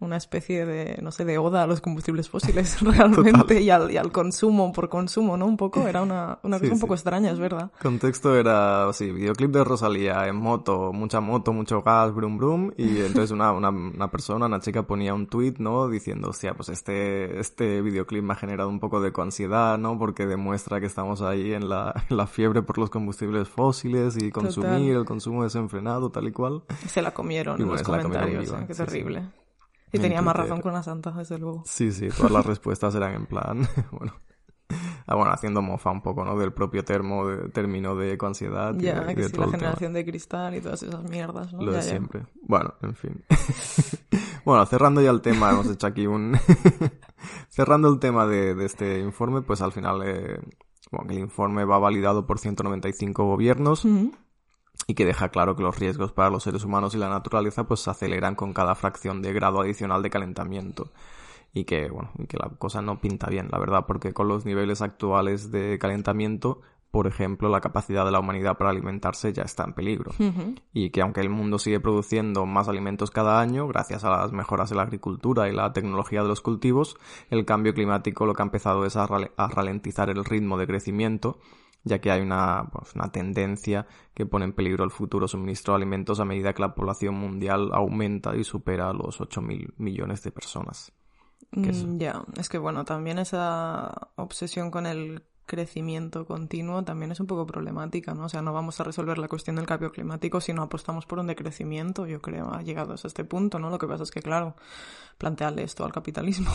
una 0.00 0.16
especie 0.16 0.64
de, 0.64 0.98
no 1.02 1.10
sé, 1.10 1.24
de 1.24 1.38
oda 1.38 1.62
a 1.62 1.66
los 1.66 1.80
combustibles 1.80 2.28
fósiles 2.28 2.80
realmente 2.82 3.60
y 3.60 3.70
al, 3.70 3.90
y 3.90 3.96
al, 3.96 4.12
consumo 4.12 4.72
por 4.72 4.88
consumo, 4.88 5.36
¿no? 5.36 5.46
Un 5.46 5.56
poco, 5.56 5.86
era 5.86 6.02
una, 6.02 6.38
una 6.42 6.58
cosa 6.58 6.72
un 6.72 6.80
poco 6.80 6.94
extraña, 6.94 7.30
es 7.30 7.38
verdad. 7.38 7.70
Contexto 7.82 8.36
era, 8.36 8.92
sí, 8.92 9.10
videoclip 9.10 9.50
de 9.50 9.64
Rosalía 9.64 10.26
en 10.26 10.36
moto, 10.36 10.92
mucha 10.92 11.20
moto, 11.20 11.52
mucho 11.52 11.82
gas, 11.82 12.14
brum 12.14 12.38
brum, 12.38 12.72
y 12.76 13.00
entonces 13.06 13.30
una, 13.30 13.52
una, 13.52 13.70
una 13.70 14.10
persona, 14.10 14.46
una 14.46 14.60
chica 14.60 14.84
ponía 14.84 15.14
un 15.14 15.26
tweet, 15.26 15.54
¿no? 15.58 15.88
Diciendo, 15.88 16.30
hostia, 16.30 16.54
pues 16.54 16.68
este, 16.68 17.38
este 17.38 17.82
videoclip 17.82 18.22
me 18.22 18.32
ha 18.32 18.36
generado 18.36 18.68
un 18.68 18.80
poco 18.80 19.00
de 19.00 19.12
ansiedad, 19.20 19.78
¿no? 19.78 19.98
Porque 19.98 20.26
demuestra 20.26 20.80
que 20.80 20.86
estamos 20.86 21.22
ahí 21.22 21.52
en 21.52 21.68
la, 21.68 21.94
en 22.08 22.16
la 22.16 22.26
fiebre 22.26 22.62
por 22.62 22.78
los 22.78 22.90
combustibles 22.90 23.48
fósiles 23.48 24.16
y 24.16 24.30
consumir, 24.30 24.96
el 24.96 25.04
consumo 25.04 25.44
desenfrenado, 25.44 26.10
tal 26.10 26.28
y 26.28 26.32
cual. 26.32 26.62
Se 26.86 27.02
la 27.02 27.12
comieron 27.12 27.60
en 27.60 27.68
los 27.68 27.82
comentarios, 27.82 28.50
¿eh? 28.50 28.64
qué 28.66 28.74
terrible. 28.74 29.28
Y 29.92 29.98
tenía 29.98 30.22
más 30.22 30.36
razón 30.36 30.60
con 30.60 30.72
la 30.72 30.82
santa, 30.82 31.10
desde 31.12 31.38
luego. 31.38 31.62
Sí, 31.66 31.92
sí, 31.92 32.08
todas 32.08 32.32
las 32.32 32.46
respuestas 32.46 32.94
eran 32.94 33.14
en 33.14 33.26
plan, 33.26 33.66
bueno, 33.92 34.14
ah, 35.06 35.14
bueno, 35.14 35.32
haciendo 35.32 35.62
mofa 35.62 35.90
un 35.90 36.02
poco, 36.02 36.24
¿no? 36.24 36.38
Del 36.38 36.52
propio 36.52 36.84
termo, 36.84 37.26
de, 37.26 37.48
término 37.48 37.96
de 37.96 38.12
ecoansiedad. 38.12 38.74
Ya, 38.76 39.06
que 39.14 39.24
sí, 39.24 39.36
la 39.36 39.48
generación 39.48 39.92
de 39.92 40.04
cristal 40.04 40.54
y 40.54 40.60
todas 40.60 40.82
esas 40.82 41.02
mierdas, 41.04 41.52
¿no? 41.52 41.62
Lo 41.62 41.72
de 41.72 41.82
siempre. 41.82 42.26
Bueno, 42.42 42.74
en 42.82 42.94
fin. 42.94 43.24
bueno, 44.44 44.64
cerrando 44.66 45.00
ya 45.00 45.10
el 45.10 45.22
tema, 45.22 45.50
hemos 45.50 45.70
hecho 45.70 45.86
aquí 45.86 46.06
un... 46.06 46.36
cerrando 47.48 47.88
el 47.88 47.98
tema 47.98 48.26
de, 48.26 48.54
de, 48.54 48.64
este 48.66 49.00
informe, 49.00 49.42
pues 49.42 49.62
al 49.62 49.72
final, 49.72 50.02
eh, 50.04 50.38
bueno, 50.90 51.10
el 51.10 51.18
informe 51.18 51.64
va 51.64 51.78
validado 51.78 52.26
por 52.26 52.38
195 52.38 53.24
gobiernos 53.24 53.86
y 54.88 54.94
que 54.94 55.04
deja 55.04 55.28
claro 55.28 55.54
que 55.54 55.62
los 55.62 55.78
riesgos 55.78 56.10
para 56.10 56.30
los 56.30 56.42
seres 56.42 56.64
humanos 56.64 56.94
y 56.94 56.98
la 56.98 57.08
naturaleza 57.08 57.64
pues 57.64 57.80
se 57.80 57.90
aceleran 57.90 58.34
con 58.34 58.52
cada 58.52 58.74
fracción 58.74 59.22
de 59.22 59.32
grado 59.32 59.60
adicional 59.60 60.02
de 60.02 60.10
calentamiento 60.10 60.90
y 61.52 61.64
que 61.64 61.88
bueno 61.88 62.10
y 62.18 62.26
que 62.26 62.38
la 62.38 62.48
cosa 62.58 62.82
no 62.82 63.00
pinta 63.00 63.28
bien 63.28 63.48
la 63.52 63.58
verdad 63.58 63.84
porque 63.86 64.12
con 64.12 64.26
los 64.26 64.44
niveles 64.44 64.82
actuales 64.82 65.52
de 65.52 65.78
calentamiento 65.78 66.62
por 66.90 67.06
ejemplo, 67.06 67.50
la 67.50 67.60
capacidad 67.60 68.04
de 68.06 68.10
la 68.10 68.20
humanidad 68.20 68.56
para 68.56 68.70
alimentarse 68.70 69.32
ya 69.34 69.42
está 69.42 69.64
en 69.64 69.74
peligro. 69.74 70.12
Y 70.72 70.90
que 70.90 71.02
aunque 71.02 71.20
el 71.20 71.28
mundo 71.28 71.58
sigue 71.58 71.80
produciendo 71.80 72.46
más 72.46 72.68
alimentos 72.68 73.10
cada 73.10 73.40
año, 73.40 73.68
gracias 73.68 74.04
a 74.04 74.10
las 74.10 74.32
mejoras 74.32 74.70
en 74.70 74.78
la 74.78 74.84
agricultura 74.84 75.48
y 75.48 75.52
la 75.52 75.72
tecnología 75.74 76.22
de 76.22 76.28
los 76.28 76.40
cultivos, 76.40 76.96
el 77.28 77.44
cambio 77.44 77.74
climático 77.74 78.24
lo 78.24 78.32
que 78.32 78.42
ha 78.42 78.46
empezado 78.46 78.86
es 78.86 78.96
a, 78.96 79.06
ralentizar 79.06 80.08
el 80.08 80.24
ritmo 80.24 80.56
de 80.56 80.66
crecimiento 80.66 81.38
ya 81.88 82.00
que 82.00 82.10
hay 82.10 82.20
una, 82.20 82.68
pues, 82.72 82.94
una 82.94 83.10
tendencia 83.10 83.86
que 84.14 84.26
pone 84.26 84.44
en 84.44 84.52
peligro 84.52 84.84
el 84.84 84.90
futuro 84.90 85.26
suministro 85.26 85.72
de 85.72 85.78
alimentos 85.78 86.20
a 86.20 86.24
medida 86.24 86.52
que 86.52 86.62
la 86.62 86.74
población 86.74 87.14
mundial 87.14 87.70
aumenta 87.72 88.36
y 88.36 88.44
supera 88.44 88.92
los 88.92 89.20
8.000 89.20 89.74
millones 89.78 90.22
de 90.22 90.30
personas. 90.30 90.92
Mm, 91.50 91.98
ya, 91.98 92.22
es 92.36 92.48
que 92.48 92.58
bueno, 92.58 92.84
también 92.84 93.18
esa 93.18 94.10
obsesión 94.16 94.70
con 94.70 94.86
el 94.86 95.22
crecimiento 95.46 96.26
continuo 96.26 96.84
también 96.84 97.10
es 97.10 97.20
un 97.20 97.26
poco 97.26 97.46
problemática, 97.46 98.14
¿no? 98.14 98.26
O 98.26 98.28
sea, 98.28 98.42
no 98.42 98.52
vamos 98.52 98.78
a 98.80 98.84
resolver 98.84 99.18
la 99.18 99.28
cuestión 99.28 99.56
del 99.56 99.66
cambio 99.66 99.90
climático 99.90 100.40
si 100.40 100.52
no 100.52 100.62
apostamos 100.62 101.06
por 101.06 101.18
un 101.18 101.26
decrecimiento, 101.26 102.06
yo 102.06 102.20
creo, 102.20 102.52
ha 102.52 102.62
llegado 102.62 102.92
a 102.92 102.96
este 102.96 103.24
punto, 103.24 103.58
¿no? 103.58 103.70
Lo 103.70 103.78
que 103.78 103.88
pasa 103.88 104.02
es 104.02 104.10
que, 104.10 104.20
claro, 104.20 104.54
plantearle 105.16 105.64
esto 105.64 105.84
al 105.84 105.92
capitalismo. 105.92 106.50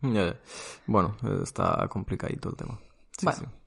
Bueno, 0.86 1.16
está 1.42 1.86
complicadito 1.88 2.48
el 2.50 2.56
tema. 2.56 2.78
bueno. 3.22 3.65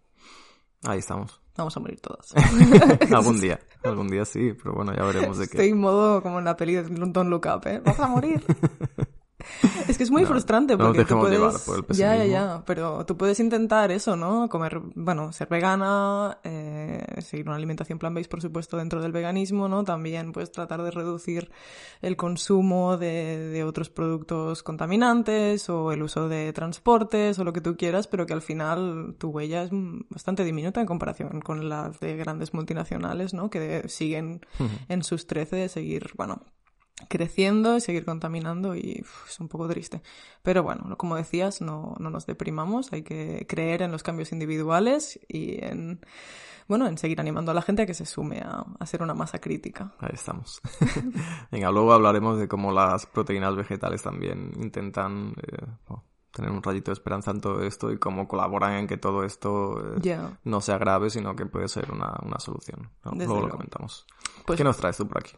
Ahí 0.84 1.00
estamos. 1.00 1.42
Vamos 1.60 1.76
a 1.76 1.80
morir 1.82 2.00
todas. 2.00 2.34
algún 3.14 3.42
día, 3.42 3.60
algún 3.84 4.08
día 4.08 4.24
sí, 4.24 4.54
pero 4.54 4.76
bueno, 4.76 4.94
ya 4.96 5.04
veremos 5.04 5.38
de 5.38 5.48
qué. 5.48 5.58
Estoy 5.58 5.70
en 5.72 5.80
modo 5.80 6.24
como 6.24 6.40
en 6.40 6.46
la 6.46 6.56
peli 6.56 6.76
de 6.76 6.84
Don't 6.84 7.30
Look 7.30 7.48
Up, 7.54 7.68
¿eh? 7.68 7.82
Vamos 7.84 8.00
a 8.00 8.08
morir. 8.08 8.42
Es 9.90 9.98
que 9.98 10.04
es 10.04 10.12
muy 10.12 10.24
frustrante 10.26 10.78
porque 10.78 11.04
tú 11.04 11.20
puedes... 11.20 11.40
Por 11.64 11.80
el 11.80 11.98
ya, 11.98 12.16
ya, 12.16 12.26
ya, 12.26 12.64
pero 12.66 13.06
tú 13.06 13.18
puedes 13.18 13.40
intentar 13.40 13.92
eso, 13.92 14.16
¿no? 14.16 14.48
Comer, 14.48 14.80
bueno, 14.96 15.32
ser 15.34 15.48
vegana, 15.50 16.38
eh, 16.44 17.04
seguir 17.22 17.48
una 17.48 17.56
alimentación 17.56 17.98
plant-based, 17.98 18.30
por 18.30 18.42
supuesto, 18.42 18.78
dentro 18.78 19.02
del 19.02 19.12
veganismo, 19.12 19.68
¿no? 19.68 19.84
También 19.84 20.32
puedes 20.32 20.52
tratar 20.52 20.84
de 20.84 20.92
reducir 20.92 21.50
el 22.02 22.16
consumo 22.16 22.98
de, 22.98 23.50
de 23.50 23.64
otros 23.64 23.90
productos 23.90 24.62
contaminantes 24.62 25.70
o 25.70 25.92
el 25.92 26.04
uso 26.04 26.30
de 26.30 26.54
transportes 26.54 27.40
o 27.40 27.44
lo 27.44 27.52
que 27.52 27.62
tú 27.62 27.76
quieras, 27.76 28.08
pero 28.08 28.28
que 28.28 28.34
al 28.34 28.44
final 28.44 29.16
tu 29.18 29.30
huella 29.30 29.64
es 29.64 29.72
bastante 30.10 30.44
diminuta 30.44 30.82
en 30.82 30.86
comparación 30.86 31.42
con 31.42 31.68
la 31.68 31.92
de 32.00 32.16
grandes 32.16 32.54
multinacionales, 32.54 33.34
¿no? 33.34 33.50
Que 33.50 33.90
siguen 33.90 34.42
en 34.88 35.04
sus 35.04 35.26
trece 35.26 35.56
de 35.56 35.70
seguir, 35.70 36.12
bueno, 36.16 36.44
creciendo 37.08 37.78
y 37.78 37.82
seguir 37.82 38.06
contaminando 38.06 38.76
y 38.76 39.04
es 39.28 39.40
un 39.40 39.48
poco 39.48 39.68
triste. 39.68 40.02
Pero 40.44 40.64
bueno, 40.64 40.96
como 40.98 41.16
decías, 41.16 41.62
no, 41.62 41.96
no 42.00 42.10
nos 42.10 42.26
deprimamos, 42.26 42.92
hay 42.94 43.04
que 43.04 43.46
creer 43.48 43.82
en 43.82 43.92
los 43.92 44.04
cambios 44.04 44.32
individuales 44.32 45.20
y 45.28 45.64
en, 45.64 46.00
bueno, 46.68 46.88
en 46.88 46.98
seguir 46.98 47.20
animando 47.20 47.52
a 47.52 47.56
la 47.56 47.62
gente 47.62 47.84
a 47.84 47.86
que 47.86 47.94
se 47.94 48.06
sume 48.06 48.40
a, 48.40 48.66
a 48.80 48.86
ser 48.86 49.02
una 49.02 49.14
masa 49.14 49.40
crítica. 49.40 49.94
Ahí 50.00 50.12
estamos. 50.14 50.62
Venga, 51.52 51.72
luego 51.72 51.94
hablaremos 51.94 52.40
de 52.40 52.48
cómo 52.48 52.72
las 52.72 53.06
proteínas 53.06 53.56
vegetales 53.56 54.04
también 54.04 54.52
intentan 54.60 55.34
eh, 55.42 55.66
tener 56.32 56.52
un 56.52 56.62
rayito 56.62 56.92
de 56.92 56.94
esperanza 56.94 57.32
en 57.32 57.42
todo 57.42 57.64
esto 57.64 57.92
y 57.92 57.98
cómo 57.98 58.28
colaboran 58.28 58.74
en 58.74 58.88
que 58.88 58.98
todo 58.98 59.24
esto 59.24 59.96
eh, 59.98 60.20
no 60.44 60.62
sea 60.62 60.78
grave, 60.78 61.10
sino 61.10 61.36
que 61.36 61.46
puede 61.46 61.68
ser 61.68 61.92
una, 61.92 62.14
una 62.24 62.40
solución. 62.40 62.90
Luego 63.04 63.42
lo 63.42 63.50
comentamos. 63.50 64.06
Pues 64.46 64.58
¿Qué 64.58 64.64
nos 64.64 64.78
traes 64.78 64.98
tú 64.98 65.08
por 65.08 65.20
aquí? 65.20 65.36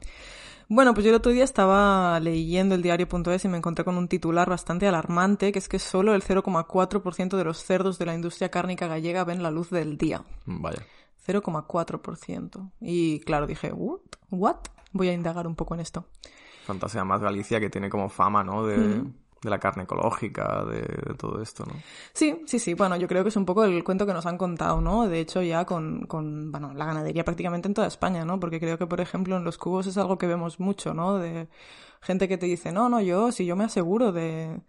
Bueno, 0.74 0.94
pues 0.94 1.04
yo 1.04 1.10
el 1.10 1.18
otro 1.18 1.34
día 1.34 1.44
estaba 1.44 2.18
leyendo 2.22 2.76
el 2.76 2.82
diario.es 2.82 3.44
y 3.44 3.50
me 3.50 3.58
encontré 3.58 3.84
con 3.84 3.98
un 3.98 4.08
titular 4.08 4.50
bastante 4.50 4.88
alarmante, 4.88 5.52
que 5.52 5.60
es 5.60 5.68
que 5.68 5.80
solo 5.80 6.16
el 6.16 6.24
0,4% 6.24 7.36
de 7.36 7.44
los 7.44 7.58
cerdos 7.58 8.00
de 8.00 8.06
la 8.06 8.16
industria 8.16 8.50
cárnica 8.50 8.88
gallega 8.88 9.26
ven 9.26 9.44
la 9.44 9.52
luz 9.52 9.70
del 9.70 9.98
día. 9.98 10.24
Vaya. 10.46 10.86
0,4%. 11.28 12.72
Y 12.80 13.20
claro, 13.20 13.48
dije, 13.48 13.74
¿what? 13.74 14.00
¿What? 14.30 14.58
Voy 14.94 15.10
a 15.10 15.14
indagar 15.14 15.46
un 15.46 15.56
poco 15.56 15.74
en 15.74 15.82
esto. 15.82 16.06
Fantasía 16.66 17.04
más 17.04 17.22
Galicia 17.22 17.60
que 17.60 17.70
tiene 17.70 17.90
como 17.90 18.08
fama, 18.08 18.44
¿no? 18.44 18.66
De, 18.66 19.04
de 19.42 19.50
la 19.50 19.60
carne 19.60 19.84
ecológica, 19.84 20.64
de, 20.66 21.16
todo 21.16 21.42
esto, 21.42 21.66
¿no? 21.66 21.74
Sí, 22.14 22.42
sí, 22.46 22.60
sí. 22.60 22.74
Bueno, 22.76 22.96
yo 22.96 23.08
creo 23.08 23.24
que 23.24 23.30
es 23.30 23.36
un 23.36 23.46
poco 23.46 23.64
el 23.64 23.84
cuento 23.84 24.06
que 24.06 24.14
nos 24.14 24.26
han 24.26 24.38
contado, 24.38 24.82
¿no? 24.82 25.08
De 25.08 25.20
hecho, 25.20 25.42
ya 25.42 25.66
con, 25.66 26.06
con 26.06 26.52
bueno, 26.52 26.74
la 26.74 26.86
ganadería 26.86 27.26
prácticamente 27.26 27.68
en 27.68 27.74
toda 27.74 27.88
España, 27.88 28.24
¿no? 28.24 28.40
Porque 28.40 28.60
creo 28.60 28.78
que, 28.78 28.86
por 28.86 29.02
ejemplo, 29.02 29.38
en 29.38 29.44
los 29.44 29.58
cubos 29.58 29.88
es 29.88 29.98
algo 29.98 30.18
que 30.18 30.28
vemos 30.28 30.60
mucho, 30.60 30.94
¿no? 30.94 31.18
De 31.18 31.50
gente 32.02 32.28
que 32.28 32.38
te 32.38 32.46
dice, 32.46 32.72
no, 32.72 32.90
no, 32.90 33.02
yo, 33.02 33.32
si 33.32 33.46
yo 33.46 33.56
me 33.56 33.64
aseguro 33.64 34.12
de, 34.12 34.62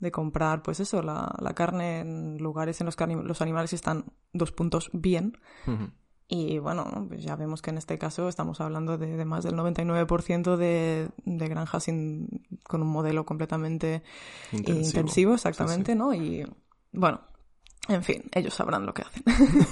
de 0.00 0.10
comprar, 0.10 0.62
pues 0.62 0.80
eso, 0.80 1.02
la, 1.02 1.34
la 1.38 1.54
carne 1.54 2.00
en 2.00 2.38
lugares 2.38 2.80
en 2.80 2.86
los 2.86 2.96
que 2.96 3.06
los 3.06 3.42
animales 3.42 3.72
están 3.72 4.06
dos 4.32 4.52
puntos 4.52 4.90
bien, 4.92 5.38
y 6.28 6.58
bueno, 6.58 7.06
pues 7.08 7.22
ya 7.22 7.36
vemos 7.36 7.60
que 7.60 7.70
en 7.70 7.78
este 7.78 7.98
caso 7.98 8.28
estamos 8.28 8.60
hablando 8.60 8.96
de, 8.96 9.24
más 9.24 9.44
del 9.44 9.54
99% 9.54 10.56
de, 10.56 11.08
de 11.24 11.48
granjas 11.48 11.86
con 12.64 12.82
un 12.82 12.88
modelo 12.88 13.26
completamente 13.26 14.02
intensivo, 14.52 15.34
exactamente, 15.34 15.94
¿no? 15.94 16.14
Y 16.14 16.46
bueno, 16.92 17.20
en 17.88 18.02
fin, 18.02 18.22
ellos 18.32 18.54
sabrán 18.54 18.86
lo 18.86 18.94
que 18.94 19.02
hacen. 19.02 19.22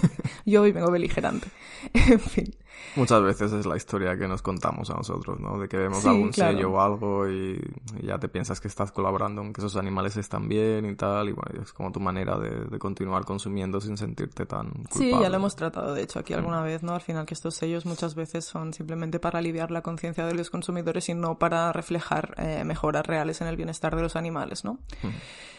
Yo 0.45 0.63
hoy 0.63 0.73
vengo 0.73 0.91
beligerante. 0.91 1.49
en 1.95 2.21
fin. 2.21 2.55
Muchas 2.95 3.23
veces 3.23 3.53
es 3.53 3.65
la 3.65 3.77
historia 3.77 4.19
que 4.19 4.29
nos 4.29 4.43
contamos 4.43 4.91
a 4.91 4.95
nosotros, 4.95 5.41
¿no? 5.41 5.59
De 5.59 5.69
que 5.69 5.79
vemos 5.79 6.05
algún 6.05 6.33
sello 6.33 6.73
o 6.73 6.81
algo 6.81 7.29
y, 7.29 7.59
ya 8.03 8.19
te 8.19 8.29
piensas 8.29 8.61
que 8.61 8.69
estás 8.69 8.93
colaborando 8.93 9.41
en 9.41 9.53
que 9.53 9.61
esos 9.63 9.77
animales 9.77 10.17
están 10.17 10.49
bien 10.49 10.85
y 10.85 10.95
tal. 10.95 11.29
Y 11.31 11.33
bueno, 11.33 11.63
es 11.63 11.73
como 11.73 11.91
tu 11.91 12.01
manera 12.01 12.39
de, 12.39 12.79
continuar 12.79 13.25
consumiendo 13.25 13.81
sin 13.81 13.97
sentirte 13.97 14.45
tan 14.45 14.71
culpable. 14.71 15.11
Sí, 15.11 15.11
ya 15.11 15.29
lo 15.31 15.37
hemos 15.37 15.57
tratado, 15.57 15.95
de 15.95 16.03
hecho, 16.03 16.19
aquí 16.19 16.35
alguna 16.35 16.61
mm. 16.61 16.65
vez, 16.65 16.83
¿no? 16.83 16.95
Al 16.95 17.01
final 17.01 17.25
que 17.25 17.35
estos 17.35 17.55
sellos 17.55 17.87
muchas 17.87 18.15
veces 18.15 18.45
son 18.45 18.75
simplemente 18.75 19.21
para 19.21 19.39
aliviar 19.39 19.71
la 19.71 19.83
conciencia 19.83 20.27
de 20.27 20.35
los 20.35 20.51
consumidores 20.51 21.09
y 21.09 21.15
no 21.15 21.39
para 21.39 21.73
reflejar 21.73 22.35
eh, 22.37 22.65
mejoras 22.65 23.07
reales 23.07 23.41
en 23.41 23.47
el 23.47 23.57
bienestar 23.57 23.97
de 23.97 24.03
los 24.03 24.17
animales, 24.17 24.65
¿no? 24.65 24.75
Mm. 25.03 25.09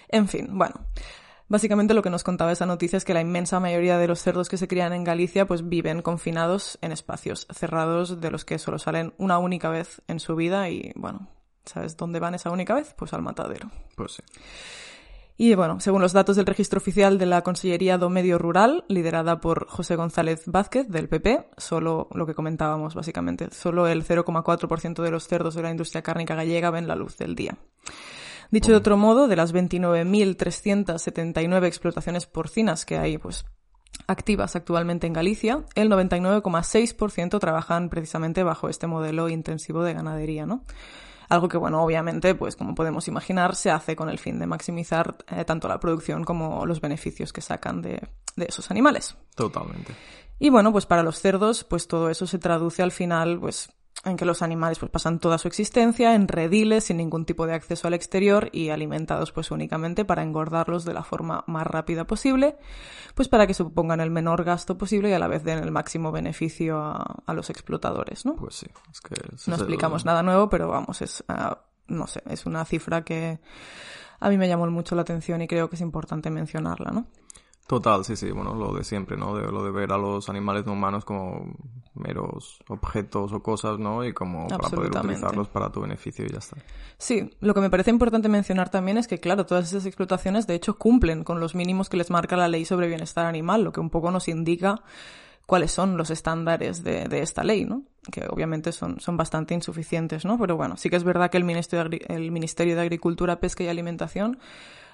En 0.10 0.28
fin, 0.28 0.50
bueno. 0.52 0.76
Básicamente 1.54 1.94
lo 1.94 2.02
que 2.02 2.10
nos 2.10 2.24
contaba 2.24 2.52
esa 2.52 2.66
noticia 2.66 2.98
es 2.98 3.06
que 3.06 3.14
la 3.14 3.22
inmensa 3.22 3.60
mayoría 3.60 4.00
de 4.00 4.08
los 4.08 4.24
cerdos 4.24 4.50
que 4.50 4.58
se 4.58 4.68
crían 4.68 4.92
en 4.92 5.04
Galicia 5.04 5.46
pues 5.46 5.70
viven 5.70 6.02
confinados 6.02 6.80
en 6.82 6.92
espacios 6.92 7.46
cerrados 7.54 8.20
de 8.20 8.32
los 8.32 8.44
que 8.44 8.58
solo 8.58 8.80
salen 8.80 9.14
una 9.20 9.38
única 9.38 9.70
vez 9.70 10.02
en 10.08 10.20
su 10.20 10.36
vida 10.36 10.68
y 10.72 10.92
bueno, 10.96 11.30
¿sabes 11.64 11.96
dónde 11.96 12.20
van 12.20 12.34
esa 12.34 12.50
única 12.50 12.74
vez? 12.74 12.96
Pues 12.98 13.14
al 13.14 13.22
matadero. 13.22 13.70
Pues 13.96 14.14
sí. 14.14 14.24
Y 15.38 15.54
bueno, 15.54 15.80
según 15.80 16.02
los 16.02 16.12
datos 16.12 16.38
del 16.38 16.48
registro 16.48 16.80
oficial 16.80 17.20
de 17.20 17.28
la 17.28 17.44
Consellería 17.44 18.00
do 18.00 18.10
Medio 18.10 18.40
Rural, 18.40 18.84
liderada 18.88 19.40
por 19.40 19.68
José 19.68 19.96
González 19.96 20.46
Vázquez 20.48 20.90
del 20.90 21.08
PP, 21.08 21.50
solo 21.58 22.08
lo 22.16 22.26
que 22.26 22.34
comentábamos 22.34 22.96
básicamente, 22.96 23.52
solo 23.52 23.86
el 23.86 24.04
0,4% 24.04 25.04
de 25.04 25.12
los 25.12 25.28
cerdos 25.28 25.54
de 25.54 25.62
la 25.62 25.70
industria 25.70 26.02
cárnica 26.02 26.34
gallega 26.34 26.72
ven 26.72 26.88
la 26.88 26.96
luz 26.96 27.16
del 27.20 27.36
día. 27.36 27.60
Dicho 28.54 28.70
de 28.70 28.78
otro 28.78 28.96
modo, 28.98 29.28
de 29.28 29.36
las 29.36 29.52
29.379 29.52 31.66
explotaciones 31.66 32.28
porcinas 32.28 32.86
que 32.86 33.00
hay, 33.00 33.18
pues 33.18 33.46
activas 34.06 34.56
actualmente 34.56 35.08
en 35.08 35.14
Galicia, 35.14 35.66
el 35.74 35.90
99,6% 35.90 37.40
trabajan 37.40 37.90
precisamente 37.90 38.44
bajo 38.44 38.70
este 38.70 38.86
modelo 38.86 39.28
intensivo 39.28 39.82
de 39.82 39.96
ganadería, 39.96 40.46
¿no? 40.46 40.66
Algo 41.30 41.50
que, 41.50 41.58
bueno, 41.58 41.84
obviamente, 41.84 42.36
pues 42.36 42.56
como 42.56 42.76
podemos 42.76 43.08
imaginar, 43.08 43.56
se 43.56 43.72
hace 43.72 43.96
con 43.96 44.08
el 44.08 44.20
fin 44.20 44.38
de 44.38 44.46
maximizar 44.46 45.16
eh, 45.30 45.46
tanto 45.46 45.68
la 45.68 45.80
producción 45.80 46.24
como 46.24 46.68
los 46.68 46.80
beneficios 46.80 47.34
que 47.34 47.42
sacan 47.42 47.82
de, 47.82 48.08
de 48.36 48.46
esos 48.46 48.70
animales. 48.70 49.18
Totalmente. 49.34 49.96
Y 50.38 50.52
bueno, 50.52 50.72
pues 50.72 50.86
para 50.86 51.02
los 51.02 51.20
cerdos, 51.20 51.64
pues 51.64 51.88
todo 51.88 52.12
eso 52.12 52.28
se 52.28 52.38
traduce 52.38 52.84
al 52.84 52.92
final, 52.92 53.40
pues 53.40 53.72
en 54.06 54.18
que 54.18 54.26
los 54.26 54.42
animales 54.42 54.80
pues 54.80 54.92
pasan 54.92 55.20
toda 55.20 55.38
su 55.38 55.48
existencia 55.48 56.14
en 56.14 56.28
rediles 56.28 56.86
sin 56.86 56.98
ningún 56.98 57.26
tipo 57.26 57.46
de 57.46 57.54
acceso 57.54 57.88
al 57.88 57.94
exterior 57.94 58.50
y 58.52 58.70
alimentados 58.70 59.32
pues 59.32 59.52
únicamente 59.52 60.04
para 60.04 60.24
engordarlos 60.24 60.84
de 60.84 60.94
la 60.94 61.04
forma 61.04 61.44
más 61.48 61.66
rápida 61.66 62.06
posible, 62.06 62.58
pues 63.16 63.30
para 63.30 63.48
que 63.48 63.54
supongan 63.54 64.02
el 64.02 64.12
menor 64.12 64.44
gasto 64.44 64.78
posible 64.78 65.10
y 65.10 65.14
a 65.14 65.20
la 65.20 65.28
vez 65.28 65.44
den 65.44 65.60
el 65.60 65.72
máximo 65.72 66.12
beneficio 66.12 66.80
a, 66.80 67.24
a 67.26 67.34
los 67.34 67.50
explotadores, 67.50 68.26
¿no? 68.26 68.36
Pues 68.36 68.56
sí, 68.56 68.68
es 68.92 69.00
que... 69.00 69.16
No 69.48 69.56
explicamos 69.56 70.04
nada 70.04 70.22
nuevo, 70.22 70.50
pero 70.50 70.68
vamos, 70.68 71.02
es, 71.02 71.24
uh, 71.30 71.56
no 71.88 72.08
sé, 72.08 72.24
es 72.30 72.46
una 72.46 72.66
cifra 72.66 73.04
que 73.04 73.40
a 74.20 74.30
mí 74.30 74.38
me 74.38 74.48
llamó 74.48 74.70
mucho 74.70 74.96
la 74.96 75.02
atención 75.04 75.42
y 75.42 75.48
creo 75.48 75.70
que 75.70 75.76
es 75.76 75.82
importante 75.82 76.30
mencionarla, 76.30 76.92
¿no? 76.92 77.08
Total, 77.68 78.04
sí, 78.04 78.18
sí, 78.18 78.30
bueno, 78.32 78.54
lo 78.56 78.74
de 78.74 78.84
siempre, 78.84 79.16
¿no? 79.16 79.36
De, 79.36 79.50
lo 79.50 79.64
de 79.64 79.72
ver 79.72 79.94
a 79.94 79.98
los 79.98 80.28
animales 80.28 80.66
no 80.66 80.74
humanos 80.74 81.06
como 81.06 81.56
meros 81.96 82.60
objetos 82.68 83.32
o 83.32 83.42
cosas, 83.42 83.80
¿no? 83.80 84.04
Y 84.04 84.12
como 84.14 84.48
para 84.50 84.70
poder 84.70 84.92
utilizarlos 84.92 85.48
para 85.48 85.72
tu 85.72 85.82
beneficio 85.82 86.26
y 86.26 86.30
ya 86.30 86.40
está. 86.40 86.58
Sí, 86.98 87.32
lo 87.40 87.54
que 87.54 87.62
me 87.62 87.70
parece 87.70 87.90
importante 87.90 88.28
mencionar 88.28 88.70
también 88.70 88.98
es 88.98 89.08
que, 89.08 89.20
claro, 89.20 89.46
todas 89.46 89.70
esas 89.70 89.86
explotaciones 89.86 90.46
de 90.46 90.56
hecho 90.56 90.78
cumplen 90.78 91.24
con 91.24 91.40
los 91.40 91.56
mínimos 91.56 91.88
que 91.88 91.96
les 91.96 92.10
marca 92.10 92.36
la 92.36 92.50
ley 92.50 92.66
sobre 92.66 92.88
bienestar 92.88 93.26
animal, 93.26 93.64
lo 93.64 93.72
que 93.72 93.80
un 93.80 93.90
poco 93.90 94.12
nos 94.12 94.28
indica 94.28 94.82
cuáles 95.46 95.72
son 95.72 95.98
los 95.98 96.10
estándares 96.10 96.84
de, 96.84 97.08
de 97.08 97.22
esta 97.22 97.44
ley, 97.44 97.64
¿no? 97.64 97.84
Que 98.12 98.26
obviamente 98.30 98.74
son, 98.74 99.00
son 99.00 99.16
bastante 99.16 99.54
insuficientes, 99.54 100.26
¿no? 100.26 100.38
Pero 100.38 100.58
bueno, 100.58 100.76
sí 100.76 100.90
que 100.90 100.98
es 100.98 101.04
verdad 101.06 101.30
que 101.30 101.38
el 101.38 101.44
Ministerio 101.46 101.90
de, 101.90 102.06
el 102.10 102.32
Ministerio 102.32 102.76
de 102.76 102.82
Agricultura, 102.82 103.40
Pesca 103.40 103.64
y 103.64 103.68
Alimentación 103.70 104.38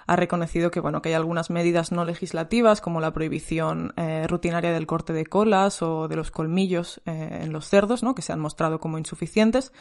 ha 0.09 0.15
reconocido 0.15 0.71
que, 0.71 0.79
bueno, 0.79 1.03
que 1.03 1.09
hay 1.09 1.15
algunas 1.15 1.51
medidas 1.51 1.91
no 1.91 2.03
legislativas, 2.03 2.81
como 2.81 2.99
la 2.99 3.13
prohibición 3.13 3.93
eh, 3.95 4.25
rutinaria 4.27 4.71
del 4.71 4.87
corte 4.87 5.13
de 5.13 5.27
colas 5.27 5.83
o 5.83 6.07
de 6.07 6.15
los 6.15 6.31
colmillos 6.31 6.99
eh, 7.05 7.41
en 7.43 7.53
los 7.53 7.69
cerdos, 7.69 8.01
¿no? 8.01 8.15
que 8.15 8.23
se 8.23 8.33
han 8.33 8.39
mostrado 8.39 8.79
como 8.79 8.97
insuficientes, 8.97 9.71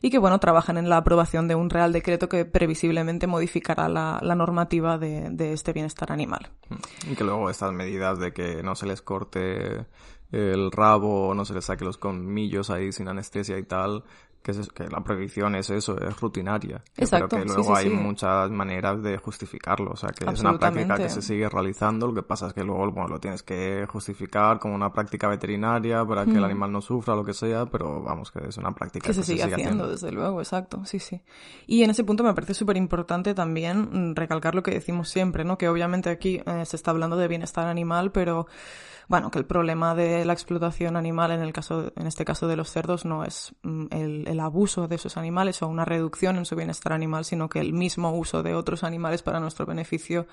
y 0.00 0.08
que, 0.08 0.16
bueno, 0.16 0.40
trabajan 0.40 0.78
en 0.78 0.88
la 0.88 0.96
aprobación 0.96 1.48
de 1.48 1.54
un 1.54 1.68
real 1.68 1.92
decreto 1.92 2.30
que 2.30 2.46
previsiblemente 2.46 3.26
modificará 3.26 3.90
la, 3.90 4.20
la 4.22 4.34
normativa 4.34 4.96
de, 4.96 5.28
de 5.28 5.52
este 5.52 5.74
bienestar 5.74 6.10
animal. 6.10 6.48
Y 7.06 7.14
que 7.14 7.24
luego 7.24 7.50
estas 7.50 7.74
medidas 7.74 8.18
de 8.18 8.32
que 8.32 8.62
no 8.62 8.76
se 8.76 8.86
les 8.86 9.02
corte 9.02 9.84
el 10.32 10.72
rabo, 10.72 11.34
no 11.34 11.44
se 11.44 11.52
les 11.52 11.66
saque 11.66 11.84
los 11.84 11.98
colmillos 11.98 12.70
ahí 12.70 12.90
sin 12.90 13.06
anestesia 13.08 13.58
y 13.58 13.64
tal, 13.64 14.02
que, 14.44 14.50
es, 14.50 14.68
que 14.68 14.86
la 14.88 15.02
prohibición 15.02 15.54
es 15.54 15.70
eso, 15.70 15.98
es 15.98 16.20
rutinaria. 16.20 16.82
Exacto. 16.98 17.28
Pero 17.30 17.42
que 17.42 17.48
luego 17.48 17.62
sí, 17.62 17.82
sí, 17.82 17.88
hay 17.88 17.96
sí. 17.96 18.02
muchas 18.02 18.50
maneras 18.50 19.02
de 19.02 19.16
justificarlo. 19.16 19.92
O 19.92 19.96
sea, 19.96 20.10
que 20.10 20.30
es 20.30 20.40
una 20.40 20.58
práctica 20.58 20.98
que 20.98 21.08
se 21.08 21.22
sigue 21.22 21.48
realizando. 21.48 22.08
Lo 22.08 22.14
que 22.14 22.22
pasa 22.22 22.48
es 22.48 22.52
que 22.52 22.62
luego 22.62 22.90
bueno, 22.90 23.08
lo 23.08 23.18
tienes 23.18 23.42
que 23.42 23.86
justificar 23.88 24.58
como 24.58 24.74
una 24.74 24.92
práctica 24.92 25.28
veterinaria 25.28 26.04
para 26.04 26.26
que 26.26 26.32
mm. 26.32 26.36
el 26.36 26.44
animal 26.44 26.72
no 26.72 26.82
sufra, 26.82 27.16
lo 27.16 27.24
que 27.24 27.32
sea, 27.32 27.64
pero 27.64 28.02
vamos, 28.02 28.30
que 28.30 28.46
es 28.46 28.58
una 28.58 28.72
práctica 28.72 29.04
que, 29.04 29.08
que 29.08 29.14
se, 29.14 29.22
sigue, 29.22 29.38
se 29.38 29.44
sigue 29.44 29.54
haciendo, 29.54 29.84
haciendo, 29.84 29.90
desde 29.90 30.12
luego, 30.12 30.40
exacto. 30.42 30.84
Sí, 30.84 30.98
sí. 30.98 31.22
Y 31.66 31.82
en 31.82 31.88
ese 31.88 32.04
punto 32.04 32.22
me 32.22 32.34
parece 32.34 32.52
súper 32.52 32.76
importante 32.76 33.32
también 33.32 34.10
mm, 34.10 34.14
recalcar 34.14 34.54
lo 34.54 34.62
que 34.62 34.72
decimos 34.72 35.08
siempre, 35.08 35.46
¿no? 35.46 35.56
Que 35.56 35.70
obviamente 35.70 36.10
aquí 36.10 36.42
eh, 36.44 36.66
se 36.66 36.76
está 36.76 36.90
hablando 36.90 37.16
de 37.16 37.28
bienestar 37.28 37.66
animal, 37.66 38.12
pero 38.12 38.46
bueno, 39.08 39.30
que 39.30 39.38
el 39.38 39.44
problema 39.44 39.94
de 39.94 40.24
la 40.24 40.32
explotación 40.32 40.96
animal 40.96 41.30
en 41.32 41.40
el 41.40 41.52
caso, 41.52 41.92
en 41.96 42.06
este 42.06 42.24
caso 42.24 42.48
de 42.48 42.56
los 42.56 42.70
cerdos, 42.70 43.04
no 43.04 43.24
es 43.24 43.54
mm, 43.62 43.86
el, 43.90 44.28
el, 44.28 44.40
abuso 44.40 44.88
de 44.88 44.96
esos 44.96 45.16
animales 45.16 45.62
o 45.62 45.68
una 45.68 45.84
reducción 45.84 46.36
en 46.36 46.44
su 46.44 46.56
bienestar 46.56 46.92
animal, 46.92 47.24
sino 47.24 47.48
que 47.48 47.60
el 47.60 47.72
mismo 47.72 48.12
uso 48.12 48.42
de 48.42 48.54
otros 48.54 48.84
animales 48.84 49.22
para 49.22 49.40
nuestro 49.40 49.66
beneficio 49.66 50.26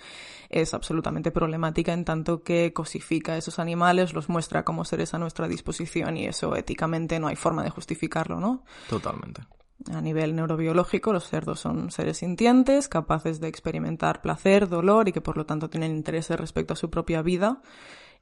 es 0.49 0.73
absolutamente 0.73 1.31
problemática 1.31 1.93
en 1.93 2.05
tanto 2.05 2.43
que 2.43 2.73
cosifica 2.73 3.33
a 3.33 3.37
esos 3.37 3.59
animales, 3.59 4.13
los 4.13 4.29
muestra 4.29 4.63
como 4.63 4.85
seres 4.85 5.13
a 5.13 5.19
nuestra 5.19 5.47
disposición 5.47 6.17
y 6.17 6.25
eso 6.25 6.55
éticamente 6.55 7.19
no 7.19 7.27
hay 7.27 7.35
forma 7.35 7.63
de 7.63 7.69
justificarlo, 7.69 8.39
¿no? 8.39 8.63
Totalmente. 8.89 9.41
A 9.91 10.01
nivel 10.01 10.35
neurobiológico, 10.35 11.11
los 11.11 11.27
cerdos 11.27 11.59
son 11.59 11.89
seres 11.89 12.17
sintientes, 12.17 12.87
capaces 12.87 13.39
de 13.39 13.47
experimentar 13.47 14.21
placer, 14.21 14.69
dolor 14.69 15.09
y 15.09 15.11
que 15.11 15.21
por 15.21 15.37
lo 15.37 15.45
tanto 15.45 15.69
tienen 15.69 15.95
intereses 15.95 16.39
respecto 16.39 16.73
a 16.73 16.77
su 16.77 16.91
propia 16.91 17.23
vida 17.23 17.61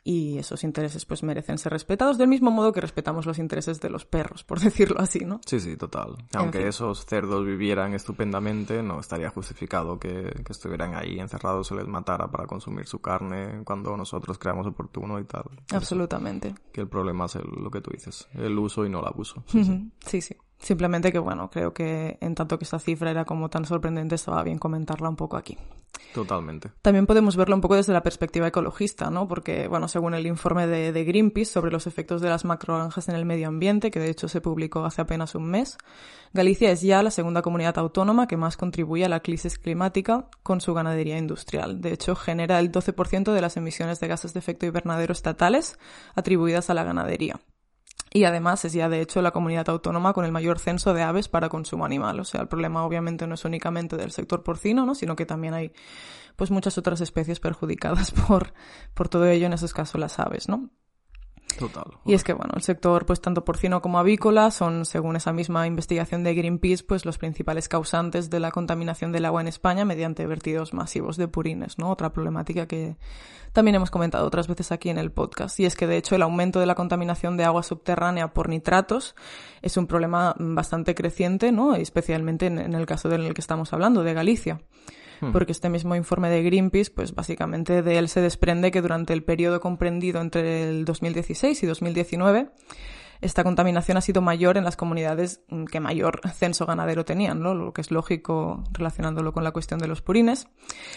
y 0.03 0.37
esos 0.37 0.63
intereses 0.63 1.05
pues 1.05 1.23
merecen 1.23 1.57
ser 1.57 1.73
respetados 1.73 2.17
del 2.17 2.27
mismo 2.27 2.51
modo 2.51 2.71
que 2.71 2.81
respetamos 2.81 3.25
los 3.25 3.39
intereses 3.39 3.79
de 3.81 3.89
los 3.89 4.05
perros, 4.05 4.43
por 4.43 4.59
decirlo 4.59 4.99
así, 4.99 5.25
¿no? 5.25 5.41
Sí, 5.45 5.59
sí, 5.59 5.75
total. 5.75 6.17
Aunque 6.33 6.59
en 6.59 6.63
fin. 6.63 6.69
esos 6.69 7.05
cerdos 7.05 7.45
vivieran 7.45 7.93
estupendamente, 7.93 8.81
no 8.83 8.99
estaría 8.99 9.29
justificado 9.29 9.99
que, 9.99 10.31
que, 10.45 10.51
estuvieran 10.51 10.95
ahí 10.95 11.19
encerrados, 11.19 11.67
se 11.67 11.75
les 11.75 11.87
matara 11.87 12.29
para 12.29 12.45
consumir 12.47 12.87
su 12.87 12.99
carne 12.99 13.63
cuando 13.63 13.95
nosotros 13.95 14.37
creamos 14.37 14.67
oportuno 14.67 15.19
y 15.19 15.25
tal. 15.25 15.43
Absolutamente. 15.71 16.49
Eso, 16.49 16.57
que 16.71 16.81
el 16.81 16.87
problema 16.87 17.25
es 17.25 17.35
el, 17.35 17.43
lo 17.43 17.69
que 17.69 17.81
tú 17.81 17.91
dices, 17.91 18.27
el 18.33 18.57
uso 18.57 18.85
y 18.85 18.89
no 18.89 18.99
el 18.99 19.07
abuso. 19.07 19.43
Sí, 19.47 19.59
uh 19.59 19.61
-huh. 19.61 19.91
sí. 19.99 20.21
sí, 20.21 20.21
sí. 20.21 20.35
Simplemente 20.59 21.11
que, 21.11 21.19
bueno, 21.19 21.49
creo 21.49 21.73
que 21.73 22.17
en 22.19 22.35
tanto 22.35 22.57
que 22.57 22.65
esta 22.65 22.79
cifra 22.79 23.11
era 23.11 23.25
como 23.25 23.49
tan 23.49 23.65
sorprendente, 23.65 24.15
estaba 24.15 24.43
bien 24.43 24.59
comentarla 24.59 25.09
un 25.09 25.15
poco 25.15 25.37
aquí. 25.37 25.57
Totalmente. 26.13 26.71
También 26.81 27.05
podemos 27.05 27.35
verlo 27.35 27.55
un 27.55 27.61
poco 27.61 27.75
desde 27.75 27.93
la 27.93 28.03
perspectiva 28.03 28.47
ecologista, 28.47 29.09
¿no? 29.09 29.27
Porque, 29.27 29.67
bueno, 29.67 29.87
según 29.87 30.13
el 30.13 30.25
informe 30.25 30.67
de, 30.67 30.91
de 30.91 31.03
Greenpeace 31.05 31.51
sobre 31.51 31.71
los 31.71 31.87
efectos 31.87 32.21
de 32.21 32.29
las 32.29 32.45
macrogranjas 32.45 33.09
en 33.09 33.15
el 33.15 33.25
medio 33.25 33.47
ambiente, 33.47 33.89
que 33.91 33.99
de 33.99 34.09
hecho 34.09 34.27
se 34.27 34.41
publicó 34.41 34.83
hace 34.85 35.01
apenas 35.01 35.35
un 35.35 35.49
mes, 35.49 35.77
Galicia 36.31 36.69
es 36.69 36.81
ya 36.81 37.01
la 37.01 37.09
segunda 37.09 37.41
comunidad 37.41 37.79
autónoma 37.79 38.27
que 38.27 38.37
más 38.37 38.55
contribuye 38.55 39.03
a 39.03 39.09
la 39.09 39.21
crisis 39.21 39.57
climática 39.57 40.27
con 40.43 40.61
su 40.61 40.75
ganadería 40.75 41.17
industrial. 41.17 41.81
De 41.81 41.91
hecho, 41.91 42.15
genera 42.15 42.59
el 42.59 42.71
12% 42.71 43.33
de 43.33 43.41
las 43.41 43.57
emisiones 43.57 43.99
de 43.99 44.07
gases 44.07 44.33
de 44.33 44.39
efecto 44.39 44.67
invernadero 44.67 45.11
estatales 45.11 45.79
atribuidas 46.13 46.69
a 46.69 46.75
la 46.75 46.83
ganadería. 46.83 47.39
Y 48.11 48.23
además 48.23 48.65
es 48.65 48.73
ya 48.73 48.89
de 48.89 49.01
hecho 49.01 49.21
la 49.21 49.31
comunidad 49.31 49.69
autónoma 49.69 50.13
con 50.13 50.25
el 50.25 50.31
mayor 50.31 50.59
censo 50.59 50.93
de 50.93 51.03
aves 51.03 51.27
para 51.27 51.49
consumo 51.49 51.85
animal. 51.85 52.19
O 52.19 52.25
sea, 52.25 52.41
el 52.41 52.47
problema 52.47 52.83
obviamente 52.83 53.27
no 53.27 53.35
es 53.35 53.45
únicamente 53.45 53.97
del 53.97 54.11
sector 54.11 54.43
porcino, 54.43 54.85
¿no? 54.85 54.95
Sino 54.95 55.15
que 55.15 55.25
también 55.25 55.53
hay 55.53 55.73
pues 56.35 56.51
muchas 56.51 56.77
otras 56.77 57.01
especies 57.01 57.39
perjudicadas 57.39 58.11
por, 58.27 58.53
por 58.93 59.09
todo 59.09 59.27
ello, 59.27 59.45
en 59.45 59.53
esos 59.53 59.73
casos 59.73 59.99
las 59.99 60.19
aves, 60.19 60.49
¿no? 60.49 60.69
Total. 61.57 61.85
Y 62.05 62.13
es 62.13 62.23
que, 62.23 62.33
bueno, 62.33 62.53
el 62.55 62.61
sector, 62.61 63.05
pues 63.05 63.21
tanto 63.21 63.43
porcino 63.43 63.81
como 63.81 63.99
avícola 63.99 64.51
son, 64.51 64.85
según 64.85 65.15
esa 65.15 65.33
misma 65.33 65.67
investigación 65.67 66.23
de 66.23 66.33
Greenpeace, 66.33 66.83
pues 66.83 67.05
los 67.05 67.17
principales 67.17 67.67
causantes 67.67 68.29
de 68.29 68.39
la 68.39 68.51
contaminación 68.51 69.11
del 69.11 69.25
agua 69.25 69.41
en 69.41 69.47
España 69.47 69.83
mediante 69.83 70.25
vertidos 70.25 70.73
masivos 70.73 71.17
de 71.17 71.27
purines, 71.27 71.77
¿no? 71.77 71.89
Otra 71.89 72.13
problemática 72.13 72.67
que 72.67 72.97
también 73.51 73.75
hemos 73.75 73.91
comentado 73.91 74.25
otras 74.25 74.47
veces 74.47 74.71
aquí 74.71 74.89
en 74.89 74.99
el 74.99 75.11
podcast. 75.11 75.59
Y 75.59 75.65
es 75.65 75.75
que, 75.75 75.87
de 75.87 75.97
hecho, 75.97 76.15
el 76.15 76.21
aumento 76.21 76.59
de 76.59 76.65
la 76.65 76.75
contaminación 76.75 77.35
de 77.35 77.45
agua 77.45 77.63
subterránea 77.63 78.33
por 78.33 78.47
nitratos 78.47 79.15
es 79.61 79.75
un 79.75 79.87
problema 79.87 80.35
bastante 80.37 80.95
creciente, 80.95 81.51
¿no? 81.51 81.75
Especialmente 81.75 82.45
en, 82.45 82.59
en 82.59 82.73
el 82.73 82.85
caso 82.85 83.09
del 83.09 83.33
que 83.33 83.41
estamos 83.41 83.73
hablando, 83.73 84.03
de 84.03 84.13
Galicia 84.13 84.61
porque 85.31 85.51
este 85.51 85.69
mismo 85.69 85.95
informe 85.95 86.29
de 86.29 86.43
Greenpeace, 86.43 86.91
pues 86.91 87.13
básicamente 87.13 87.81
de 87.81 87.97
él 87.97 88.09
se 88.09 88.21
desprende 88.21 88.71
que 88.71 88.81
durante 88.81 89.13
el 89.13 89.23
periodo 89.23 89.59
comprendido 89.59 90.21
entre 90.21 90.69
el 90.69 90.85
2016 90.85 91.63
y 91.63 91.65
2019, 91.67 92.49
esta 93.21 93.43
contaminación 93.43 93.97
ha 93.97 94.01
sido 94.01 94.21
mayor 94.21 94.57
en 94.57 94.63
las 94.63 94.77
comunidades 94.77 95.41
que 95.71 95.79
mayor 95.79 96.21
censo 96.33 96.65
ganadero 96.65 97.03
tenían, 97.05 97.41
¿no? 97.41 97.53
Lo 97.53 97.73
que 97.73 97.81
es 97.81 97.91
lógico 97.91 98.63
relacionándolo 98.71 99.33
con 99.33 99.43
la 99.43 99.51
cuestión 99.51 99.79
de 99.79 99.87
los 99.87 100.01
purines. 100.01 100.47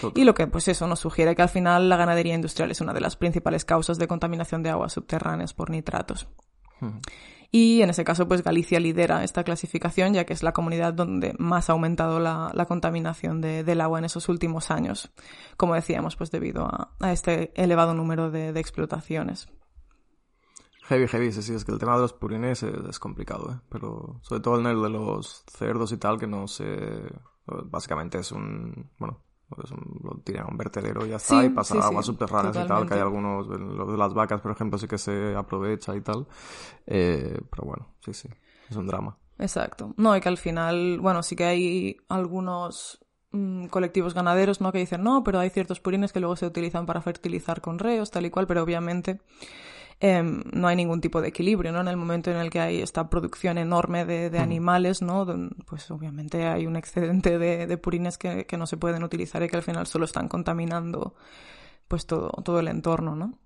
Total. 0.00 0.20
Y 0.20 0.24
lo 0.24 0.34
que, 0.34 0.46
pues 0.46 0.68
eso, 0.68 0.86
nos 0.86 1.00
sugiere 1.00 1.34
que 1.34 1.42
al 1.42 1.48
final 1.48 1.88
la 1.88 1.96
ganadería 1.96 2.34
industrial 2.34 2.70
es 2.70 2.80
una 2.80 2.92
de 2.92 3.00
las 3.00 3.16
principales 3.16 3.64
causas 3.64 3.98
de 3.98 4.06
contaminación 4.06 4.62
de 4.62 4.70
aguas 4.70 4.92
subterráneas 4.92 5.54
por 5.54 5.70
nitratos. 5.70 6.28
Y 7.54 7.82
en 7.82 7.90
ese 7.90 8.02
caso, 8.02 8.26
pues 8.26 8.42
Galicia 8.42 8.80
lidera 8.80 9.24
esta 9.24 9.44
clasificación, 9.44 10.14
ya 10.14 10.24
que 10.24 10.32
es 10.32 10.42
la 10.42 10.54
comunidad 10.54 10.94
donde 10.94 11.34
más 11.38 11.68
ha 11.68 11.74
aumentado 11.74 12.18
la, 12.18 12.50
la 12.54 12.64
contaminación 12.64 13.42
de, 13.42 13.62
del 13.62 13.82
agua 13.82 13.98
en 13.98 14.06
esos 14.06 14.30
últimos 14.30 14.70
años. 14.70 15.12
Como 15.58 15.74
decíamos, 15.74 16.16
pues 16.16 16.30
debido 16.30 16.64
a, 16.64 17.12
este 17.12 17.52
elevado 17.62 17.92
número 17.92 18.30
de, 18.30 18.58
explotaciones. 18.58 19.50
Heavy, 20.84 21.06
heavy, 21.06 21.30
sí, 21.30 21.52
es 21.52 21.66
que 21.66 21.72
el 21.72 21.78
tema 21.78 21.94
de 21.96 22.00
los 22.00 22.14
purines 22.14 22.62
es, 22.62 22.98
complicado, 22.98 23.52
¿eh? 23.52 23.60
Pero 23.68 24.18
sobre 24.22 24.40
todo 24.40 24.58
en 24.58 24.66
el 24.66 24.80
de 24.80 24.88
los 24.88 25.44
cerdos 25.46 25.92
y 25.92 25.98
tal, 25.98 26.18
que 26.18 26.26
no 26.26 26.48
sé... 26.48 26.64
Básicamente 27.44 28.18
es 28.18 28.32
un... 28.32 28.90
Bueno, 28.98 29.24
lo 30.02 30.18
tiran 30.24 30.46
a 30.46 30.48
un 30.50 30.56
vertedero 30.56 31.06
y 31.06 31.10
ya 31.10 31.16
está, 31.16 31.42
Sí, 31.42 31.46
y 31.46 31.50
pasa 31.50 31.74
sí, 31.74 31.78
a 31.78 31.82
sí, 31.82 31.88
aguas 31.88 32.06
subterráneas 32.06 32.58
y 32.58 32.64
tal, 32.64 32.86
que 32.86 32.94
hay 32.94 33.00
totalmente. 33.00 33.00
algunos, 33.00 33.46
lo 33.48 33.86
de 33.90 33.98
las 33.98 34.14
vacas, 34.14 34.40
por 34.40 34.52
ejemplo, 34.52 34.78
sí 34.78 34.86
que 34.88 34.98
se 34.98 35.34
aprovecha 35.36 35.94
y 35.96 36.00
tal. 36.00 36.26
Eh, 36.86 37.40
pero 37.50 37.64
bueno, 37.64 37.94
sí, 38.04 38.12
sí, 38.14 38.28
es 38.68 38.76
un 38.76 38.86
drama. 38.86 39.18
Exacto. 39.38 39.94
No, 39.96 40.16
y 40.16 40.20
que 40.20 40.28
al 40.28 40.38
final, 40.38 41.00
bueno, 41.00 41.22
sí 41.22 41.34
que 41.36 41.44
hay 41.44 41.96
algunos 42.08 43.04
mm, 43.32 43.66
colectivos 43.66 44.14
ganaderos, 44.14 44.60
¿no? 44.60 44.72
Que 44.72 44.78
dicen, 44.78 45.02
no, 45.02 45.24
pero 45.24 45.38
hay 45.40 45.50
ciertos 45.50 45.80
purines 45.80 46.12
que 46.12 46.20
luego 46.20 46.36
se 46.36 46.46
utilizan 46.46 46.86
para 46.86 47.00
fertilizar 47.02 47.60
con 47.60 47.78
reos, 47.78 48.10
tal 48.10 48.26
y 48.26 48.30
cual, 48.30 48.46
pero 48.46 48.62
obviamente 48.62 49.20
em, 50.02 50.42
no 50.52 50.66
hay 50.66 50.74
ningún 50.74 51.00
tipo 51.00 51.22
de 51.22 51.28
equilibrio, 51.28 51.70
¿no? 51.70 51.80
En 51.80 51.86
el 51.86 51.96
momento 51.96 52.30
en 52.30 52.36
el 52.36 52.50
que 52.50 52.58
hay 52.58 52.82
esta 52.82 53.08
producción 53.08 53.56
enorme 53.56 54.04
de, 54.04 54.30
de 54.30 54.38
animales, 54.40 55.00
¿no? 55.00 55.24
Pues 55.64 55.88
obviamente 55.92 56.44
hay 56.44 56.66
un 56.66 56.74
excedente 56.74 57.38
de, 57.38 57.68
de 57.68 57.76
purines 57.78 58.18
que, 58.18 58.44
que 58.44 58.56
no 58.58 58.66
se 58.66 58.76
pueden 58.76 59.04
utilizar 59.04 59.42
y 59.44 59.48
que 59.48 59.56
al 59.56 59.62
final 59.62 59.86
solo 59.86 60.04
están 60.04 60.26
contaminando 60.26 61.14
pues 61.92 62.06
todo, 62.06 62.30
todo 62.42 62.58
el 62.58 62.68
entorno, 62.68 63.14
¿no? 63.14 63.38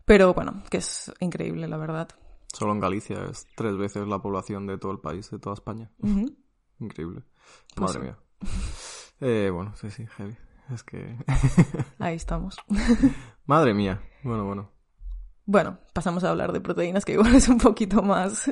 Pero 0.07 0.33
bueno, 0.33 0.63
que 0.69 0.77
es 0.77 1.11
increíble, 1.19 1.67
la 1.67 1.75
verdad. 1.75 2.07
Solo 2.53 2.71
en 2.71 2.79
Galicia 2.79 3.25
es 3.29 3.45
tres 3.57 3.75
veces 3.75 4.07
la 4.07 4.19
población 4.19 4.65
de 4.65 4.77
todo 4.77 4.93
el 4.93 4.99
país, 4.99 5.29
de 5.29 5.37
toda 5.37 5.53
España. 5.53 5.91
Increíble. 6.79 7.23
Pues 7.75 7.93
Madre 7.93 8.07
mía. 8.07 8.17
Eh, 9.19 9.49
bueno, 9.53 9.75
sí, 9.75 9.91
sí, 9.91 10.07
heavy. 10.15 10.37
Es 10.73 10.83
que... 10.83 11.17
Ahí 11.99 12.15
estamos. 12.15 12.55
Madre 13.47 13.73
mía. 13.73 14.01
Bueno, 14.23 14.45
bueno. 14.45 14.71
Bueno, 15.45 15.77
pasamos 15.91 16.23
a 16.23 16.29
hablar 16.29 16.53
de 16.53 16.61
proteínas, 16.61 17.03
que 17.03 17.11
igual 17.11 17.35
es 17.35 17.49
un 17.49 17.57
poquito 17.57 18.01
más 18.01 18.49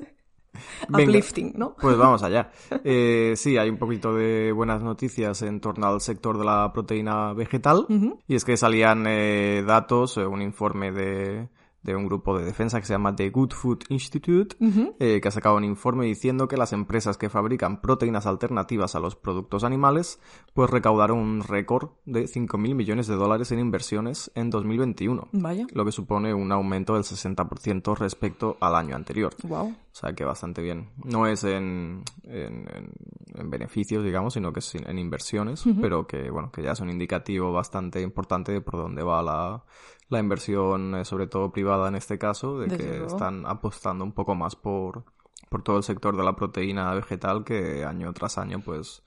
Venga. 0.90 1.04
uplifting, 1.10 1.54
¿no? 1.56 1.76
Pues 1.80 1.98
vamos 1.98 2.24
allá. 2.24 2.52
Eh, 2.88 3.34
sí, 3.36 3.58
hay 3.58 3.70
un 3.70 3.78
poquito 3.78 4.14
de 4.14 4.52
buenas 4.52 4.82
noticias 4.82 5.42
en 5.42 5.60
torno 5.60 5.88
al 5.88 6.02
sector 6.02 6.38
de 6.38 6.46
la 6.46 6.72
proteína 6.72 7.34
vegetal. 7.34 7.86
Y 8.28 8.36
es 8.36 8.46
que 8.46 8.58
salían 8.58 9.06
eh, 9.08 9.64
datos, 9.66 10.18
eh, 10.18 10.26
un 10.26 10.42
informe 10.42 10.92
de, 10.92 11.48
de 11.86 11.96
un 11.96 12.06
grupo 12.08 12.38
de 12.38 12.44
defensa 12.44 12.80
que 12.80 12.86
se 12.88 12.94
llama 12.94 13.16
The 13.16 13.30
Good 13.30 13.52
Food 13.52 13.84
Institute, 13.90 14.56
Ujú. 14.60 14.96
eh, 15.00 15.20
que 15.22 15.28
ha 15.28 15.32
sacado 15.32 15.56
un 15.56 15.64
informe 15.64 16.06
diciendo 16.06 16.48
que 16.48 16.58
las 16.58 16.74
empresas 16.74 17.18
que 17.18 17.30
fabrican 17.30 17.80
proteínas 17.82 18.26
alternativas 18.26 18.96
a 18.96 19.00
los 19.00 19.16
productos 19.16 19.64
animales, 19.64 20.20
pues 20.54 20.70
recaudaron 20.70 21.20
un 21.20 21.44
récord 21.44 21.90
de 22.06 22.24
5.000 22.26 22.74
millones 22.76 23.08
de 23.08 23.16
dólares 23.16 23.52
en 23.52 23.60
inversiones 23.60 24.32
en 24.36 24.50
2021, 24.50 25.28
Vaya. 25.34 25.68
lo 25.74 25.86
que 25.86 25.92
supone 25.92 26.34
un 26.34 26.52
aumento 26.52 26.96
del 26.96 27.04
60% 27.04 27.96
respecto 27.98 28.58
al 28.60 28.76
año 28.76 28.96
anterior. 28.96 29.34
Wow. 29.44 29.68
O 29.70 29.76
sea 29.98 30.14
que 30.14 30.26
bastante 30.26 30.62
bien. 30.62 30.90
No 31.04 31.26
es 31.28 31.44
en, 31.44 32.04
en, 32.24 32.68
en- 32.74 32.92
en 33.36 33.50
beneficios, 33.50 34.04
digamos, 34.04 34.34
sino 34.34 34.52
que 34.54 34.60
es 34.60 34.76
en 34.76 34.98
inversiones, 34.98 35.64
pero 35.82 36.08
que, 36.08 36.30
bueno, 36.30 36.52
que 36.52 36.64
ya 36.64 36.72
es 36.72 36.80
un 36.80 36.90
indicativo 36.90 37.52
bastante 37.52 38.02
importante 38.02 38.52
de 38.54 38.62
por 38.62 38.78
dónde 38.78 39.04
va 39.04 39.22
la, 39.22 39.64
la 40.10 40.20
inversión, 40.20 40.96
eh, 40.96 41.06
sobre 41.06 41.28
todo 41.28 41.52
privada 41.52 41.88
en 41.88 41.96
este 41.96 42.18
caso, 42.18 42.60
de 42.60 42.68
Desde 42.68 42.78
que 42.78 43.00
luego. 43.00 43.08
están 43.08 43.46
apostando 43.46 44.04
un 44.04 44.14
poco 44.14 44.36
más 44.36 44.56
por, 44.56 45.04
por 45.50 45.64
todo 45.64 45.78
el 45.78 45.84
sector 45.84 46.16
de 46.18 46.24
la 46.24 46.36
proteína 46.36 46.94
vegetal 46.94 47.44
que 47.44 47.84
año 47.86 48.14
tras 48.14 48.38
año, 48.38 48.62
pues, 48.64 49.04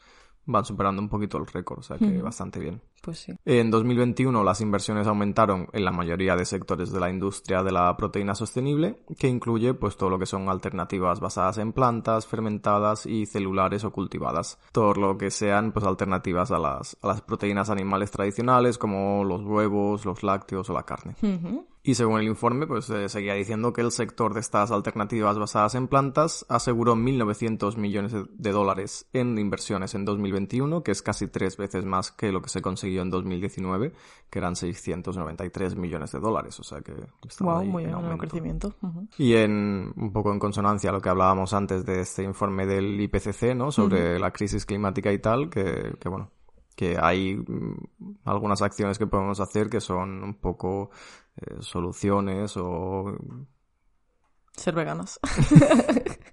van 0.49 0.65
superando 0.65 1.01
un 1.01 1.09
poquito 1.09 1.39
el 1.39 1.47
récord, 1.47 1.81
o 1.81 1.83
sea 1.83 1.99
que 1.99 2.23
bastante 2.23 2.59
bien. 2.59 2.81
Pues 3.03 3.19
sí. 3.21 3.33
En 3.45 3.71
2021 3.71 4.43
las 4.43 4.61
inversiones 4.61 5.07
aumentaron 5.07 5.69
en 5.73 5.85
la 5.85 5.93
mayoría 5.93 6.35
de 6.37 6.45
sectores 6.45 6.91
de 6.91 6.99
la 6.99 7.11
industria 7.11 7.63
de 7.63 7.71
la 7.71 7.97
proteína 7.97 8.35
sostenible, 8.35 8.99
que 9.19 9.29
incluye 9.29 9.75
pues 9.75 9.97
todo 9.97 10.11
lo 10.11 10.19
que 10.19 10.27
son 10.27 10.49
alternativas 10.49 11.21
basadas 11.21 11.59
en 11.59 11.73
plantas, 11.73 12.27
fermentadas 12.27 13.07
y 13.07 13.27
celulares 13.27 13.85
o 13.85 13.93
cultivadas. 13.93 14.59
Todo 14.73 14.95
lo 14.95 15.19
que 15.19 15.31
sean 15.31 15.73
pues 15.73 15.85
alternativas 15.85 16.51
a 16.51 16.59
las, 16.59 16.97
a 17.03 17.09
las 17.09 17.21
proteínas 17.21 17.71
animales 17.71 18.11
tradicionales 18.11 18.79
como 18.79 19.25
los 19.25 19.43
huevos, 19.43 20.07
los 20.07 20.23
lácteos 20.23 20.71
o 20.71 20.73
la 20.73 20.83
carne. 20.83 21.15
Y 21.89 21.95
según 21.95 22.21
el 22.21 22.27
informe, 22.27 22.67
pues 22.67 22.91
eh, 22.91 23.09
seguía 23.09 23.33
diciendo 23.33 23.73
que 23.73 23.81
el 23.81 23.91
sector 23.93 24.35
de 24.35 24.41
estas 24.41 24.71
alternativas 24.73 25.39
basadas 25.39 25.75
en 25.75 25.89
plantas 25.89 26.45
aseguró 26.51 26.95
1.900 26.97 27.79
millones 27.79 28.13
de- 28.13 28.53
dólares 28.53 29.07
en 29.15 29.39
inversiones 29.39 29.95
en 29.95 30.05
2021, 30.05 30.83
que 30.83 30.91
es 30.91 31.01
casi 31.01 31.29
tres 31.29 31.57
veces 31.57 31.87
más 31.87 32.13
que 32.13 32.31
lo 32.31 32.43
que 32.43 32.51
se 32.51 32.61
consiguió 32.61 33.01
en 33.01 33.09
2019, 33.09 33.95
que 34.29 34.39
eran 34.39 34.55
693 34.55 35.77
millones 35.77 36.13
de 36.13 36.21
dólares. 36.21 36.61
O 36.61 36.63
sea 36.63 36.83
que 36.83 36.93
está 37.27 37.43
Wow, 37.45 37.65
muy 37.65 37.85
en 37.85 37.95
aumento. 37.95 38.19
crecimiento. 38.19 38.75
Ujú. 38.83 39.09
Y 39.17 39.37
en 39.37 39.91
un 39.97 40.13
poco 40.13 40.31
en 40.31 40.39
consonancia 40.39 40.91
a 40.91 40.93
lo 40.93 41.01
que 41.01 41.09
hablábamos 41.09 41.55
antes 41.55 41.87
de 41.87 42.01
este 42.01 42.23
informe 42.23 42.67
del 42.67 43.01
IPCC, 43.01 43.55
¿no? 43.55 43.73
Sobre 43.73 44.19
la 44.19 44.31
crisis 44.31 44.67
climática 44.67 45.11
y 45.11 45.21
tal, 45.21 45.49
que, 45.49 45.95
que 45.99 46.09
bueno, 46.11 46.31
que 46.77 46.99
hay 47.01 47.35
mm, 47.37 48.19
algunas 48.27 48.61
acciones 48.61 48.99
que 48.99 49.07
podemos 49.07 49.41
hacer 49.41 49.71
que 49.71 49.81
son 49.81 50.23
un 50.23 50.35
poco 50.35 50.91
eh, 51.41 51.57
soluciones 51.61 52.57
o... 52.57 53.17
Ser 54.53 54.75
veganas. 54.75 55.21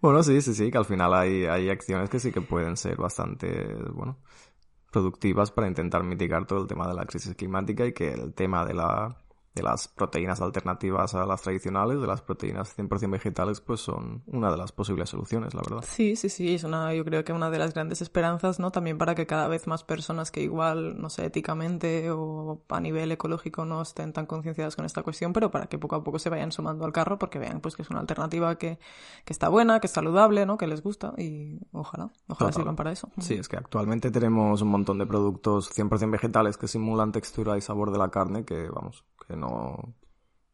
Bueno, 0.00 0.22
sí, 0.22 0.40
sí, 0.42 0.54
sí, 0.54 0.70
que 0.70 0.78
al 0.78 0.84
final 0.84 1.14
hay, 1.14 1.46
hay 1.46 1.70
acciones 1.70 2.10
que 2.10 2.20
sí 2.20 2.30
que 2.30 2.40
pueden 2.40 2.76
ser 2.76 2.96
bastante, 2.96 3.74
bueno, 3.92 4.18
productivas 4.92 5.50
para 5.50 5.68
intentar 5.68 6.02
mitigar 6.04 6.46
todo 6.46 6.62
el 6.62 6.66
tema 6.68 6.86
de 6.86 6.94
la 6.94 7.06
crisis 7.06 7.34
climática 7.34 7.86
y 7.86 7.92
que 7.92 8.12
el 8.12 8.34
tema 8.34 8.64
de 8.64 8.74
la 8.74 9.16
de 9.56 9.62
las 9.62 9.88
proteínas 9.88 10.42
alternativas 10.42 11.14
a 11.14 11.24
las 11.24 11.40
tradicionales, 11.40 11.98
de 11.98 12.06
las 12.06 12.20
proteínas 12.20 12.76
100% 12.76 13.10
vegetales, 13.10 13.60
pues 13.62 13.80
son 13.80 14.22
una 14.26 14.50
de 14.50 14.58
las 14.58 14.70
posibles 14.70 15.08
soluciones, 15.08 15.54
la 15.54 15.62
verdad. 15.62 15.84
Sí, 15.88 16.14
sí, 16.14 16.28
sí, 16.28 16.54
es 16.54 16.62
una, 16.62 16.92
yo 16.94 17.04
creo 17.06 17.24
que 17.24 17.32
una 17.32 17.50
de 17.50 17.58
las 17.58 17.72
grandes 17.72 18.02
esperanzas, 18.02 18.60
¿no? 18.60 18.70
También 18.70 18.98
para 18.98 19.14
que 19.14 19.26
cada 19.26 19.48
vez 19.48 19.66
más 19.66 19.82
personas 19.82 20.30
que 20.30 20.42
igual, 20.42 21.00
no 21.00 21.08
sé, 21.08 21.24
éticamente 21.24 22.10
o 22.10 22.60
a 22.68 22.80
nivel 22.80 23.10
ecológico 23.12 23.64
no 23.64 23.80
estén 23.80 24.12
tan 24.12 24.26
concienciadas 24.26 24.76
con 24.76 24.84
esta 24.84 25.02
cuestión, 25.02 25.32
pero 25.32 25.50
para 25.50 25.66
que 25.66 25.78
poco 25.78 25.96
a 25.96 26.04
poco 26.04 26.18
se 26.18 26.28
vayan 26.28 26.52
sumando 26.52 26.84
al 26.84 26.92
carro 26.92 27.18
porque 27.18 27.38
vean 27.38 27.60
pues 27.60 27.76
que 27.76 27.82
es 27.82 27.88
una 27.88 28.00
alternativa 28.00 28.58
que, 28.58 28.78
que 29.24 29.32
está 29.32 29.48
buena, 29.48 29.80
que 29.80 29.86
es 29.86 29.92
saludable, 29.92 30.44
¿no? 30.44 30.58
Que 30.58 30.66
les 30.66 30.82
gusta 30.82 31.14
y 31.16 31.58
ojalá, 31.72 32.10
ojalá 32.28 32.50
Total. 32.50 32.52
sirvan 32.52 32.76
para 32.76 32.92
eso. 32.92 33.08
Sí, 33.20 33.34
es 33.34 33.48
que 33.48 33.56
actualmente 33.56 34.10
tenemos 34.10 34.60
un 34.60 34.68
montón 34.68 34.98
de 34.98 35.06
productos 35.06 35.70
100% 35.74 36.10
vegetales 36.10 36.58
que 36.58 36.68
simulan 36.68 37.10
textura 37.10 37.56
y 37.56 37.62
sabor 37.62 37.90
de 37.90 37.98
la 37.98 38.10
carne 38.10 38.44
que, 38.44 38.68
vamos, 38.68 39.06
que 39.26 39.36
no... 39.36 39.94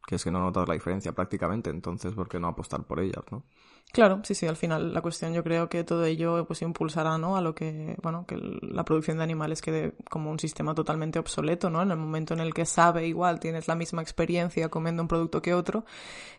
que 0.05 0.15
es 0.15 0.23
que 0.23 0.31
no 0.31 0.39
notas 0.39 0.67
la 0.67 0.73
diferencia 0.73 1.13
prácticamente, 1.13 1.69
entonces, 1.69 2.13
¿por 2.13 2.27
qué 2.27 2.39
no 2.39 2.47
apostar 2.47 2.83
por 2.83 2.99
ellas, 2.99 3.23
no? 3.31 3.43
Claro, 3.91 4.21
sí, 4.23 4.33
sí, 4.33 4.47
al 4.47 4.55
final 4.55 4.93
la 4.93 5.01
cuestión 5.01 5.33
yo 5.33 5.43
creo 5.43 5.69
que 5.69 5.83
todo 5.83 6.05
ello 6.05 6.45
pues 6.47 6.61
impulsará, 6.63 7.17
¿no? 7.17 7.37
A 7.37 7.41
lo 7.41 7.53
que, 7.53 7.95
bueno, 8.01 8.25
que 8.25 8.37
la 8.37 8.83
producción 8.85 9.17
de 9.17 9.23
animales 9.23 9.61
quede 9.61 9.93
como 10.09 10.31
un 10.31 10.39
sistema 10.39 10.73
totalmente 10.73 11.19
obsoleto, 11.19 11.69
¿no? 11.69 11.81
En 11.81 11.91
el 11.91 11.97
momento 11.97 12.33
en 12.33 12.39
el 12.39 12.53
que 12.53 12.65
sabe 12.65 13.05
igual, 13.07 13.39
tienes 13.39 13.67
la 13.67 13.75
misma 13.75 14.01
experiencia 14.01 14.69
comiendo 14.69 15.03
un 15.03 15.07
producto 15.07 15.41
que 15.43 15.53
otro, 15.53 15.85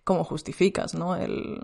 ¿cómo 0.02 0.24
justificas, 0.24 0.94
¿no? 0.94 1.14
El, 1.14 1.60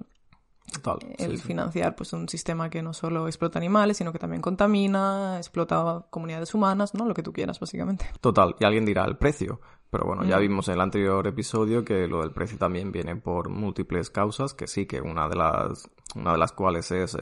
Total. 0.73 0.99
el 1.19 1.33
sí, 1.33 1.37
sí. 1.39 1.43
financiar 1.43 1.97
pues 1.97 2.13
un 2.13 2.29
sistema 2.29 2.71
que 2.71 2.83
no 2.83 2.93
solo 2.93 3.27
explota 3.27 3.59
animales, 3.59 3.97
sino 3.97 4.13
que 4.13 4.21
también 4.21 4.43
contamina, 4.43 5.39
explota 5.39 6.07
comunidades 6.11 6.55
humanas, 6.55 6.95
¿no? 6.95 7.07
Lo 7.07 7.15
que 7.15 7.25
tú 7.25 7.33
quieras, 7.33 7.59
básicamente. 7.59 8.07
Total, 8.21 8.55
y 8.61 8.65
alguien 8.65 8.85
dirá 8.85 9.05
el 9.07 9.17
precio. 9.17 9.61
Pero 9.91 10.05
bueno, 10.05 10.25
ya 10.25 10.39
vimos 10.39 10.69
en 10.69 10.75
el 10.75 10.81
anterior 10.83 11.27
episodio 11.27 11.85
que 11.85 12.07
lo 12.07 12.21
del 12.21 12.31
precio 12.31 12.57
también 12.57 12.93
viene 12.93 13.17
por 13.17 13.49
múltiples 13.49 14.09
causas, 14.09 14.55
que 14.55 14.69
sí, 14.69 14.87
que 14.87 15.01
una 15.01 15.29
de 15.29 15.35
las, 15.35 15.91
una 16.15 16.33
de 16.33 16.39
las 16.39 16.53
cuales 16.53 16.93
es 16.93 17.17
eh, 17.17 17.19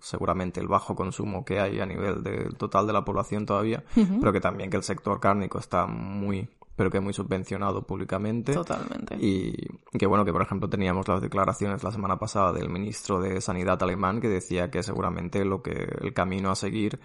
seguramente 0.00 0.58
el 0.60 0.66
bajo 0.66 0.96
consumo 0.96 1.44
que 1.44 1.60
hay 1.60 1.78
a 1.78 1.86
nivel 1.86 2.24
del 2.24 2.56
total 2.56 2.88
de 2.88 2.92
la 2.92 3.04
población 3.04 3.46
todavía, 3.46 3.84
pero 3.94 4.32
que 4.32 4.40
también 4.40 4.70
que 4.70 4.76
el 4.76 4.82
sector 4.82 5.20
cárnico 5.20 5.60
está 5.60 5.86
muy, 5.86 6.48
pero 6.74 6.90
que 6.90 6.98
muy 6.98 7.12
subvencionado 7.12 7.82
públicamente. 7.82 8.54
Totalmente. 8.54 9.14
Y 9.20 9.54
que 9.96 10.06
bueno, 10.06 10.24
que 10.24 10.32
por 10.32 10.42
ejemplo 10.42 10.68
teníamos 10.68 11.06
las 11.06 11.22
declaraciones 11.22 11.84
la 11.84 11.92
semana 11.92 12.18
pasada 12.18 12.52
del 12.52 12.70
ministro 12.70 13.20
de 13.20 13.40
Sanidad 13.40 13.80
alemán 13.84 14.20
que 14.20 14.28
decía 14.28 14.68
que 14.68 14.82
seguramente 14.82 15.44
lo 15.44 15.62
que 15.62 15.88
el 16.00 16.12
camino 16.12 16.50
a 16.50 16.56
seguir 16.56 16.98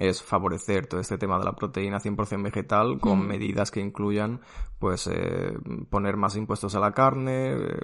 es 0.00 0.22
favorecer 0.22 0.86
todo 0.86 0.98
este 0.98 1.18
tema 1.18 1.38
de 1.38 1.44
la 1.44 1.52
proteína 1.52 2.00
100% 2.00 2.42
vegetal 2.42 2.98
con 2.98 3.26
medidas 3.26 3.70
que 3.70 3.80
incluyan 3.80 4.40
pues 4.78 5.06
eh, 5.08 5.52
poner 5.90 6.16
más 6.16 6.36
impuestos 6.36 6.74
a 6.74 6.80
la 6.80 6.92
carne, 6.92 7.52
eh, 7.52 7.78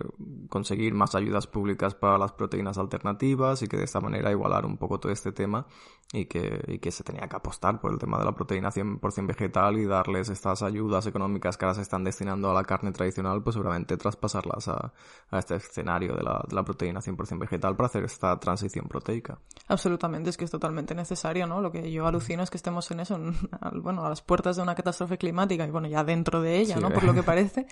conseguir 0.48 0.94
más 0.94 1.14
ayudas 1.14 1.46
públicas 1.46 1.94
para 1.94 2.16
las 2.16 2.32
proteínas 2.32 2.78
alternativas 2.78 3.60
y 3.62 3.68
que 3.68 3.76
de 3.76 3.84
esta 3.84 4.00
manera 4.00 4.30
igualar 4.30 4.64
un 4.64 4.78
poco 4.78 4.98
todo 4.98 5.12
este 5.12 5.30
tema 5.30 5.66
y 6.10 6.24
que, 6.24 6.64
y 6.68 6.78
que 6.78 6.90
se 6.90 7.04
tenía 7.04 7.28
que 7.28 7.36
apostar 7.36 7.80
por 7.82 7.92
el 7.92 7.98
tema 7.98 8.18
de 8.18 8.24
la 8.24 8.32
proteína 8.32 8.70
100% 8.70 9.26
vegetal 9.26 9.76
y 9.76 9.84
darles 9.84 10.30
estas 10.30 10.62
ayudas 10.62 11.06
económicas 11.06 11.58
que 11.58 11.66
ahora 11.66 11.74
se 11.74 11.82
están 11.82 12.02
destinando 12.02 12.50
a 12.50 12.54
la 12.54 12.64
carne 12.64 12.92
tradicional, 12.92 13.42
pues 13.42 13.54
seguramente 13.54 13.98
traspasarlas 13.98 14.68
a, 14.68 14.94
a 15.30 15.38
este 15.38 15.56
escenario 15.56 16.14
de 16.14 16.22
la, 16.22 16.42
de 16.48 16.54
la 16.54 16.64
proteína 16.64 17.00
100% 17.00 17.38
vegetal 17.40 17.76
para 17.76 17.88
hacer 17.88 18.04
esta 18.04 18.38
transición 18.38 18.88
proteica. 18.88 19.38
Absolutamente, 19.68 20.30
es 20.30 20.38
que 20.38 20.46
es 20.46 20.50
totalmente 20.50 20.94
necesario, 20.94 21.46
¿no? 21.46 21.60
Lo 21.60 21.70
que 21.70 21.92
yo 21.92 22.05
alucino 22.08 22.42
es 22.42 22.50
que 22.50 22.56
estemos 22.56 22.90
en 22.90 23.00
eso, 23.00 23.18
bueno, 23.82 24.04
a 24.04 24.08
las 24.08 24.22
puertas 24.22 24.56
de 24.56 24.62
una 24.62 24.74
catástrofe 24.74 25.18
climática 25.18 25.66
y 25.66 25.70
bueno, 25.70 25.88
ya 25.88 26.04
dentro 26.04 26.40
de 26.42 26.58
ella, 26.58 26.76
¿no? 26.76 26.90
Por 26.90 27.04
lo 27.04 27.14
que 27.14 27.22
parece. 27.24 27.66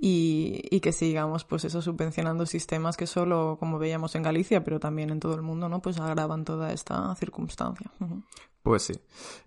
Y, 0.00 0.62
y, 0.70 0.78
que 0.78 0.92
sigamos, 0.92 1.44
pues 1.44 1.64
eso, 1.64 1.82
subvencionando 1.82 2.46
sistemas 2.46 2.96
que 2.96 3.08
solo, 3.08 3.56
como 3.58 3.80
veíamos 3.80 4.14
en 4.14 4.22
Galicia, 4.22 4.62
pero 4.62 4.78
también 4.78 5.10
en 5.10 5.18
todo 5.18 5.34
el 5.34 5.42
mundo, 5.42 5.68
¿no? 5.68 5.82
Pues 5.82 5.98
agravan 5.98 6.44
toda 6.44 6.72
esta 6.72 7.12
circunstancia. 7.16 7.90
Pues 8.62 8.82
sí. 8.82 8.92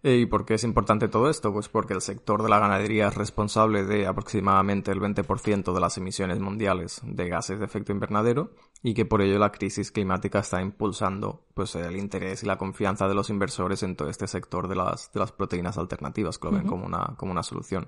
Eh, 0.03 0.15
¿Y 0.15 0.25
por 0.25 0.45
qué 0.45 0.55
es 0.55 0.63
importante 0.63 1.07
todo 1.07 1.29
esto? 1.29 1.53
Pues 1.53 1.69
porque 1.69 1.93
el 1.93 2.01
sector 2.01 2.43
de 2.43 2.49
la 2.49 2.59
ganadería 2.59 3.07
es 3.07 3.15
responsable 3.15 3.85
de 3.85 4.07
aproximadamente 4.07 4.91
el 4.91 4.99
20% 4.99 5.73
de 5.73 5.79
las 5.79 5.97
emisiones 5.97 6.39
mundiales 6.39 7.01
de 7.03 7.29
gases 7.29 7.59
de 7.59 7.65
efecto 7.65 7.91
invernadero 7.91 8.51
y 8.83 8.93
que 8.93 9.05
por 9.05 9.21
ello 9.21 9.37
la 9.37 9.51
crisis 9.51 9.91
climática 9.91 10.39
está 10.39 10.61
impulsando 10.61 11.45
pues 11.53 11.75
el 11.75 11.95
interés 11.97 12.43
y 12.43 12.47
la 12.47 12.57
confianza 12.57 13.07
de 13.07 13.13
los 13.13 13.29
inversores 13.29 13.83
en 13.83 13.95
todo 13.95 14.09
este 14.09 14.27
sector 14.27 14.67
de 14.67 14.75
las, 14.75 15.11
de 15.13 15.19
las 15.19 15.31
proteínas 15.31 15.77
alternativas 15.77 16.39
que 16.39 16.47
lo 16.47 16.53
ven 16.53 16.65
como, 16.65 16.85
una, 16.85 17.13
como 17.17 17.31
una 17.31 17.43
solución. 17.43 17.87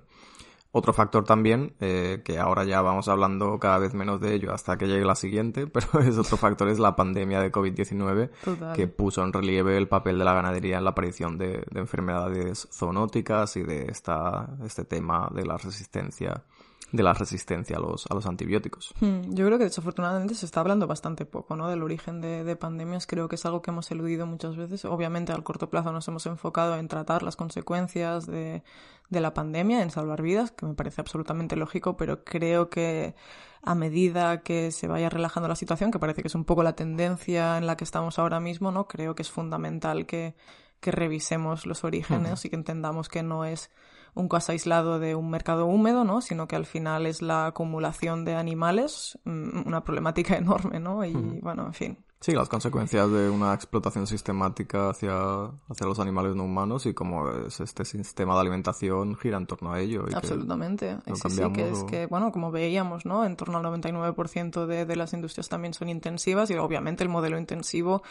Otro 0.76 0.92
factor 0.92 1.24
también, 1.24 1.76
eh, 1.82 2.24
que 2.26 2.40
ahora 2.40 2.64
ya 2.64 2.82
vamos 2.82 3.08
hablando 3.08 3.60
cada 3.60 3.78
vez 3.78 3.94
menos 3.94 4.20
de 4.20 4.34
ello 4.34 4.52
hasta 4.52 4.76
que 4.76 4.88
llegue 4.88 5.06
la 5.06 5.14
siguiente, 5.14 5.68
pero 5.74 6.00
es 6.02 6.18
otro 6.18 6.36
factor, 6.36 6.68
es 6.68 6.80
la 6.80 6.96
pandemia 6.96 7.40
de 7.42 7.52
COVID-19, 7.52 8.74
que 8.74 8.88
puso 8.88 9.24
en 9.24 9.34
relieve 9.34 9.78
el 9.78 9.88
papel 9.88 10.18
de 10.18 10.26
la 10.26 10.34
ganadería 10.34 10.80
en 10.80 10.84
la 10.84 10.90
aparición 10.90 11.38
de, 11.38 11.64
de 11.70 11.80
enfermedades 11.80 12.68
zoonóticas 12.72 13.56
y 13.58 13.62
de 13.62 13.86
esta, 13.86 14.50
este 14.66 14.84
tema 14.84 15.30
de 15.32 15.46
la 15.46 15.58
resistencia 15.58 16.44
de 16.92 17.04
la 17.04 17.14
resistencia 17.14 17.78
a 17.78 17.80
los, 17.80 18.06
a 18.10 18.14
los 18.14 18.26
antibióticos. 18.26 18.94
Hmm, 19.00 19.34
yo 19.34 19.46
creo 19.46 19.58
que 19.58 19.64
desafortunadamente 19.64 20.36
se 20.36 20.46
está 20.46 20.60
hablando 20.60 20.86
bastante 20.86 21.26
poco, 21.26 21.56
¿no? 21.56 21.70
Del 21.70 21.82
origen 21.82 22.22
de, 22.22 22.44
de, 22.44 22.56
pandemias. 22.56 23.08
Creo 23.08 23.28
que 23.28 23.36
es 23.36 23.46
algo 23.46 23.62
que 23.62 23.72
hemos 23.72 23.90
eludido 23.92 24.26
muchas 24.28 24.56
veces. 24.56 24.86
Obviamente, 24.86 25.32
al 25.32 25.44
corto 25.44 25.70
plazo 25.70 25.92
nos 25.92 26.08
hemos 26.08 26.26
enfocado 26.26 26.78
en 26.78 26.88
tratar 26.88 27.24
las 27.24 27.36
consecuencias 27.36 28.28
de, 28.28 28.64
de 29.10 29.22
la 29.22 29.34
pandemia, 29.34 29.82
en 29.82 29.92
salvar 29.92 30.22
vidas, 30.22 30.52
que 30.52 30.66
me 30.66 30.74
parece 30.74 31.02
absolutamente 31.02 31.56
lógico, 31.56 31.98
pero 31.98 32.24
creo 32.24 32.70
que 32.70 33.16
a 33.62 33.76
medida 33.76 34.42
que 34.42 34.72
se 34.72 34.88
vaya 34.88 35.10
relajando 35.10 35.48
la 35.48 35.56
situación, 35.56 35.90
que 35.90 36.00
parece 36.00 36.22
que 36.22 36.28
es 36.28 36.36
un 36.36 36.46
poco 36.46 36.64
la 36.64 36.76
tendencia 36.76 37.58
en 37.58 37.66
la 37.66 37.78
que 37.78 37.86
estamos 37.86 38.20
ahora 38.20 38.40
mismo, 38.40 38.72
¿no? 38.72 38.88
Creo 38.88 39.16
que 39.16 39.22
es 39.22 39.32
fundamental 39.32 40.06
que, 40.06 40.36
que 40.80 40.92
revisemos 40.92 41.66
los 41.66 41.84
orígenes 41.86 42.44
y 42.44 42.50
que 42.50 42.58
entendamos 42.58 43.08
que 43.08 43.24
no 43.24 43.46
es 43.46 43.72
un 44.16 44.28
caso 44.28 44.52
aislado 44.52 45.00
de 45.00 45.16
un 45.16 45.30
mercado 45.30 45.66
húmedo, 45.66 46.04
¿no? 46.04 46.22
Sino 46.22 46.48
que 46.48 46.56
al 46.56 46.66
final 46.66 47.06
es 47.06 47.22
la 47.22 47.48
acumulación 47.48 48.26
de 48.26 48.36
animales, 48.36 49.18
mm, 49.26 49.68
una 49.68 49.84
problemática 49.84 50.38
enorme, 50.38 50.80
¿no? 50.80 51.04
Y 51.06 51.14
bueno, 51.14 51.66
en 51.66 51.74
fin. 51.74 51.98
Sí, 52.24 52.32
las 52.32 52.48
consecuencias 52.48 53.12
de 53.12 53.30
una 53.30 53.54
explotación 53.54 54.08
sistemática 54.08 54.92
hacia, 54.92 55.44
hacia 55.68 55.86
los 55.86 56.00
animales 56.00 56.38
no 56.38 56.46
humanos 56.46 56.86
y 56.86 56.94
cómo 56.94 57.30
es 57.30 57.60
este 57.60 57.84
sistema 57.84 58.34
de 58.36 58.40
alimentación 58.40 59.18
gira 59.18 59.36
en 59.36 59.46
torno 59.46 59.74
a 59.74 59.82
ello. 59.82 60.06
Y 60.10 60.14
Absolutamente. 60.14 61.00
Que 61.06 61.18
sí, 61.18 61.30
sí, 61.30 61.42
que 61.52 61.70
es 61.70 61.84
que, 61.84 62.06
bueno, 62.06 62.32
como 62.32 62.50
veíamos, 62.50 63.06
¿no? 63.06 63.26
En 63.26 63.36
torno 63.36 63.58
al 63.58 63.66
99% 63.66 64.66
de, 64.66 64.86
de 64.86 64.96
las 64.96 65.12
industrias 65.12 65.50
también 65.50 65.74
son 65.74 65.90
intensivas 65.90 66.50
y 66.50 66.54
obviamente 66.54 67.04
el 67.04 67.10
modelo 67.10 67.38
intensivo 67.38 68.04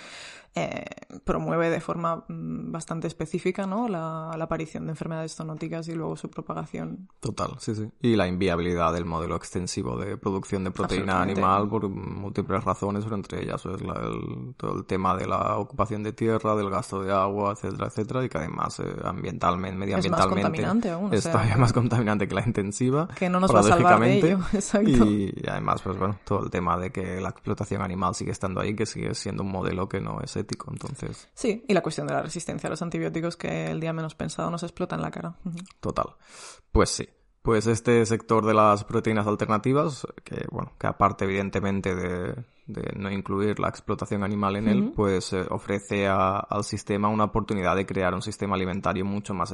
eh, 0.54 0.84
promueve 1.24 1.70
de 1.70 1.80
forma 1.80 2.24
mm, 2.28 2.70
bastante 2.72 3.06
específica, 3.06 3.66
¿no? 3.66 3.88
La, 3.88 4.32
la, 4.36 4.44
aparición 4.44 4.84
de 4.84 4.90
enfermedades 4.90 5.34
zoonóticas 5.34 5.88
y 5.88 5.94
luego 5.94 6.14
su 6.16 6.28
propagación. 6.28 7.08
Total, 7.20 7.52
sí, 7.58 7.74
sí. 7.74 7.88
Y 8.02 8.16
la 8.16 8.26
inviabilidad 8.26 8.92
del 8.92 9.06
modelo 9.06 9.36
extensivo 9.36 9.96
de 9.96 10.18
producción 10.18 10.64
de 10.64 10.70
proteína 10.70 11.22
animal 11.22 11.68
por 11.68 11.88
múltiples 11.88 12.62
razones, 12.64 13.04
pero 13.04 13.16
entre 13.16 13.42
ellas 13.42 13.64
es 13.64 13.80
la 13.80 13.94
el, 13.94 14.54
todo 14.56 14.76
el 14.76 14.84
tema 14.84 15.16
de 15.16 15.26
la 15.26 15.56
ocupación 15.56 16.02
de 16.02 16.12
tierra, 16.12 16.54
del 16.54 16.68
gasto 16.68 17.02
de 17.02 17.12
agua, 17.12 17.52
etcétera, 17.52 17.86
etcétera, 17.86 18.24
y 18.24 18.28
que 18.28 18.38
además 18.38 18.78
eh, 18.80 18.84
ambientalmente, 19.04 19.78
medioambientalmente 19.78 20.40
es 20.40 20.44
más 20.44 20.52
contaminante 20.52 20.90
aún, 20.90 21.14
es 21.14 21.24
todavía 21.24 21.56
más 21.56 21.72
contaminante 21.72 22.28
que 22.28 22.34
la 22.34 22.46
intensiva. 22.46 23.08
Que 23.08 23.28
no 23.28 23.40
nos 23.40 23.54
va 23.54 23.60
a 23.60 23.62
salvar 23.62 24.00
de 24.00 24.18
ello, 24.18 24.38
exacto. 24.52 24.90
Y 24.90 25.32
además, 25.48 25.80
pues 25.82 25.98
bueno, 25.98 26.18
todo 26.24 26.44
el 26.44 26.50
tema 26.50 26.76
de 26.76 26.90
que 26.90 27.20
la 27.20 27.30
explotación 27.30 27.80
animal 27.80 28.14
sigue 28.14 28.32
estando 28.32 28.60
ahí, 28.60 28.74
que 28.76 28.84
sigue 28.86 29.14
siendo 29.14 29.42
un 29.42 29.50
modelo 29.50 29.88
que 29.88 30.00
no 30.00 30.20
es 30.20 30.36
entonces. 30.70 31.28
Sí, 31.34 31.64
y 31.68 31.74
la 31.74 31.82
cuestión 31.82 32.06
de 32.06 32.14
la 32.14 32.22
resistencia 32.22 32.66
a 32.68 32.70
los 32.70 32.82
antibióticos 32.82 33.36
que 33.36 33.70
el 33.70 33.80
día 33.80 33.92
menos 33.92 34.14
pensado 34.14 34.50
nos 34.50 34.62
explota 34.62 34.96
en 34.96 35.02
la 35.02 35.10
cara. 35.10 35.36
Total. 35.80 36.06
Pues 36.70 36.90
sí. 36.90 37.08
Pues 37.42 37.66
este 37.66 38.06
sector 38.06 38.46
de 38.46 38.54
las 38.54 38.84
proteínas 38.84 39.26
alternativas, 39.26 40.06
que 40.22 40.46
bueno, 40.52 40.74
que 40.78 40.86
aparte 40.86 41.24
evidentemente 41.24 41.92
de, 41.92 42.36
de 42.66 42.92
no 42.96 43.10
incluir 43.10 43.58
la 43.58 43.68
explotación 43.68 44.22
animal 44.22 44.54
en 44.54 44.68
él, 44.68 44.92
pues 44.94 45.32
eh, 45.32 45.44
ofrece 45.50 46.06
a, 46.06 46.38
al 46.38 46.62
sistema 46.62 47.08
una 47.08 47.24
oportunidad 47.24 47.74
de 47.74 47.84
crear 47.84 48.14
un 48.14 48.22
sistema 48.22 48.54
alimentario 48.54 49.04
mucho 49.04 49.34
más, 49.34 49.52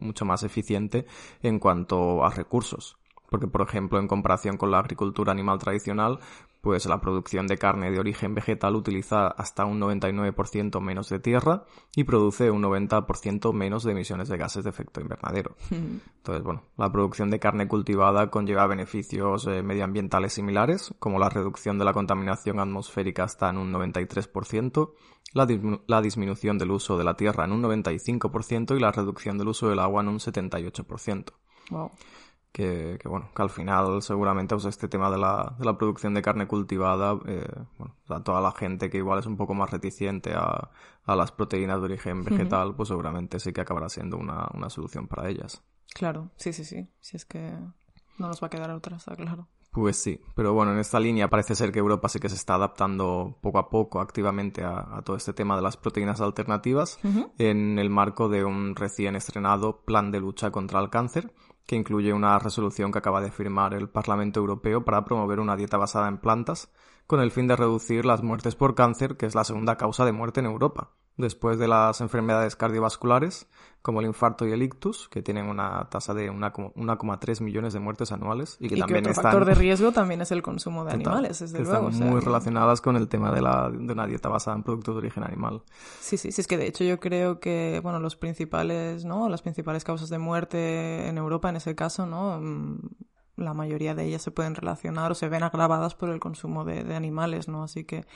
mucho 0.00 0.24
más 0.26 0.42
eficiente 0.42 1.06
en 1.42 1.58
cuanto 1.58 2.22
a 2.22 2.28
recursos. 2.28 2.98
Porque, 3.30 3.46
por 3.46 3.62
ejemplo, 3.62 3.98
en 3.98 4.08
comparación 4.08 4.58
con 4.58 4.70
la 4.70 4.80
agricultura 4.80 5.32
animal 5.32 5.58
tradicional, 5.58 6.18
pues 6.62 6.86
la 6.86 7.00
producción 7.00 7.48
de 7.48 7.58
carne 7.58 7.90
de 7.90 7.98
origen 7.98 8.34
vegetal 8.34 8.76
utiliza 8.76 9.26
hasta 9.26 9.64
un 9.64 9.80
99% 9.80 10.80
menos 10.80 11.08
de 11.08 11.18
tierra 11.18 11.64
y 11.96 12.04
produce 12.04 12.52
un 12.52 12.62
90% 12.62 13.52
menos 13.52 13.82
de 13.82 13.90
emisiones 13.90 14.28
de 14.28 14.38
gases 14.38 14.62
de 14.62 14.70
efecto 14.70 15.00
invernadero. 15.00 15.56
Entonces, 15.70 16.44
bueno, 16.44 16.62
la 16.76 16.90
producción 16.92 17.30
de 17.30 17.40
carne 17.40 17.66
cultivada 17.66 18.30
conlleva 18.30 18.68
beneficios 18.68 19.48
eh, 19.48 19.64
medioambientales 19.64 20.34
similares, 20.34 20.94
como 21.00 21.18
la 21.18 21.28
reducción 21.28 21.80
de 21.80 21.84
la 21.84 21.92
contaminación 21.92 22.60
atmosférica 22.60 23.24
hasta 23.24 23.50
en 23.50 23.58
un 23.58 23.72
93%, 23.72 24.92
la, 25.34 25.48
la 25.88 26.00
disminución 26.00 26.58
del 26.58 26.70
uso 26.70 26.96
de 26.96 27.02
la 27.02 27.16
tierra 27.16 27.44
en 27.44 27.52
un 27.52 27.62
95% 27.64 28.76
y 28.76 28.80
la 28.80 28.92
reducción 28.92 29.36
del 29.36 29.48
uso 29.48 29.68
del 29.68 29.80
agua 29.80 30.02
en 30.02 30.08
un 30.10 30.20
78%. 30.20 31.32
Wow 31.70 31.90
que, 32.52 32.98
que, 33.00 33.08
bueno, 33.08 33.30
que 33.34 33.42
al 33.42 33.50
final 33.50 34.02
seguramente 34.02 34.54
pues, 34.54 34.66
este 34.66 34.86
tema 34.86 35.10
de 35.10 35.18
la, 35.18 35.56
de 35.58 35.64
la 35.64 35.76
producción 35.76 36.14
de 36.14 36.22
carne 36.22 36.46
cultivada, 36.46 37.18
eh, 37.26 37.46
bueno, 37.78 37.96
o 38.04 38.06
sea, 38.06 38.22
toda 38.22 38.40
la 38.40 38.52
gente 38.52 38.90
que 38.90 38.98
igual 38.98 39.18
es 39.18 39.26
un 39.26 39.36
poco 39.36 39.54
más 39.54 39.70
reticente 39.70 40.34
a, 40.34 40.70
a 41.04 41.16
las 41.16 41.32
proteínas 41.32 41.78
de 41.78 41.84
origen 41.84 42.22
vegetal, 42.22 42.74
pues 42.76 42.88
seguramente 42.88 43.40
sí 43.40 43.52
que 43.52 43.62
acabará 43.62 43.88
siendo 43.88 44.18
una, 44.18 44.48
una 44.54 44.68
solución 44.68 45.08
para 45.08 45.28
ellas. 45.28 45.62
Claro, 45.94 46.30
sí, 46.36 46.52
sí, 46.52 46.64
sí. 46.64 46.88
Si 47.00 47.16
es 47.16 47.24
que 47.24 47.52
no 48.18 48.28
nos 48.28 48.42
va 48.42 48.46
a 48.46 48.50
quedar 48.50 48.70
otra, 48.70 48.96
está 48.96 49.16
claro. 49.16 49.48
Pues 49.70 49.96
sí, 49.96 50.20
pero 50.36 50.52
bueno, 50.52 50.72
en 50.72 50.78
esta 50.78 51.00
línea 51.00 51.30
parece 51.30 51.54
ser 51.54 51.72
que 51.72 51.78
Europa 51.78 52.06
sí 52.10 52.18
que 52.18 52.28
se 52.28 52.34
está 52.34 52.56
adaptando 52.56 53.38
poco 53.40 53.58
a 53.58 53.70
poco 53.70 54.02
activamente 54.02 54.62
a, 54.62 54.98
a 54.98 55.00
todo 55.00 55.16
este 55.16 55.32
tema 55.32 55.56
de 55.56 55.62
las 55.62 55.78
proteínas 55.78 56.20
alternativas 56.20 56.98
uh 57.02 57.08
-huh. 57.08 57.32
en 57.38 57.78
el 57.78 57.88
marco 57.88 58.28
de 58.28 58.44
un 58.44 58.76
recién 58.76 59.16
estrenado 59.16 59.80
plan 59.86 60.10
de 60.10 60.20
lucha 60.20 60.50
contra 60.50 60.78
el 60.78 60.90
cáncer 60.90 61.32
que 61.66 61.76
incluye 61.76 62.12
una 62.12 62.38
resolución 62.38 62.92
que 62.92 62.98
acaba 62.98 63.20
de 63.20 63.30
firmar 63.30 63.74
el 63.74 63.88
Parlamento 63.88 64.40
Europeo 64.40 64.84
para 64.84 65.04
promover 65.04 65.40
una 65.40 65.56
dieta 65.56 65.76
basada 65.76 66.08
en 66.08 66.18
plantas, 66.18 66.72
con 67.06 67.20
el 67.20 67.30
fin 67.30 67.46
de 67.46 67.56
reducir 67.56 68.04
las 68.04 68.22
muertes 68.22 68.54
por 68.54 68.74
cáncer, 68.74 69.16
que 69.16 69.26
es 69.26 69.34
la 69.34 69.44
segunda 69.44 69.76
causa 69.76 70.04
de 70.04 70.12
muerte 70.12 70.40
en 70.40 70.46
Europa, 70.46 70.92
después 71.16 71.58
de 71.58 71.68
las 71.68 72.00
enfermedades 72.00 72.56
cardiovasculares, 72.56 73.46
como 73.82 74.00
el 74.00 74.06
infarto 74.06 74.46
y 74.46 74.52
el 74.52 74.62
ictus, 74.62 75.08
que 75.08 75.22
tienen 75.22 75.46
una 75.46 75.88
tasa 75.90 76.14
de 76.14 76.30
1,3 76.30 77.40
millones 77.40 77.72
de 77.72 77.80
muertes 77.80 78.12
anuales. 78.12 78.56
Y 78.60 78.68
que 78.68 78.76
y 78.76 78.78
también 78.78 79.04
que 79.04 79.10
otro 79.10 79.20
están... 79.20 79.24
factor 79.24 79.44
de 79.44 79.54
riesgo 79.54 79.92
también 79.92 80.20
es 80.20 80.30
el 80.30 80.42
consumo 80.42 80.84
de 80.84 80.92
animales, 80.92 81.40
desde 81.40 81.58
que 81.58 81.64
luego. 81.64 81.88
Están 81.90 82.08
o 82.08 82.10
muy 82.12 82.20
relacionadas 82.20 82.80
con 82.80 82.96
el 82.96 83.08
tema 83.08 83.32
de, 83.32 83.42
la, 83.42 83.70
de 83.70 83.92
una 83.92 84.06
dieta 84.06 84.28
basada 84.28 84.56
en 84.56 84.62
productos 84.62 84.94
de 84.94 84.98
origen 84.98 85.24
animal. 85.24 85.62
Sí, 86.00 86.16
sí, 86.16 86.32
sí, 86.32 86.40
es 86.40 86.46
que 86.46 86.56
de 86.56 86.66
hecho 86.66 86.84
yo 86.84 87.00
creo 87.00 87.40
que, 87.40 87.80
bueno, 87.82 87.98
los 87.98 88.16
principales, 88.16 89.04
¿no? 89.04 89.28
Las 89.28 89.42
principales 89.42 89.84
causas 89.84 90.08
de 90.08 90.18
muerte 90.18 91.08
en 91.08 91.18
Europa, 91.18 91.48
en 91.48 91.56
ese 91.56 91.74
caso, 91.74 92.06
¿no? 92.06 92.38
Mm, 92.40 92.78
la 93.36 93.54
mayoría 93.54 93.94
de 93.94 94.04
ellas 94.04 94.22
se 94.22 94.30
pueden 94.30 94.54
relacionar 94.54 95.10
o 95.10 95.14
se 95.14 95.28
ven 95.28 95.42
agravadas 95.42 95.94
por 95.94 96.10
el 96.10 96.20
consumo 96.20 96.64
de, 96.64 96.84
de 96.84 96.94
animales, 96.94 97.48
¿no? 97.48 97.64
Así 97.64 97.84
que 97.84 98.06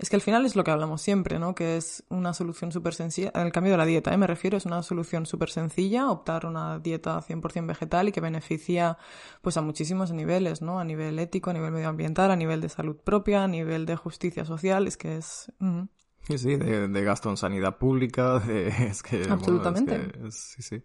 es 0.00 0.08
que 0.08 0.16
al 0.16 0.22
final 0.22 0.46
es 0.46 0.56
lo 0.56 0.64
que 0.64 0.70
hablamos 0.70 1.02
siempre, 1.02 1.38
¿no? 1.38 1.54
Que 1.54 1.76
es 1.76 2.04
una 2.08 2.32
solución 2.32 2.72
súper 2.72 2.94
sencilla. 2.94 3.32
En 3.34 3.42
el 3.42 3.52
cambio 3.52 3.72
de 3.72 3.76
la 3.76 3.84
dieta, 3.84 4.14
¿eh? 4.14 4.16
me 4.16 4.26
refiero, 4.26 4.56
es 4.56 4.64
una 4.64 4.82
solución 4.82 5.26
súper 5.26 5.50
sencilla, 5.50 6.10
optar 6.10 6.46
una 6.46 6.78
dieta 6.78 7.20
100% 7.20 7.66
vegetal 7.66 8.08
y 8.08 8.12
que 8.12 8.22
beneficia 8.22 8.96
pues 9.42 9.58
a 9.58 9.60
muchísimos 9.60 10.10
niveles, 10.12 10.62
¿no? 10.62 10.80
A 10.80 10.84
nivel 10.84 11.18
ético, 11.18 11.50
a 11.50 11.52
nivel 11.52 11.72
medioambiental, 11.72 12.30
a 12.30 12.36
nivel 12.36 12.62
de 12.62 12.70
salud 12.70 12.96
propia, 12.96 13.44
a 13.44 13.48
nivel 13.48 13.84
de 13.84 13.94
justicia 13.96 14.46
social. 14.46 14.86
Es 14.86 14.96
que 14.96 15.18
es... 15.18 15.52
Sí, 16.22 16.38
sí, 16.38 16.56
de, 16.56 16.88
de, 16.88 17.04
gasto 17.04 17.28
en 17.28 17.36
sanidad 17.36 17.76
pública, 17.76 18.38
de, 18.46 18.68
es 18.68 19.02
que... 19.02 19.22
Absolutamente. 19.28 19.98
Bueno, 19.98 20.12
es 20.12 20.12
que, 20.12 20.28
es, 20.28 20.34
sí, 20.34 20.62
sí. 20.62 20.82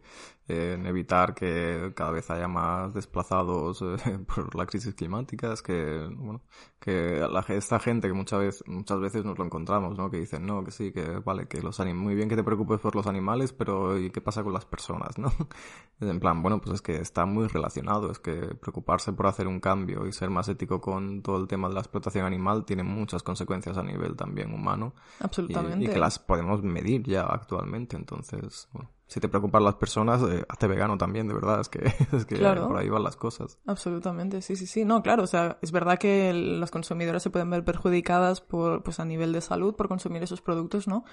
En 0.48 0.86
evitar 0.86 1.34
que 1.34 1.92
cada 1.96 2.12
vez 2.12 2.30
haya 2.30 2.48
más 2.48 2.94
desplazados 2.94 3.82
eh, 3.82 4.20
por 4.36 4.54
la 4.56 4.68
crisis 4.68 4.94
climática, 4.94 5.52
es 5.52 5.64
que, 5.64 6.08
bueno, 6.16 6.44
que 6.80 7.26
la, 7.28 7.44
esta 7.50 7.80
gente 7.80 8.08
que 8.08 8.14
muchas 8.14 8.40
veces, 8.40 8.64
muchas 8.68 9.00
veces 9.00 9.26
nos 9.26 9.40
lo 9.40 9.46
encontramos, 9.46 9.98
¿no? 9.98 10.12
Que 10.12 10.18
dicen, 10.18 10.46
no, 10.46 10.64
que 10.64 10.70
sí, 10.70 10.92
que 10.92 11.20
vale, 11.20 11.48
que 11.48 11.64
los 11.64 11.80
animales, 11.80 12.04
muy 12.04 12.16
bien 12.16 12.30
que 12.30 12.36
te 12.36 12.44
preocupes 12.44 12.80
por 12.80 12.96
los 12.96 13.08
animales, 13.08 13.54
pero 13.54 13.98
¿y 13.98 14.12
qué 14.12 14.22
pasa 14.22 14.44
con 14.44 14.54
las 14.54 14.66
personas, 14.66 15.18
no? 15.18 15.32
en 16.00 16.20
plan, 16.20 16.44
bueno, 16.44 16.62
pues 16.62 16.76
es 16.76 16.82
que 16.84 16.98
está 16.98 17.26
muy 17.26 17.48
relacionado, 17.48 18.12
es 18.12 18.20
que 18.20 18.36
preocuparse 18.54 19.14
por 19.14 19.26
hacer 19.26 19.48
un 19.48 19.60
cambio 19.60 20.06
y 20.06 20.12
ser 20.12 20.30
más 20.30 20.48
ético 20.48 20.80
con 20.80 21.24
todo 21.24 21.38
el 21.38 21.48
tema 21.48 21.70
de 21.70 21.74
la 21.74 21.80
explotación 21.80 22.24
animal 22.24 22.66
tiene 22.66 22.84
muchas 22.84 23.24
consecuencias 23.24 23.80
a 23.80 23.84
nivel 23.84 24.16
también 24.16 24.54
humano. 24.54 24.94
Absolutamente. 25.22 25.86
Y, 25.86 25.88
y 25.90 25.92
que 25.92 26.00
las 26.00 26.20
podemos 26.20 26.62
medir 26.62 27.02
ya 27.02 27.24
actualmente, 27.24 27.96
entonces, 27.98 28.70
bueno 28.72 28.92
si 29.08 29.20
te 29.20 29.30
preocupan 29.30 29.64
las 29.64 29.76
personas, 29.76 30.22
eh, 30.24 30.46
hazte 30.50 30.68
vegano 30.68 30.98
también, 30.98 31.28
de 31.28 31.34
verdad, 31.34 31.60
es 31.62 31.70
que, 31.70 31.80
es 32.12 32.26
que 32.26 32.36
Claro. 32.36 32.68
por 32.68 32.78
ahí 32.78 32.90
van 32.90 33.04
las 33.04 33.16
cosas. 33.16 33.60
Absolutamente, 33.66 34.42
sí, 34.42 34.56
sí, 34.56 34.66
sí. 34.68 34.84
No, 34.86 35.04
claro, 35.04 35.24
o 35.24 35.28
sea, 35.28 35.58
es 35.62 35.72
verdad 35.72 35.98
que 36.00 36.34
las 36.34 36.72
consumidoras 36.72 37.22
se 37.24 37.30
pueden 37.30 37.50
ver 37.50 37.64
perjudicadas 37.64 38.42
por, 38.42 38.82
pues 38.84 39.00
a 39.00 39.06
nivel 39.06 39.32
de 39.34 39.42
salud 39.42 39.76
por 39.76 39.88
consumir 39.88 40.24
esos 40.24 40.42
productos, 40.42 40.88
¿no? 40.88 41.06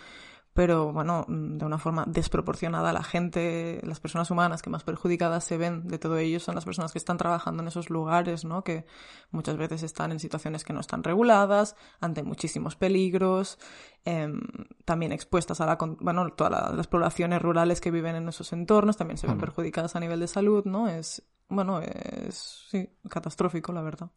Pero, 0.55 0.92
bueno, 0.92 1.24
mm, 1.28 1.57
de 1.57 1.64
una 1.64 1.78
forma 1.78 2.05
desproporcionada, 2.07 2.92
la 2.92 3.03
gente, 3.03 3.80
las 3.84 4.00
personas 4.00 4.30
humanas 4.30 4.61
que 4.61 4.68
más 4.68 4.84
perjudicadas 4.84 5.44
se 5.44 5.57
ven 5.57 5.88
de 5.88 5.98
todo 5.98 6.18
ello 6.18 6.40
son 6.40 6.55
las 6.55 6.66
personas 6.66 6.92
que 6.92 6.98
están 6.98 7.16
trabajando 7.16 7.62
en 7.62 7.68
esos 7.68 7.88
lugares, 7.88 8.44
¿no? 8.44 8.62
Que 8.62 8.84
muchas 9.30 9.57
veces 9.57 9.82
están 9.82 10.12
en 10.12 10.20
situaciones 10.20 10.62
que 10.64 10.74
no 10.74 10.80
están 10.80 11.05
reguladas, 11.05 11.74
ante 12.00 12.22
muchísimos 12.22 12.76
peligros, 12.76 13.59
em, 14.05 14.40
también 14.84 15.12
expuestas 15.12 15.61
a 15.62 15.66
la, 15.66 15.78
bueno, 16.00 16.28
todas 16.34 16.53
la- 16.53 16.72
las 16.76 16.86
poblaciones 16.86 17.40
rurales 17.40 17.80
que 17.80 17.90
viven 17.90 18.16
en 18.16 18.28
esos 18.28 18.53
entornos 18.53 18.98
también 18.98 19.16
se 19.16 19.26
ven 19.26 19.38
perjudicadas 19.38 19.96
a 19.96 20.00
nivel 20.00 20.20
de 20.20 20.26
salud, 20.28 20.64
¿no? 20.66 20.86
Es, 20.88 21.22
bueno, 21.48 21.80
es, 21.80 22.66
sí, 22.70 22.90
catastrófico, 23.09 23.72
la 23.72 23.82
verdad. 23.82 24.11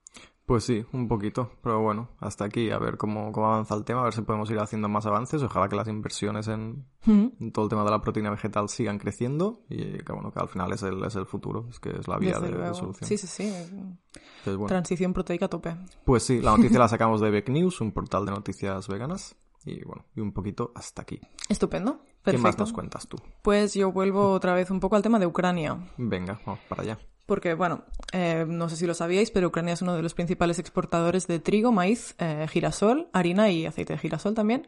Pues 0.45 0.63
sí, 0.63 0.85
un 0.93 1.07
poquito, 1.07 1.49
pero 1.63 1.81
bueno, 1.81 2.09
hasta 2.19 2.45
aquí, 2.45 2.69
a 2.69 2.77
ver 2.77 2.97
cómo, 2.97 3.31
cómo 3.31 3.47
avanza 3.47 3.73
el 3.73 3.83
tema, 3.83 4.01
a 4.01 4.03
ver 4.03 4.13
si 4.13 4.21
podemos 4.21 4.49
ir 4.51 4.59
haciendo 4.59 4.87
más 4.87 5.07
avances, 5.07 5.41
ojalá 5.41 5.67
que 5.67 5.75
las 5.75 5.87
inversiones 5.87 6.47
en, 6.47 6.85
en 7.07 7.51
todo 7.51 7.65
el 7.65 7.69
tema 7.69 7.83
de 7.83 7.89
la 7.89 7.99
proteína 7.99 8.29
vegetal 8.29 8.69
sigan 8.69 8.99
creciendo 8.99 9.63
y 9.69 9.97
que 9.97 10.13
bueno, 10.13 10.31
que 10.31 10.39
al 10.39 10.47
final 10.47 10.71
es 10.71 10.83
el, 10.83 11.03
es 11.03 11.15
el 11.15 11.25
futuro, 11.25 11.65
es 11.71 11.79
que 11.79 11.89
es 11.89 12.07
la 12.07 12.19
vía 12.19 12.39
de, 12.39 12.51
solución. 12.75 13.07
Sí, 13.07 13.17
sí, 13.17 13.25
sí. 13.25 13.43
Entonces, 13.43 14.55
bueno, 14.55 14.67
Transición 14.67 15.13
proteica 15.13 15.45
a 15.45 15.49
tope. 15.49 15.75
pues 16.03 16.21
sí, 16.21 16.39
la 16.41 16.55
noticia 16.55 16.77
la 16.77 16.87
sacamos 16.89 17.21
de 17.21 17.31
Beck 17.31 17.49
News, 17.49 17.81
un 17.81 17.91
portal 17.91 18.23
de 18.27 18.31
noticias 18.31 18.87
veganas, 18.87 19.35
y 19.65 19.83
bueno, 19.83 20.05
y 20.15 20.21
un 20.21 20.31
poquito 20.31 20.71
hasta 20.75 21.01
aquí. 21.01 21.19
Estupendo. 21.49 22.01
¿Qué 22.03 22.31
Perfecto. 22.31 22.43
más 22.43 22.57
nos 22.59 22.73
cuentas 22.73 23.07
tú? 23.07 23.17
Pues 23.41 23.73
yo 23.73 23.91
vuelvo 23.91 24.31
otra 24.31 24.53
vez 24.53 24.69
un 24.69 24.79
poco 24.79 24.95
al 24.95 25.01
tema 25.01 25.17
de 25.17 25.25
Ucrania. 25.25 25.77
Venga, 25.97 26.39
vamos 26.45 26.59
para 26.69 26.83
allá. 26.83 26.99
Porque, 27.25 27.55
bueno, 27.55 27.85
eh, 28.11 28.45
no 28.47 28.69
sé 28.69 28.75
si 28.75 28.85
lo 28.85 28.93
sabíais, 28.93 29.31
pero 29.31 29.47
Ucrania 29.47 29.73
es 29.73 29.81
uno 29.81 29.95
de 29.95 30.03
los 30.03 30.13
principales 30.13 30.59
exportadores 30.59 31.25
de 31.25 31.39
trigo, 31.39 31.71
maíz, 31.71 32.15
eh, 32.19 32.45
girasol, 32.47 33.09
harina 33.13 33.49
y 33.49 33.65
aceite 33.65 33.93
de 33.93 33.99
girasol 33.99 34.35
también. 34.35 34.67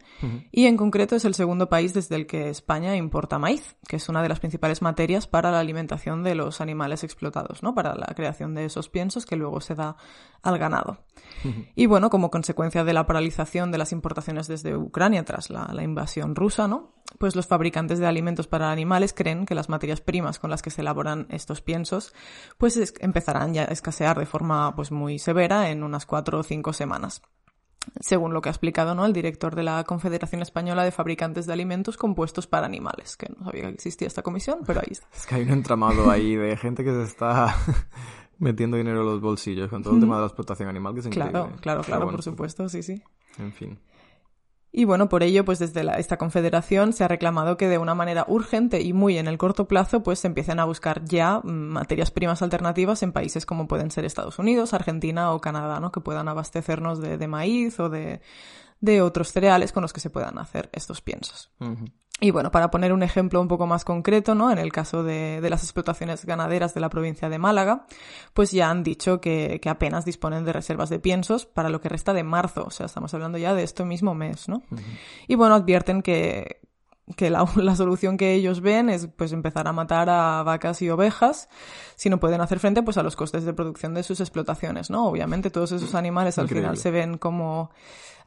Y 0.52 0.66
en 0.66 0.76
concreto 0.76 1.16
es 1.16 1.26
el 1.26 1.36
segundo 1.36 1.70
país 1.70 1.94
desde 1.94 2.16
el 2.16 2.26
que 2.26 2.50
España 2.50 2.96
importa 2.96 3.38
maíz, 3.38 3.76
que 3.88 3.98
es 3.98 4.10
una 4.10 4.24
de 4.24 4.30
las 4.30 4.40
principales 4.40 4.82
materias 4.82 5.28
para 5.28 5.52
la 5.52 5.60
alimentación 5.60 6.24
de 6.24 6.34
los 6.34 6.60
animales 6.60 7.04
explotados, 7.04 7.62
¿no? 7.62 7.76
Para 7.76 7.96
la 7.96 8.08
creación 8.16 8.56
de 8.56 8.66
esos 8.66 8.90
piensos 8.90 9.26
que 9.26 9.36
luego 9.36 9.62
se 9.62 9.76
da 9.76 9.96
al 10.42 10.58
ganado. 10.58 11.06
Y 11.76 11.86
bueno, 11.86 12.10
como 12.10 12.32
consecuencia 12.32 12.84
de 12.84 12.94
la 12.94 13.06
paralización 13.06 13.72
de 13.72 13.78
las 13.78 13.92
importaciones 13.92 14.48
desde 14.48 14.76
Ucrania 14.76 15.24
tras 15.26 15.50
la, 15.50 15.70
la 15.74 15.84
invasión 15.84 16.36
rusa, 16.36 16.68
¿no? 16.68 16.96
Pues 17.20 17.36
los 17.36 17.48
fabricantes 17.48 18.00
de 18.00 18.06
alimentos 18.06 18.48
para 18.48 18.72
animales 18.72 19.14
creen 19.14 19.46
que 19.46 19.56
las 19.56 19.70
materias 19.70 20.02
primas 20.02 20.40
con 20.40 20.50
las 20.50 20.62
que 20.62 20.70
se 20.70 20.82
elaboran 20.82 21.28
estos 21.30 21.62
piensos 21.62 22.14
pues 22.58 22.78
es- 22.78 22.94
empezarán 23.00 23.54
ya 23.54 23.64
a 23.64 23.66
escasear 23.66 24.18
de 24.20 24.26
forma 24.26 24.76
pues 24.76 24.92
muy 24.92 25.20
severa 25.20 25.70
en 25.70 25.84
unas 25.84 26.06
cuatro 26.06 26.40
o 26.40 26.44
cinco 26.44 26.74
semanas. 26.74 27.22
Según 28.02 28.34
lo 28.34 28.42
que 28.42 28.50
ha 28.50 28.52
explicado 28.52 28.96
¿no? 28.96 29.06
el 29.06 29.14
director 29.14 29.56
de 29.56 29.64
la 29.64 29.82
Confederación 29.86 30.42
Española 30.42 30.84
de 30.84 30.92
Fabricantes 30.92 31.46
de 31.46 31.54
Alimentos 31.54 31.96
Compuestos 31.96 32.46
para 32.46 32.66
Animales, 32.66 33.16
que 33.16 33.28
no 33.38 33.46
sabía 33.46 33.64
que 33.64 33.70
existía 33.76 34.08
esta 34.10 34.24
comisión, 34.24 34.60
pero 34.66 34.82
ahí 34.82 34.90
está. 34.92 35.08
Es 35.16 35.26
que 35.26 35.36
hay 35.36 35.44
un 35.44 35.52
entramado 35.52 36.12
ahí 36.12 36.36
de 36.36 36.58
gente 36.58 36.84
que 36.84 36.92
se 36.92 37.04
está 37.04 37.56
metiendo 38.40 38.76
dinero 38.78 39.00
en 39.02 39.06
los 39.06 39.22
bolsillos 39.22 39.70
con 39.70 39.84
todo 39.84 39.94
el 39.96 40.02
tema 40.02 40.16
de 40.16 40.22
la 40.22 40.28
explotación 40.28 40.68
animal 40.68 40.94
que 40.96 41.00
es 41.00 41.08
Claro, 41.08 41.30
increíble. 41.30 41.62
claro, 41.62 41.82
claro, 41.82 42.02
bueno, 42.06 42.18
por 42.18 42.24
supuesto, 42.24 42.68
sí, 42.68 42.84
sí. 42.84 43.02
En 43.40 43.54
fin. 43.54 43.80
Y 44.72 44.86
bueno, 44.86 45.10
por 45.10 45.24
ello, 45.24 45.46
pues 45.46 45.60
desde 45.60 45.82
esta 46.00 46.18
confederación 46.18 46.94
se 46.94 47.04
ha 47.04 47.08
reclamado 47.08 47.58
que 47.58 47.68
de 47.68 47.78
una 47.78 47.96
manera 47.96 48.26
urgente 48.28 48.82
y 48.82 48.94
muy 48.94 49.18
en 49.18 49.28
el 49.28 49.38
corto 49.38 49.68
plazo, 49.68 50.04
pues 50.04 50.20
se 50.20 50.28
empiecen 50.28 50.60
a 50.60 50.66
buscar 50.66 51.04
ya 51.06 51.40
mm, 51.40 51.50
materias 51.50 52.12
primas 52.12 52.42
alternativas 52.42 53.02
en 53.02 53.14
países 53.14 53.46
como 53.46 53.68
pueden 53.68 53.92
ser 53.92 54.06
Estados 54.06 54.40
Unidos, 54.40 54.74
Argentina 54.74 55.32
o 55.32 55.40
Canadá, 55.40 55.80
¿no? 55.80 55.92
Que 55.92 56.02
puedan 56.02 56.28
abastecernos 56.28 57.00
de, 57.00 57.28
maíz 57.28 57.80
o 57.80 57.90
de, 57.90 58.22
otros 59.02 59.32
cereales 59.32 59.72
con 59.72 59.82
los 59.82 59.94
que 59.94 60.02
se 60.02 60.10
puedan 60.10 60.38
hacer 60.38 60.70
estos 60.74 61.02
piensos. 61.02 61.50
Y 62.20 62.32
bueno, 62.32 62.50
para 62.50 62.72
poner 62.72 62.94
un 62.94 63.04
ejemplo 63.04 63.40
un 63.40 63.48
poco 63.48 63.68
más 63.68 63.86
concreto, 63.86 64.34
¿no? 64.34 64.50
En 64.50 64.58
el 64.58 64.72
caso 64.72 65.04
de, 65.04 65.40
de 65.40 65.50
las 65.52 65.64
explotaciones 65.64 66.26
ganaderas 66.26 66.74
de 66.74 66.80
la 66.80 66.90
provincia 66.90 67.30
de 67.30 67.38
Málaga, 67.38 67.86
pues 68.34 68.52
ya 68.52 68.72
han 68.72 68.82
dicho 68.82 69.22
que, 69.22 69.60
que 69.62 69.70
apenas 69.70 70.04
disponen 70.04 70.44
de 70.44 70.52
reservas 70.52 70.90
de 70.90 71.00
piensos 71.00 71.46
para 71.46 71.70
lo 71.70 71.80
que 71.80 71.90
resta 71.90 72.14
de 72.14 72.24
marzo. 72.24 72.66
O 72.66 72.72
sea, 72.72 72.88
estamos 72.88 73.14
hablando 73.14 73.38
ya 73.38 73.54
de 73.54 73.62
este 73.62 73.86
mismo 73.86 74.16
mes, 74.16 74.50
¿no? 74.50 74.64
Y 75.28 75.36
bueno, 75.36 75.54
advierten 75.54 76.02
que, 76.02 76.62
que 77.16 77.30
la, 77.30 77.46
la 77.56 77.76
solución 77.76 78.18
que 78.18 78.34
ellos 78.34 78.62
ven 78.62 78.90
es 78.90 79.08
pues 79.08 79.32
empezar 79.32 79.68
a 79.68 79.72
matar 79.72 80.10
a 80.10 80.44
vacas 80.44 80.82
y 80.82 80.90
ovejas 80.90 81.50
si 81.96 82.10
no 82.10 82.20
pueden 82.20 82.42
hacer 82.42 82.60
frente 82.60 82.84
pues 82.84 82.98
a 82.98 83.04
los 83.04 83.16
costes 83.16 83.46
de 83.46 83.54
producción 83.54 83.94
de 83.94 84.04
sus 84.04 84.20
explotaciones, 84.20 84.90
¿no? 84.90 85.08
Obviamente 85.08 85.50
todos 85.50 85.72
esos 85.72 85.96
animales 85.96 86.38
al 86.38 86.48
final 86.48 86.78
se 86.78 86.92
ven 86.92 87.18
como 87.18 87.72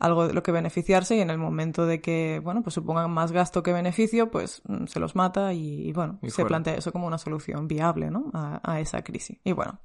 algo 0.01 0.27
de 0.27 0.33
lo 0.33 0.43
que 0.43 0.51
beneficiarse 0.51 1.15
y 1.17 1.21
en 1.21 1.31
el 1.31 1.39
momento 1.39 1.87
de 1.87 2.01
que, 2.01 2.41
bueno, 2.43 2.63
pues 2.63 2.75
supongan 2.75 3.11
más 3.11 3.33
gasto 3.33 3.63
que 3.63 3.73
beneficio, 3.73 4.31
pues 4.31 4.63
mm, 4.67 4.87
se 4.87 4.99
los 4.99 5.15
mata 5.15 5.53
y, 5.53 5.89
y, 5.89 5.93
bueno, 5.93 6.19
Y 6.23 6.31
se 6.31 6.45
plantea 6.45 6.75
eso 6.75 6.91
como 6.91 7.07
una 7.07 7.19
solución 7.19 7.69
viable, 7.69 8.11
¿no? 8.11 8.31
A, 8.33 8.61
a 8.65 8.81
esa 8.81 9.03
crisis. 9.03 9.39
Y 9.45 9.53
bueno, 9.53 9.79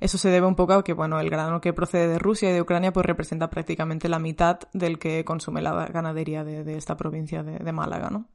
eso 0.00 0.18
se 0.18 0.28
debe 0.28 0.46
un 0.46 0.54
poco 0.54 0.74
a 0.74 0.84
que, 0.84 0.92
bueno, 0.92 1.18
el 1.18 1.30
grano 1.30 1.60
que 1.60 1.72
procede 1.72 2.08
de 2.08 2.18
Rusia 2.18 2.50
y 2.50 2.52
de 2.52 2.60
Ucrania 2.60 2.92
pues 2.92 3.06
representa 3.06 3.48
prácticamente 3.48 4.08
la 4.08 4.18
mitad 4.18 4.60
del 4.74 4.98
que 4.98 5.24
consume 5.24 5.62
la 5.62 5.86
ganadería 5.86 6.44
de, 6.44 6.62
de 6.62 6.76
esta 6.76 6.96
provincia 6.96 7.42
de, 7.42 7.58
de 7.58 7.72
Málaga, 7.72 8.10
¿no? 8.10 8.26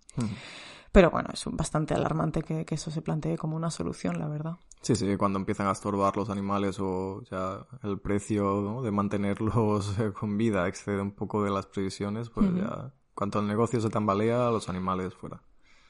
Pero 0.92 1.12
bueno, 1.12 1.30
es 1.34 1.44
bastante 1.52 1.94
alarmante 1.94 2.42
que, 2.42 2.66
que 2.66 2.76
eso 2.76 2.90
se 2.92 3.02
plantee 3.02 3.38
como 3.38 3.56
una 3.56 3.70
solución, 3.70 4.18
la 4.20 4.28
verdad. 4.28 4.58
Sí, 4.82 4.96
sí, 4.96 5.18
cuando 5.18 5.38
empiezan 5.40 5.68
a 5.68 5.72
estorbar 5.72 6.16
los 6.18 6.30
animales 6.30 6.80
o 6.80 7.22
ya 7.30 7.66
el 7.84 8.00
precio 8.00 8.62
¿no? 8.62 8.82
de 8.82 8.92
mantenerlos 8.92 9.98
eh, 10.00 10.12
con 10.14 10.38
vida 10.38 10.68
excede 10.68 11.02
un 11.02 11.12
poco 11.12 11.44
de 11.44 11.52
las 11.52 11.66
previsiones, 11.68 12.30
pues 12.30 12.48
ya 12.56 12.94
cuanto 13.14 13.40
el 13.40 13.48
negocio 13.48 13.82
se 13.82 13.90
tambalea, 13.90 14.50
los 14.50 14.70
animales 14.70 15.14
fuera. 15.14 15.42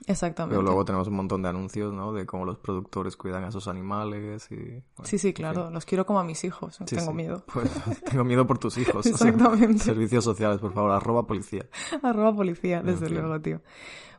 Exactamente. 0.08 0.54
Pero 0.56 0.64
luego 0.64 0.86
tenemos 0.86 1.08
un 1.10 1.16
montón 1.16 1.44
de 1.44 1.50
anuncios, 1.50 1.94
¿no? 1.94 2.14
De 2.14 2.26
cómo 2.26 2.46
los 2.46 2.58
productores 2.58 3.16
cuidan 3.18 3.44
a 3.44 3.50
esos 3.50 3.68
animales 3.68 4.50
y... 4.50 4.56
bueno, 4.56 5.04
Sí, 5.04 5.18
sí, 5.18 5.28
en 5.28 5.34
claro. 5.34 5.66
fin. 5.66 5.74
Los 5.74 5.86
quiero 5.86 6.06
como 6.06 6.20
a 6.20 6.24
mis 6.24 6.44
hijos. 6.46 6.78
Sí, 6.78 6.86
Tengo 6.96 7.12
sí. 7.12 7.14
miedo. 7.14 7.44
Pues, 7.54 7.70
tengo 8.06 8.24
miedo 8.24 8.48
por 8.48 8.58
tus 8.58 8.78
hijos. 8.78 8.96
o 9.06 9.18
sea, 9.18 9.30
Exactamente. 9.30 9.80
servicios 9.84 10.24
sociales, 10.24 10.60
por 10.60 10.74
favor, 10.74 10.92
arroba 10.92 11.28
policía. 11.28 11.68
Arroba 12.02 12.34
policía, 12.36 12.82
desde 12.82 13.08
fin. 13.08 13.18
luego, 13.20 13.40
tío. 13.42 13.62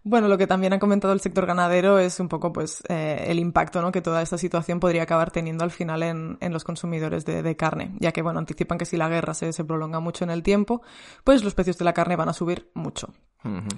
Bueno, 0.02 0.28
lo 0.28 0.38
que 0.38 0.46
también 0.46 0.72
ha 0.72 0.78
comentado 0.78 1.12
el 1.12 1.20
sector 1.20 1.44
ganadero 1.44 1.98
es 1.98 2.20
un 2.20 2.28
poco, 2.28 2.52
pues, 2.52 2.82
eh, 2.88 3.26
el 3.28 3.38
impacto, 3.38 3.82
¿no? 3.82 3.92
Que 3.92 4.00
toda 4.00 4.22
esta 4.22 4.38
situación 4.38 4.80
podría 4.80 5.02
acabar 5.02 5.30
teniendo 5.30 5.62
al 5.62 5.70
final 5.70 6.02
en, 6.02 6.38
en 6.40 6.52
los 6.52 6.64
consumidores 6.64 7.26
de, 7.26 7.42
de 7.42 7.56
carne, 7.56 7.94
ya 7.98 8.12
que, 8.12 8.22
bueno, 8.22 8.38
anticipan 8.38 8.78
que 8.78 8.86
si 8.86 8.96
la 8.96 9.08
guerra 9.10 9.34
se, 9.34 9.52
se 9.52 9.64
prolonga 9.64 10.00
mucho 10.00 10.24
en 10.24 10.30
el 10.30 10.42
tiempo, 10.42 10.80
pues 11.22 11.44
los 11.44 11.54
precios 11.54 11.76
de 11.76 11.84
la 11.84 11.92
carne 11.92 12.16
van 12.16 12.30
a 12.30 12.32
subir 12.32 12.70
mucho. 12.74 13.12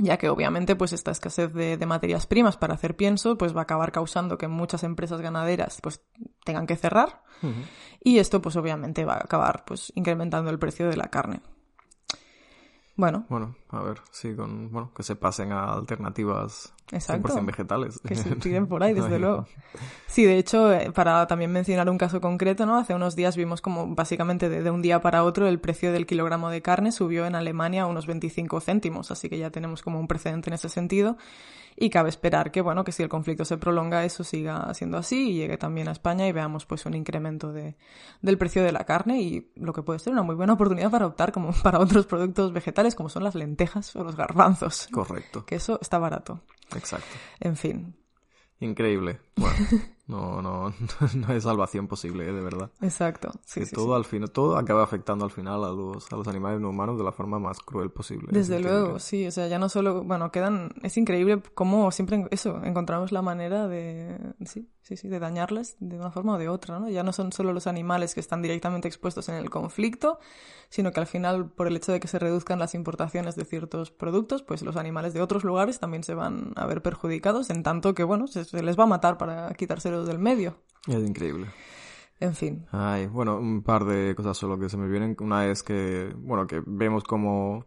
Ya 0.01 0.16
que 0.16 0.29
obviamente 0.29 0.75
pues 0.75 0.93
esta 0.93 1.12
escasez 1.12 1.53
de, 1.53 1.77
de 1.77 1.87
materias 1.87 2.27
primas 2.27 2.57
para 2.57 2.75
hacer 2.75 2.97
pienso 2.97 3.39
pues 3.39 3.55
va 3.55 3.61
a 3.61 3.62
acabar 3.62 3.93
causando 3.93 4.37
que 4.37 4.49
muchas 4.49 4.83
empresas 4.83 5.20
ganaderas 5.20 5.79
pues 5.81 6.03
tengan 6.45 6.66
que 6.66 6.75
cerrar 6.75 7.23
y 8.01 8.18
esto 8.18 8.43
pues 8.43 8.57
obviamente 8.57 9.05
va 9.05 9.14
a 9.14 9.25
acabar 9.25 9.64
pues 9.64 9.93
incrementando 9.95 10.51
el 10.51 10.59
precio 10.59 10.89
de 10.89 10.97
la 10.97 11.11
carne. 11.11 11.43
Bueno, 13.03 13.26
Bueno, 13.28 13.57
a 13.70 13.82
ver, 13.82 14.00
sí, 14.12 14.32
con, 14.32 14.70
bueno, 14.70 14.92
que 14.94 15.03
se 15.03 15.16
pasen 15.16 15.50
a 15.50 15.72
alternativas 15.72 16.72
Exacto. 16.92 17.34
100% 17.34 17.46
vegetales. 17.46 18.00
que 18.07 18.14
se 18.14 18.36
tiren 18.36 18.66
por 18.68 18.84
ahí, 18.84 18.94
desde 18.94 19.18
luego. 19.18 19.44
Sí, 20.07 20.24
de 20.24 20.38
hecho, 20.38 20.72
eh, 20.72 20.92
para 20.92 21.26
también 21.26 21.50
mencionar 21.50 21.90
un 21.90 21.98
caso 21.98 22.20
concreto, 22.20 22.64
¿no? 22.64 22.76
Hace 22.76 22.94
unos 22.94 23.16
días 23.16 23.36
vimos 23.36 23.61
como 23.61 23.92
básicamente 23.92 24.48
de, 24.48 24.62
de 24.62 24.70
un 24.70 24.82
día 24.82 25.00
para 25.00 25.24
otro 25.24 25.48
el 25.48 25.59
precio 25.59 25.90
del 25.90 26.07
kilogramo 26.07 26.48
de 26.48 26.62
carne 26.62 26.92
subió 26.92 27.26
en 27.26 27.34
Alemania 27.34 27.82
a 27.82 27.86
unos 27.86 28.07
25 28.07 28.61
céntimos, 28.61 29.11
así 29.11 29.28
que 29.28 29.36
ya 29.36 29.50
tenemos 29.50 29.82
como 29.82 29.98
un 29.98 30.07
precedente 30.07 30.50
en 30.50 30.55
ese 30.55 30.68
sentido. 30.68 31.16
Y 31.77 31.91
cabe 31.91 32.09
esperar 32.09 32.51
que, 32.51 32.61
bueno, 32.61 32.85
que 32.85 32.93
si 32.93 33.03
el 33.03 33.09
conflicto 33.09 33.45
se 33.45 33.59
prolonga 33.59 34.05
eso 34.05 34.25
siga 34.25 34.73
siendo 34.75 34.99
así 34.99 35.31
y 35.31 35.35
llegue 35.35 35.57
también 35.57 35.89
a 35.89 35.93
España 35.93 36.27
y 36.27 36.33
veamos 36.33 36.66
pues 36.66 36.87
un 36.87 36.95
incremento 36.95 37.53
de, 37.53 37.77
del 38.20 38.39
precio 38.39 38.62
de 38.62 38.73
la 38.73 38.85
carne 38.85 39.20
y 39.20 39.53
lo 39.57 39.73
que 39.73 39.83
puede 39.83 39.99
ser 39.99 40.12
una 40.12 40.23
muy 40.23 40.35
buena 40.35 40.55
oportunidad 40.55 40.91
para 40.91 41.07
optar 41.07 41.33
como 41.33 41.53
para 41.62 41.79
otros 41.79 42.07
productos 42.07 42.53
vegetales 42.53 42.95
como 42.95 43.09
son 43.09 43.25
las 43.25 43.35
lentejas 43.35 43.95
o 43.97 44.05
los 44.05 44.16
garbanzos. 44.16 44.89
Correcto. 44.91 45.45
Que 45.45 45.57
eso 45.57 45.79
está 45.81 45.99
barato. 45.99 46.41
Exacto. 46.75 47.16
En 47.41 47.57
fin. 47.57 47.97
Increíble. 48.61 49.18
Bueno, 49.37 49.57
no, 50.07 50.43
no, 50.43 50.74
no 51.14 51.26
hay 51.28 51.41
salvación 51.41 51.89
posible, 51.89 52.28
¿eh? 52.28 52.33
de 52.33 52.41
verdad. 52.41 52.70
Exacto. 52.80 53.30
Sí, 53.45 53.61
Que 53.61 53.66
sí, 53.66 53.74
todo 53.74 53.89
sí. 53.89 53.93
al 53.95 54.05
final, 54.05 54.30
todo 54.30 54.57
acaba 54.57 54.83
afectando 54.83 55.24
al 55.24 55.30
final 55.30 55.64
a 55.64 55.68
los, 55.68 56.12
a 56.12 56.16
los 56.16 56.28
animales 56.28 56.61
no 56.61 56.70
humanos 56.70 56.99
de 56.99 57.05
la 57.05 57.12
forma 57.12 57.39
más 57.39 57.61
cruel 57.61 57.91
posible. 57.91 58.28
Es 58.28 58.49
Desde 58.49 58.61
luego, 58.61 58.99
sí, 58.99 59.26
o 59.26 59.30
sea, 59.30 59.49
ya 59.49 59.59
no 59.59 59.68
solo, 59.68 60.05
bueno, 60.05 60.30
quedan, 60.30 60.70
es 60.83 60.97
increíble 60.97 61.43
cómo 61.55 61.91
siempre, 61.91 62.26
eso, 62.30 62.62
encontramos 62.64 63.12
la 63.12 63.22
manera 63.22 63.68
de, 63.68 64.18
sí, 64.45 64.68
sí, 64.83 64.97
sí, 64.97 65.09
de 65.09 65.18
dañarles 65.18 65.76
de 65.80 65.97
una 65.97 66.11
forma 66.11 66.35
o 66.35 66.39
de 66.39 66.49
otra, 66.49 66.78
¿no? 66.78 66.89
Ya 66.89 67.03
no 67.03 67.12
son 67.12 67.33
solo 67.33 67.53
los 67.53 67.66
animales 67.66 68.14
que 68.14 68.20
están 68.20 68.43
directamente 68.43 68.89
expuestos 68.89 69.28
en 69.28 69.37
el 69.37 69.49
conflicto, 69.51 70.18
sino 70.68 70.91
que 70.91 71.01
al 71.01 71.07
final, 71.07 71.51
por 71.51 71.66
el 71.66 71.76
hecho 71.76 71.93
de 71.93 72.01
que 72.01 72.09
se 72.09 72.18
reduzcan 72.18 72.59
las 72.59 72.74
importaciones 72.74 73.37
de 73.37 73.45
ciertos 73.45 73.91
productos, 73.91 74.43
pues 74.43 74.62
los 74.62 74.76
animales 74.76 75.14
de 75.14 75.22
otros 75.22 75.45
lugares 75.45 75.78
también 75.78 76.03
se 76.03 76.14
van 76.14 76.53
a 76.57 76.66
ver 76.66 76.83
perjudicados, 76.83 77.51
en 77.51 77.62
tanto 77.62 77.95
que, 77.95 78.05
bueno, 78.05 78.26
se, 78.26 78.45
se 78.45 78.62
les 78.62 78.78
va 78.78 78.85
a 78.85 78.87
matar 78.87 79.18
para 79.27 79.55
quitárselos 79.55 80.07
del 80.07 80.18
medio. 80.18 80.57
Es 80.87 80.97
increíble. 81.07 81.47
En 82.20 82.35
fin, 82.35 82.66
Ay, 82.70 83.07
bueno, 83.07 83.37
un 83.39 83.62
par 83.62 83.85
de 83.85 84.14
cosas 84.14 84.37
solo 84.37 84.59
que 84.59 84.68
se 84.68 84.77
me 84.77 84.89
vienen. 84.89 85.16
Una 85.20 85.47
es 85.47 85.62
que, 85.62 86.12
bueno, 86.16 86.47
que 86.47 86.62
vemos 86.64 87.03
como 87.05 87.64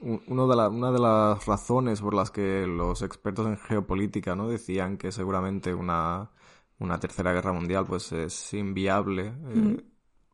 uno 0.00 0.46
de 0.46 0.54
la- 0.56 0.68
una 0.68 0.92
de 0.92 1.00
las 1.00 1.44
razones 1.46 2.00
por 2.00 2.14
las 2.14 2.30
que 2.30 2.64
los 2.66 3.02
expertos 3.02 3.46
en 3.48 3.56
geopolítica, 3.58 4.36
¿no? 4.36 4.48
Decían 4.48 4.96
que 4.98 5.10
seguramente 5.10 5.74
una, 5.74 6.30
una 6.78 7.00
tercera 7.00 7.32
guerra 7.32 7.52
mundial, 7.52 7.84
pues 7.86 8.12
es 8.12 8.54
inviable. 8.54 9.32
eh, 9.48 9.84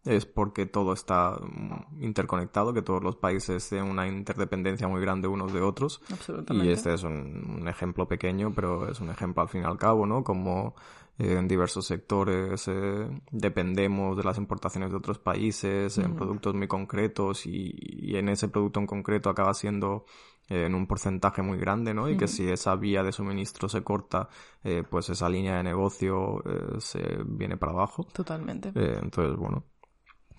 es 0.05 0.27
porque 0.27 0.67
todo 0.67 0.93
está 0.93 1.33
mm, 1.41 2.03
interconectado, 2.03 2.75
que 2.75 2.83
todos 2.83 3.03
los 3.03 3.17
países 3.17 3.69
tienen 3.69 3.91
una 3.91 4.07
interdependencia 4.07 4.89
muy 4.89 5.01
grande 5.01 5.29
unos 5.29 5.53
de 5.53 5.61
otros. 5.61 6.01
absolutamente. 6.13 6.69
Y 6.69 6.73
este 6.73 6.95
es 6.95 7.03
un, 7.03 7.59
un 7.61 7.69
ejemplo 7.69 8.07
pequeño, 8.07 8.53
pero 8.55 8.89
es 8.89 9.01
un 9.01 9.11
ejemplo 9.11 9.43
al 9.43 9.49
fin 9.49 9.63
y 9.63 9.65
al 9.65 9.79
cabo, 9.79 10.07
¿no? 10.07 10.23
Como 10.23 10.75
eh, 11.17 11.37
en 11.39 11.47
diversos 11.47 11.87
sectores 11.87 12.67
eh, 12.67 13.09
dependemos 13.31 14.17
de 14.17 14.25
las 14.25 14.37
importaciones 14.37 14.91
de 14.91 14.97
otros 14.97 15.21
países 15.21 15.97
en 15.99 16.17
productos 16.17 16.55
muy 16.55 16.67
concretos 16.67 17.47
y, 17.47 17.73
y 17.77 18.17
en 18.17 18.29
ese 18.29 18.49
producto 18.49 18.81
en 18.81 18.87
concreto 18.89 19.31
acaba 19.31 19.55
siendo 19.55 20.07
eh, 20.49 20.65
en 20.67 20.75
un 20.75 20.89
porcentaje 20.89 21.41
muy 21.41 21.57
grande, 21.57 21.95
¿no? 21.95 22.11
Y 22.11 22.17
que 22.17 22.27
si 22.27 22.51
esa 22.51 22.75
vía 22.75 23.05
de 23.05 23.13
suministro 23.13 23.69
se 23.69 23.85
corta, 23.85 24.29
eh, 24.65 24.83
pues 24.89 25.09
esa 25.09 25.29
línea 25.29 25.57
de 25.57 25.63
negocio 25.63 26.43
se 26.79 27.01
viene 27.25 27.57
para 27.57 27.73
abajo. 27.73 28.09
Totalmente. 28.13 28.73
Entonces, 28.75 29.37
bueno, 29.37 29.65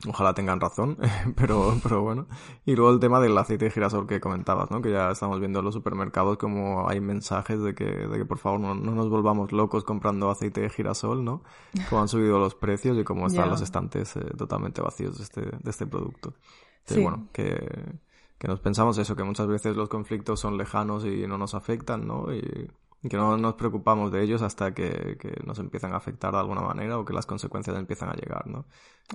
ojalá 0.08 0.34
tengan 0.34 0.60
razón, 0.60 0.98
pero, 1.36 1.76
pero 1.84 2.02
bueno. 2.02 2.28
Y 2.66 2.76
luego 2.76 2.92
el 2.92 3.00
tema 3.00 3.20
del 3.20 3.38
aceite 3.38 3.66
de 3.66 3.72
girasol 3.72 4.08
que 4.08 4.20
comentabas, 4.20 4.72
¿no? 4.72 4.82
Que 4.82 4.92
ya 4.92 5.10
estamos 5.12 5.40
viendo 5.40 5.60
en 5.60 5.66
los 5.66 5.74
supermercados 5.74 6.38
como 6.38 6.88
hay 6.90 7.00
mensajes 7.02 7.62
de 7.62 7.74
que, 7.76 7.86
de 7.86 8.18
que 8.18 8.26
por 8.26 8.38
favor 8.38 8.60
no, 8.60 8.76
no 8.76 8.92
nos 8.94 9.10
volvamos 9.10 9.52
locos 9.52 9.84
comprando 9.84 10.30
aceite 10.30 10.62
de 10.62 10.70
girasol, 10.70 11.24
¿no? 11.24 11.44
Como 11.90 12.02
han 12.02 12.08
subido 12.08 12.40
los 12.40 12.56
precios 12.56 12.98
y 12.98 13.04
como 13.04 13.28
están 13.28 13.50
los 13.50 13.62
estantes 13.62 14.16
eh, 14.16 14.22
totalmente 14.38 14.82
vacíos 14.82 15.18
de 15.18 15.24
este, 15.24 15.42
de 15.42 15.70
este 15.70 15.86
producto. 15.88 16.34
Entonces, 16.80 16.98
Sí. 16.98 17.02
bueno, 17.02 17.28
que, 17.34 18.00
que 18.38 18.48
nos 18.48 18.60
pensamos 18.60 18.98
eso, 19.00 19.16
que 19.16 19.24
muchas 19.24 19.48
veces 19.48 19.76
los 19.76 19.90
conflictos 19.90 20.40
son 20.40 20.58
lejanos 20.58 21.04
y 21.06 21.26
no 21.26 21.38
nos 21.38 21.56
afectan, 21.56 22.06
¿no? 22.06 22.32
Y 22.32 22.70
que 23.10 23.18
no 23.18 23.38
nos 23.38 23.54
preocupamos 23.56 24.12
de 24.12 24.24
ellos 24.24 24.42
hasta 24.42 24.74
que, 24.74 25.18
que 25.20 25.42
nos 25.46 25.60
empiezan 25.60 25.94
a 25.94 25.98
afectar 25.98 26.32
de 26.32 26.40
alguna 26.40 26.62
manera 26.62 26.98
o 26.98 27.06
que 27.06 27.14
las 27.14 27.26
consecuencias 27.26 27.78
empiezan 27.78 28.10
a 28.10 28.14
llegar, 28.14 28.48
¿no? 28.48 28.66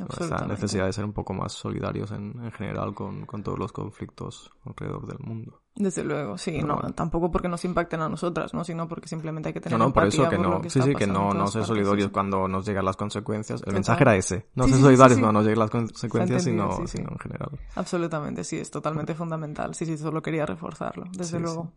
Absolutamente. 0.01 0.53
necesidad 0.55 0.87
de 0.87 0.93
ser 0.93 1.05
un 1.05 1.13
poco 1.13 1.35
más 1.35 1.53
solidarios 1.53 2.13
en, 2.13 2.33
en 2.45 2.53
general 2.53 2.95
con, 2.95 3.27
con 3.27 3.43
todos 3.43 3.59
los 3.59 3.73
conflictos 3.73 4.53
alrededor 4.65 5.07
del 5.07 5.19
mundo. 5.19 5.63
Desde 5.75 6.05
luego, 6.05 6.37
sí, 6.39 6.53
Pero 6.53 6.67
no, 6.67 6.75
bueno. 6.77 6.93
tampoco 6.95 7.31
porque 7.31 7.49
nos 7.49 7.65
impacten 7.65 8.01
a 8.01 8.09
nosotras, 8.09 8.53
¿no? 8.55 8.63
Sino 8.65 8.87
porque 8.87 9.09
simplemente 9.09 9.49
hay 9.49 9.53
que 9.55 9.61
tener 9.61 9.79
No, 9.79 9.87
no, 9.87 9.93
por 9.93 10.05
eso 10.07 10.29
que 10.29 10.39
no, 10.39 10.61
que 10.61 10.71
sí, 10.71 10.81
sí, 10.83 10.95
que 10.95 11.07
no, 11.07 11.33
no 11.33 11.47
ser 11.47 11.65
solidarios 11.65 12.07
sí, 12.07 12.13
cuando 12.13 12.47
nos 12.47 12.67
llegan 12.67 12.85
las 12.85 12.97
consecuencias. 12.97 13.61
El 13.61 13.65
Total. 13.65 13.75
mensaje 13.75 14.03
era 14.05 14.17
ese, 14.17 14.47
no 14.55 14.65
Sí, 14.65 14.73
ser 14.73 14.81
solidarios 14.81 15.17
sí. 15.17 15.21
cuando 15.23 15.39
nos 15.39 15.45
lleguen 15.45 15.59
las 15.59 15.71
consecuencias, 15.71 16.45
sino, 16.45 16.87
sino 16.87 17.11
en 17.11 17.19
general. 17.19 17.51
Absolutamente, 17.75 18.45
sí, 18.45 18.59
es 18.59 18.71
totalmente 18.71 19.15
fundamental. 19.15 19.75
Sí, 19.75 19.87
sí, 19.87 19.97
solo 19.97 20.21
quería 20.23 20.45
reforzarlo, 20.47 21.05
desde 21.17 21.41
luego. 21.41 21.73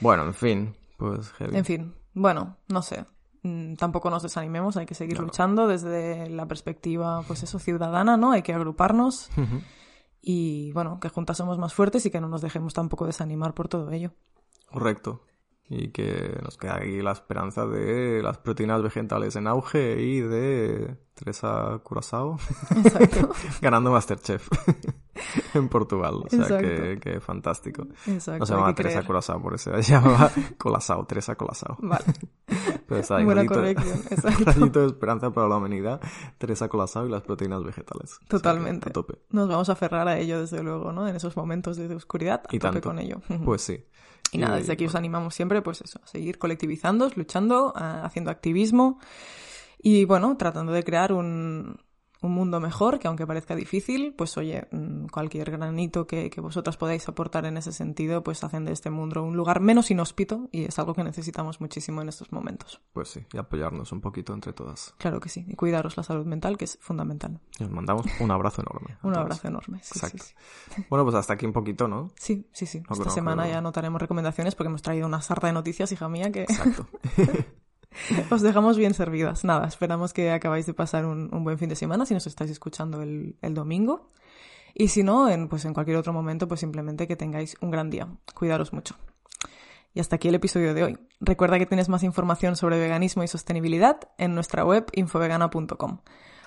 Bueno, 0.00 0.24
en 0.24 0.34
fin, 0.34 0.74
pues 0.96 1.30
heavy. 1.32 1.56
En 1.56 1.64
fin, 1.64 1.94
bueno, 2.12 2.56
no 2.68 2.82
sé. 2.82 3.06
Mm, 3.42 3.74
Tampoco 3.74 4.10
nos 4.10 4.22
desanimemos, 4.22 4.76
hay 4.76 4.86
que 4.86 4.94
seguir 4.94 5.18
luchando 5.18 5.66
desde 5.66 6.28
la 6.30 6.46
perspectiva, 6.46 7.22
pues 7.26 7.42
eso, 7.42 7.58
ciudadana, 7.58 8.16
¿no? 8.16 8.32
Hay 8.32 8.42
que 8.42 8.54
agruparnos 8.54 9.30
y, 10.22 10.72
bueno, 10.72 10.98
que 11.00 11.10
juntas 11.10 11.36
somos 11.36 11.58
más 11.58 11.74
fuertes 11.74 12.06
y 12.06 12.10
que 12.10 12.20
no 12.20 12.28
nos 12.28 12.40
dejemos 12.40 12.72
tampoco 12.72 13.06
desanimar 13.06 13.54
por 13.54 13.68
todo 13.68 13.90
ello. 13.90 14.12
Correcto. 14.70 15.22
Y 15.68 15.88
que 15.92 16.38
nos 16.42 16.58
queda 16.58 16.76
aquí 16.76 17.00
la 17.00 17.12
esperanza 17.12 17.66
de 17.66 18.22
las 18.22 18.38
proteínas 18.38 18.82
vegetales 18.82 19.34
en 19.36 19.46
auge 19.46 20.00
y 20.00 20.20
de 20.20 20.98
Teresa 21.14 21.80
Curazao 21.82 22.36
ganando 23.62 23.90
Masterchef 23.90 24.46
en 25.54 25.68
Portugal. 25.68 26.14
O 26.24 26.28
sea, 26.28 26.58
que, 26.58 26.74
Exacto. 26.74 27.00
que 27.00 27.20
fantástico. 27.20 27.86
Exacto. 28.06 28.40
No 28.40 28.46
se 28.46 28.54
que 28.54 28.74
Teresa 28.74 28.94
creer. 29.00 29.06
Curazao, 29.06 29.40
por 29.42 29.54
eso 29.54 29.70
se 29.82 29.82
llamaba 29.92 30.30
Colasao, 30.58 31.04
Teresa 31.06 31.34
Colasao. 31.36 31.76
Vale. 31.80 32.04
Pero 32.86 33.00
está 33.00 33.16
ahí, 33.16 33.24
Buena 33.24 33.46
corrección, 33.46 33.98
exacto. 34.10 34.44
rayito 34.44 34.80
de 34.80 34.86
esperanza 34.86 35.30
para 35.30 35.48
la 35.48 35.56
humanidad, 35.56 36.00
Teresa 36.38 36.68
Colasao 36.68 37.06
y 37.06 37.10
las 37.10 37.22
proteínas 37.22 37.62
vegetales. 37.64 38.12
O 38.12 38.16
sea 38.16 38.20
que 38.20 38.26
Totalmente. 38.28 38.88
a 38.90 38.92
tope. 38.92 39.14
Nos 39.30 39.48
vamos 39.48 39.68
a 39.68 39.72
aferrar 39.72 40.06
a 40.08 40.18
ello, 40.18 40.40
desde 40.40 40.62
luego, 40.62 40.92
¿no? 40.92 41.08
En 41.08 41.16
esos 41.16 41.36
momentos 41.36 41.76
de 41.76 41.94
oscuridad, 41.94 42.42
a 42.48 42.54
Y 42.54 42.58
tope 42.58 42.72
tanto. 42.74 42.88
con 42.90 42.98
ello. 42.98 43.20
Pues 43.44 43.62
sí. 43.62 43.84
Y 44.32 44.38
nada, 44.38 44.56
desde 44.56 44.72
aquí 44.72 44.84
os 44.86 44.94
animamos 44.96 45.34
siempre, 45.34 45.62
pues 45.62 45.80
eso, 45.80 46.00
a 46.02 46.06
seguir 46.06 46.38
colectivizándoos, 46.38 47.16
luchando, 47.16 47.72
a- 47.76 48.04
haciendo 48.04 48.30
activismo 48.32 48.98
y, 49.78 50.04
bueno, 50.06 50.36
tratando 50.36 50.72
de 50.72 50.82
crear 50.82 51.12
un, 51.12 51.76
un 52.26 52.32
mundo 52.34 52.60
mejor, 52.60 52.98
que 52.98 53.08
aunque 53.08 53.26
parezca 53.26 53.54
difícil, 53.54 54.14
pues 54.16 54.36
oye, 54.36 54.66
mm, 54.70 55.06
cualquier 55.06 55.50
granito 55.50 56.06
que, 56.06 56.30
que 56.30 56.40
vosotras 56.40 56.76
podáis 56.76 57.08
aportar 57.08 57.44
en 57.46 57.56
ese 57.56 57.72
sentido, 57.72 58.22
pues 58.22 58.42
hacen 58.44 58.64
de 58.64 58.72
este 58.72 58.90
mundo 58.90 59.22
un 59.22 59.36
lugar 59.36 59.60
menos 59.60 59.90
inhóspito 59.90 60.48
y 60.52 60.64
es 60.64 60.78
algo 60.78 60.94
que 60.94 61.04
necesitamos 61.04 61.60
muchísimo 61.60 62.02
en 62.02 62.08
estos 62.08 62.32
momentos. 62.32 62.80
Pues 62.92 63.08
sí, 63.08 63.20
y 63.32 63.38
apoyarnos 63.38 63.92
un 63.92 64.00
poquito 64.00 64.32
entre 64.34 64.52
todas. 64.52 64.94
Claro 64.98 65.20
que 65.20 65.28
sí, 65.28 65.44
y 65.48 65.54
cuidaros 65.54 65.96
la 65.96 66.02
salud 66.02 66.26
mental, 66.26 66.56
que 66.56 66.64
es 66.64 66.78
fundamental. 66.80 67.40
Y 67.58 67.64
os 67.64 67.70
mandamos 67.70 68.06
un 68.20 68.30
abrazo 68.30 68.62
enorme. 68.62 68.96
Un 69.02 69.16
abrazo 69.16 69.48
enorme. 69.48 69.80
Sí, 69.82 69.98
Exacto. 69.98 70.24
sí. 70.24 70.84
Bueno, 70.90 71.04
pues 71.04 71.14
hasta 71.16 71.34
aquí 71.34 71.46
un 71.46 71.52
poquito, 71.52 71.86
¿no? 71.88 72.10
Sí, 72.16 72.48
sí, 72.52 72.66
sí. 72.66 72.80
No, 72.88 72.92
Esta 72.94 73.04
no, 73.04 73.10
semana 73.10 73.42
pero- 73.42 73.52
ya 73.52 73.58
anotaremos 73.58 74.00
recomendaciones 74.00 74.54
porque 74.54 74.68
hemos 74.68 74.82
traído 74.82 75.06
una 75.06 75.20
sarta 75.22 75.46
de 75.46 75.52
noticias, 75.52 75.92
hija 75.92 76.08
mía, 76.08 76.32
que 76.32 76.42
Exacto. 76.42 76.86
os 78.30 78.42
dejamos 78.42 78.76
bien 78.76 78.94
servidas. 78.94 79.44
Nada, 79.44 79.66
esperamos 79.66 80.12
que 80.12 80.30
acabáis 80.30 80.66
de 80.66 80.74
pasar 80.74 81.06
un, 81.06 81.28
un 81.32 81.44
buen 81.44 81.58
fin 81.58 81.68
de 81.68 81.76
semana 81.76 82.06
si 82.06 82.14
nos 82.14 82.26
estáis 82.26 82.50
escuchando 82.50 83.02
el, 83.02 83.36
el 83.42 83.54
domingo. 83.54 84.08
Y 84.74 84.88
si 84.88 85.02
no, 85.02 85.28
en, 85.28 85.48
pues 85.48 85.64
en 85.64 85.72
cualquier 85.72 85.96
otro 85.96 86.12
momento, 86.12 86.48
pues 86.48 86.60
simplemente 86.60 87.06
que 87.06 87.16
tengáis 87.16 87.56
un 87.60 87.70
gran 87.70 87.90
día. 87.90 88.08
Cuidaros 88.34 88.72
mucho. 88.72 88.96
Y 89.94 90.00
hasta 90.00 90.16
aquí 90.16 90.28
el 90.28 90.34
episodio 90.34 90.74
de 90.74 90.82
hoy. 90.82 90.98
Recuerda 91.20 91.58
que 91.58 91.66
tienes 91.66 91.88
más 91.88 92.02
información 92.02 92.56
sobre 92.56 92.80
veganismo 92.80 93.22
y 93.22 93.28
sostenibilidad 93.28 94.00
en 94.18 94.34
nuestra 94.34 94.64
web 94.64 94.86
infovegana.com. 94.92 95.98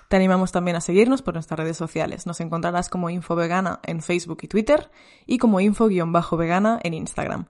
Te 0.09 0.15
animamos 0.15 0.53
también 0.53 0.77
a 0.77 0.81
seguirnos 0.81 1.21
por 1.21 1.33
nuestras 1.33 1.59
redes 1.59 1.75
sociales. 1.75 2.25
Nos 2.25 2.39
encontrarás 2.39 2.87
como 2.87 3.09
Infovegana 3.09 3.81
en 3.83 4.01
Facebook 4.01 4.39
y 4.41 4.47
Twitter 4.47 4.89
y 5.25 5.37
como 5.37 5.59
info-vegana 5.59 6.79
en 6.81 6.93
Instagram. 6.93 7.47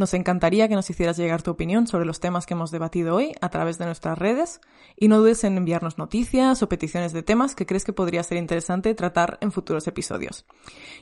Nos 0.00 0.14
encantaría 0.14 0.66
que 0.66 0.76
nos 0.76 0.88
hicieras 0.88 1.18
llegar 1.18 1.42
tu 1.42 1.50
opinión 1.50 1.86
sobre 1.86 2.06
los 2.06 2.20
temas 2.20 2.46
que 2.46 2.54
hemos 2.54 2.70
debatido 2.70 3.14
hoy 3.14 3.34
a 3.42 3.50
través 3.50 3.76
de 3.76 3.84
nuestras 3.84 4.16
redes 4.16 4.62
y 4.96 5.08
no 5.08 5.18
dudes 5.18 5.44
en 5.44 5.58
enviarnos 5.58 5.98
noticias 5.98 6.62
o 6.62 6.70
peticiones 6.70 7.12
de 7.12 7.22
temas 7.22 7.54
que 7.54 7.66
crees 7.66 7.84
que 7.84 7.92
podría 7.92 8.22
ser 8.22 8.38
interesante 8.38 8.94
tratar 8.94 9.36
en 9.42 9.52
futuros 9.52 9.86
episodios. 9.88 10.46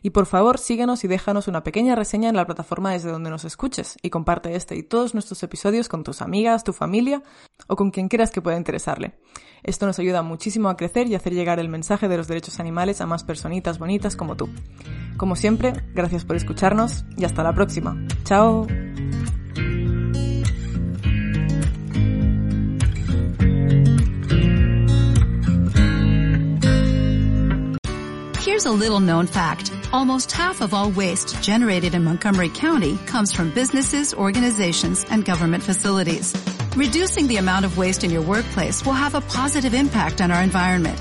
Y 0.03 0.11
por 0.11 0.27
favor, 0.27 0.59
síguenos 0.59 1.05
y 1.05 1.07
déjanos 1.07 1.47
una 1.47 1.63
pequeña 1.63 1.95
reseña 1.95 2.29
en 2.29 2.35
la 2.35 2.45
plataforma 2.45 2.91
desde 2.91 3.13
donde 3.13 3.31
nos 3.31 3.45
escuches 3.45 3.97
y 4.03 4.11
comparte 4.11 4.57
este 4.57 4.75
y 4.75 4.83
todos 4.83 5.15
nuestros 5.15 5.45
episodios 5.45 5.89
con 5.89 6.03
tus 6.03 6.21
amigas, 6.21 6.65
tu 6.65 6.73
familia 6.73 7.23
o 7.69 7.77
con 7.77 7.93
quien 7.93 8.09
quieras 8.09 8.33
que 8.33 8.43
pueda 8.43 8.57
interesarle. 8.57 9.15
Esto 9.63 9.87
nos 9.87 10.01
ayuda 10.01 10.23
muchísimo 10.23 10.71
a 10.71 10.77
crecer 10.77 11.07
y 11.07 11.15
hacer 11.15 11.35
llegar 11.35 11.61
el 11.61 11.69
mensaje 11.69 12.09
de 12.09 12.17
los 12.17 12.27
derechos 12.27 12.59
animales 12.59 13.01
a 13.01 13.07
más 13.07 13.23
personitas 13.23 13.79
bonitas 13.79 14.17
como 14.17 14.35
tú. 14.35 14.49
Como 15.19 15.35
siempre, 15.35 15.73
gracias 15.95 16.25
por 16.25 16.37
escucharnos 16.37 17.05
y 17.17 17.25
hasta 17.25 17.43
la 17.43 17.53
próxima. 17.53 17.97
Chao. 18.25 18.67
Here's 28.41 28.65
a 28.65 28.73
little 28.73 29.01
known 29.01 29.27
fact. 29.27 29.73
Almost 29.93 30.31
half 30.33 30.61
of 30.61 30.73
all 30.73 30.91
waste 30.91 31.43
generated 31.43 31.95
in 31.95 32.05
Montgomery 32.05 32.51
County 32.51 32.97
comes 33.07 33.33
from 33.35 33.51
businesses, 33.51 34.15
organizations, 34.15 35.05
and 35.11 35.25
government 35.25 35.65
facilities. 35.65 36.33
Reducing 36.77 37.27
the 37.27 37.39
amount 37.39 37.65
of 37.65 37.77
waste 37.77 38.05
in 38.05 38.11
your 38.11 38.23
workplace 38.23 38.85
will 38.85 38.93
have 38.93 39.17
a 39.17 39.21
positive 39.23 39.75
impact 39.75 40.21
on 40.21 40.31
our 40.31 40.43
environment. 40.43 41.01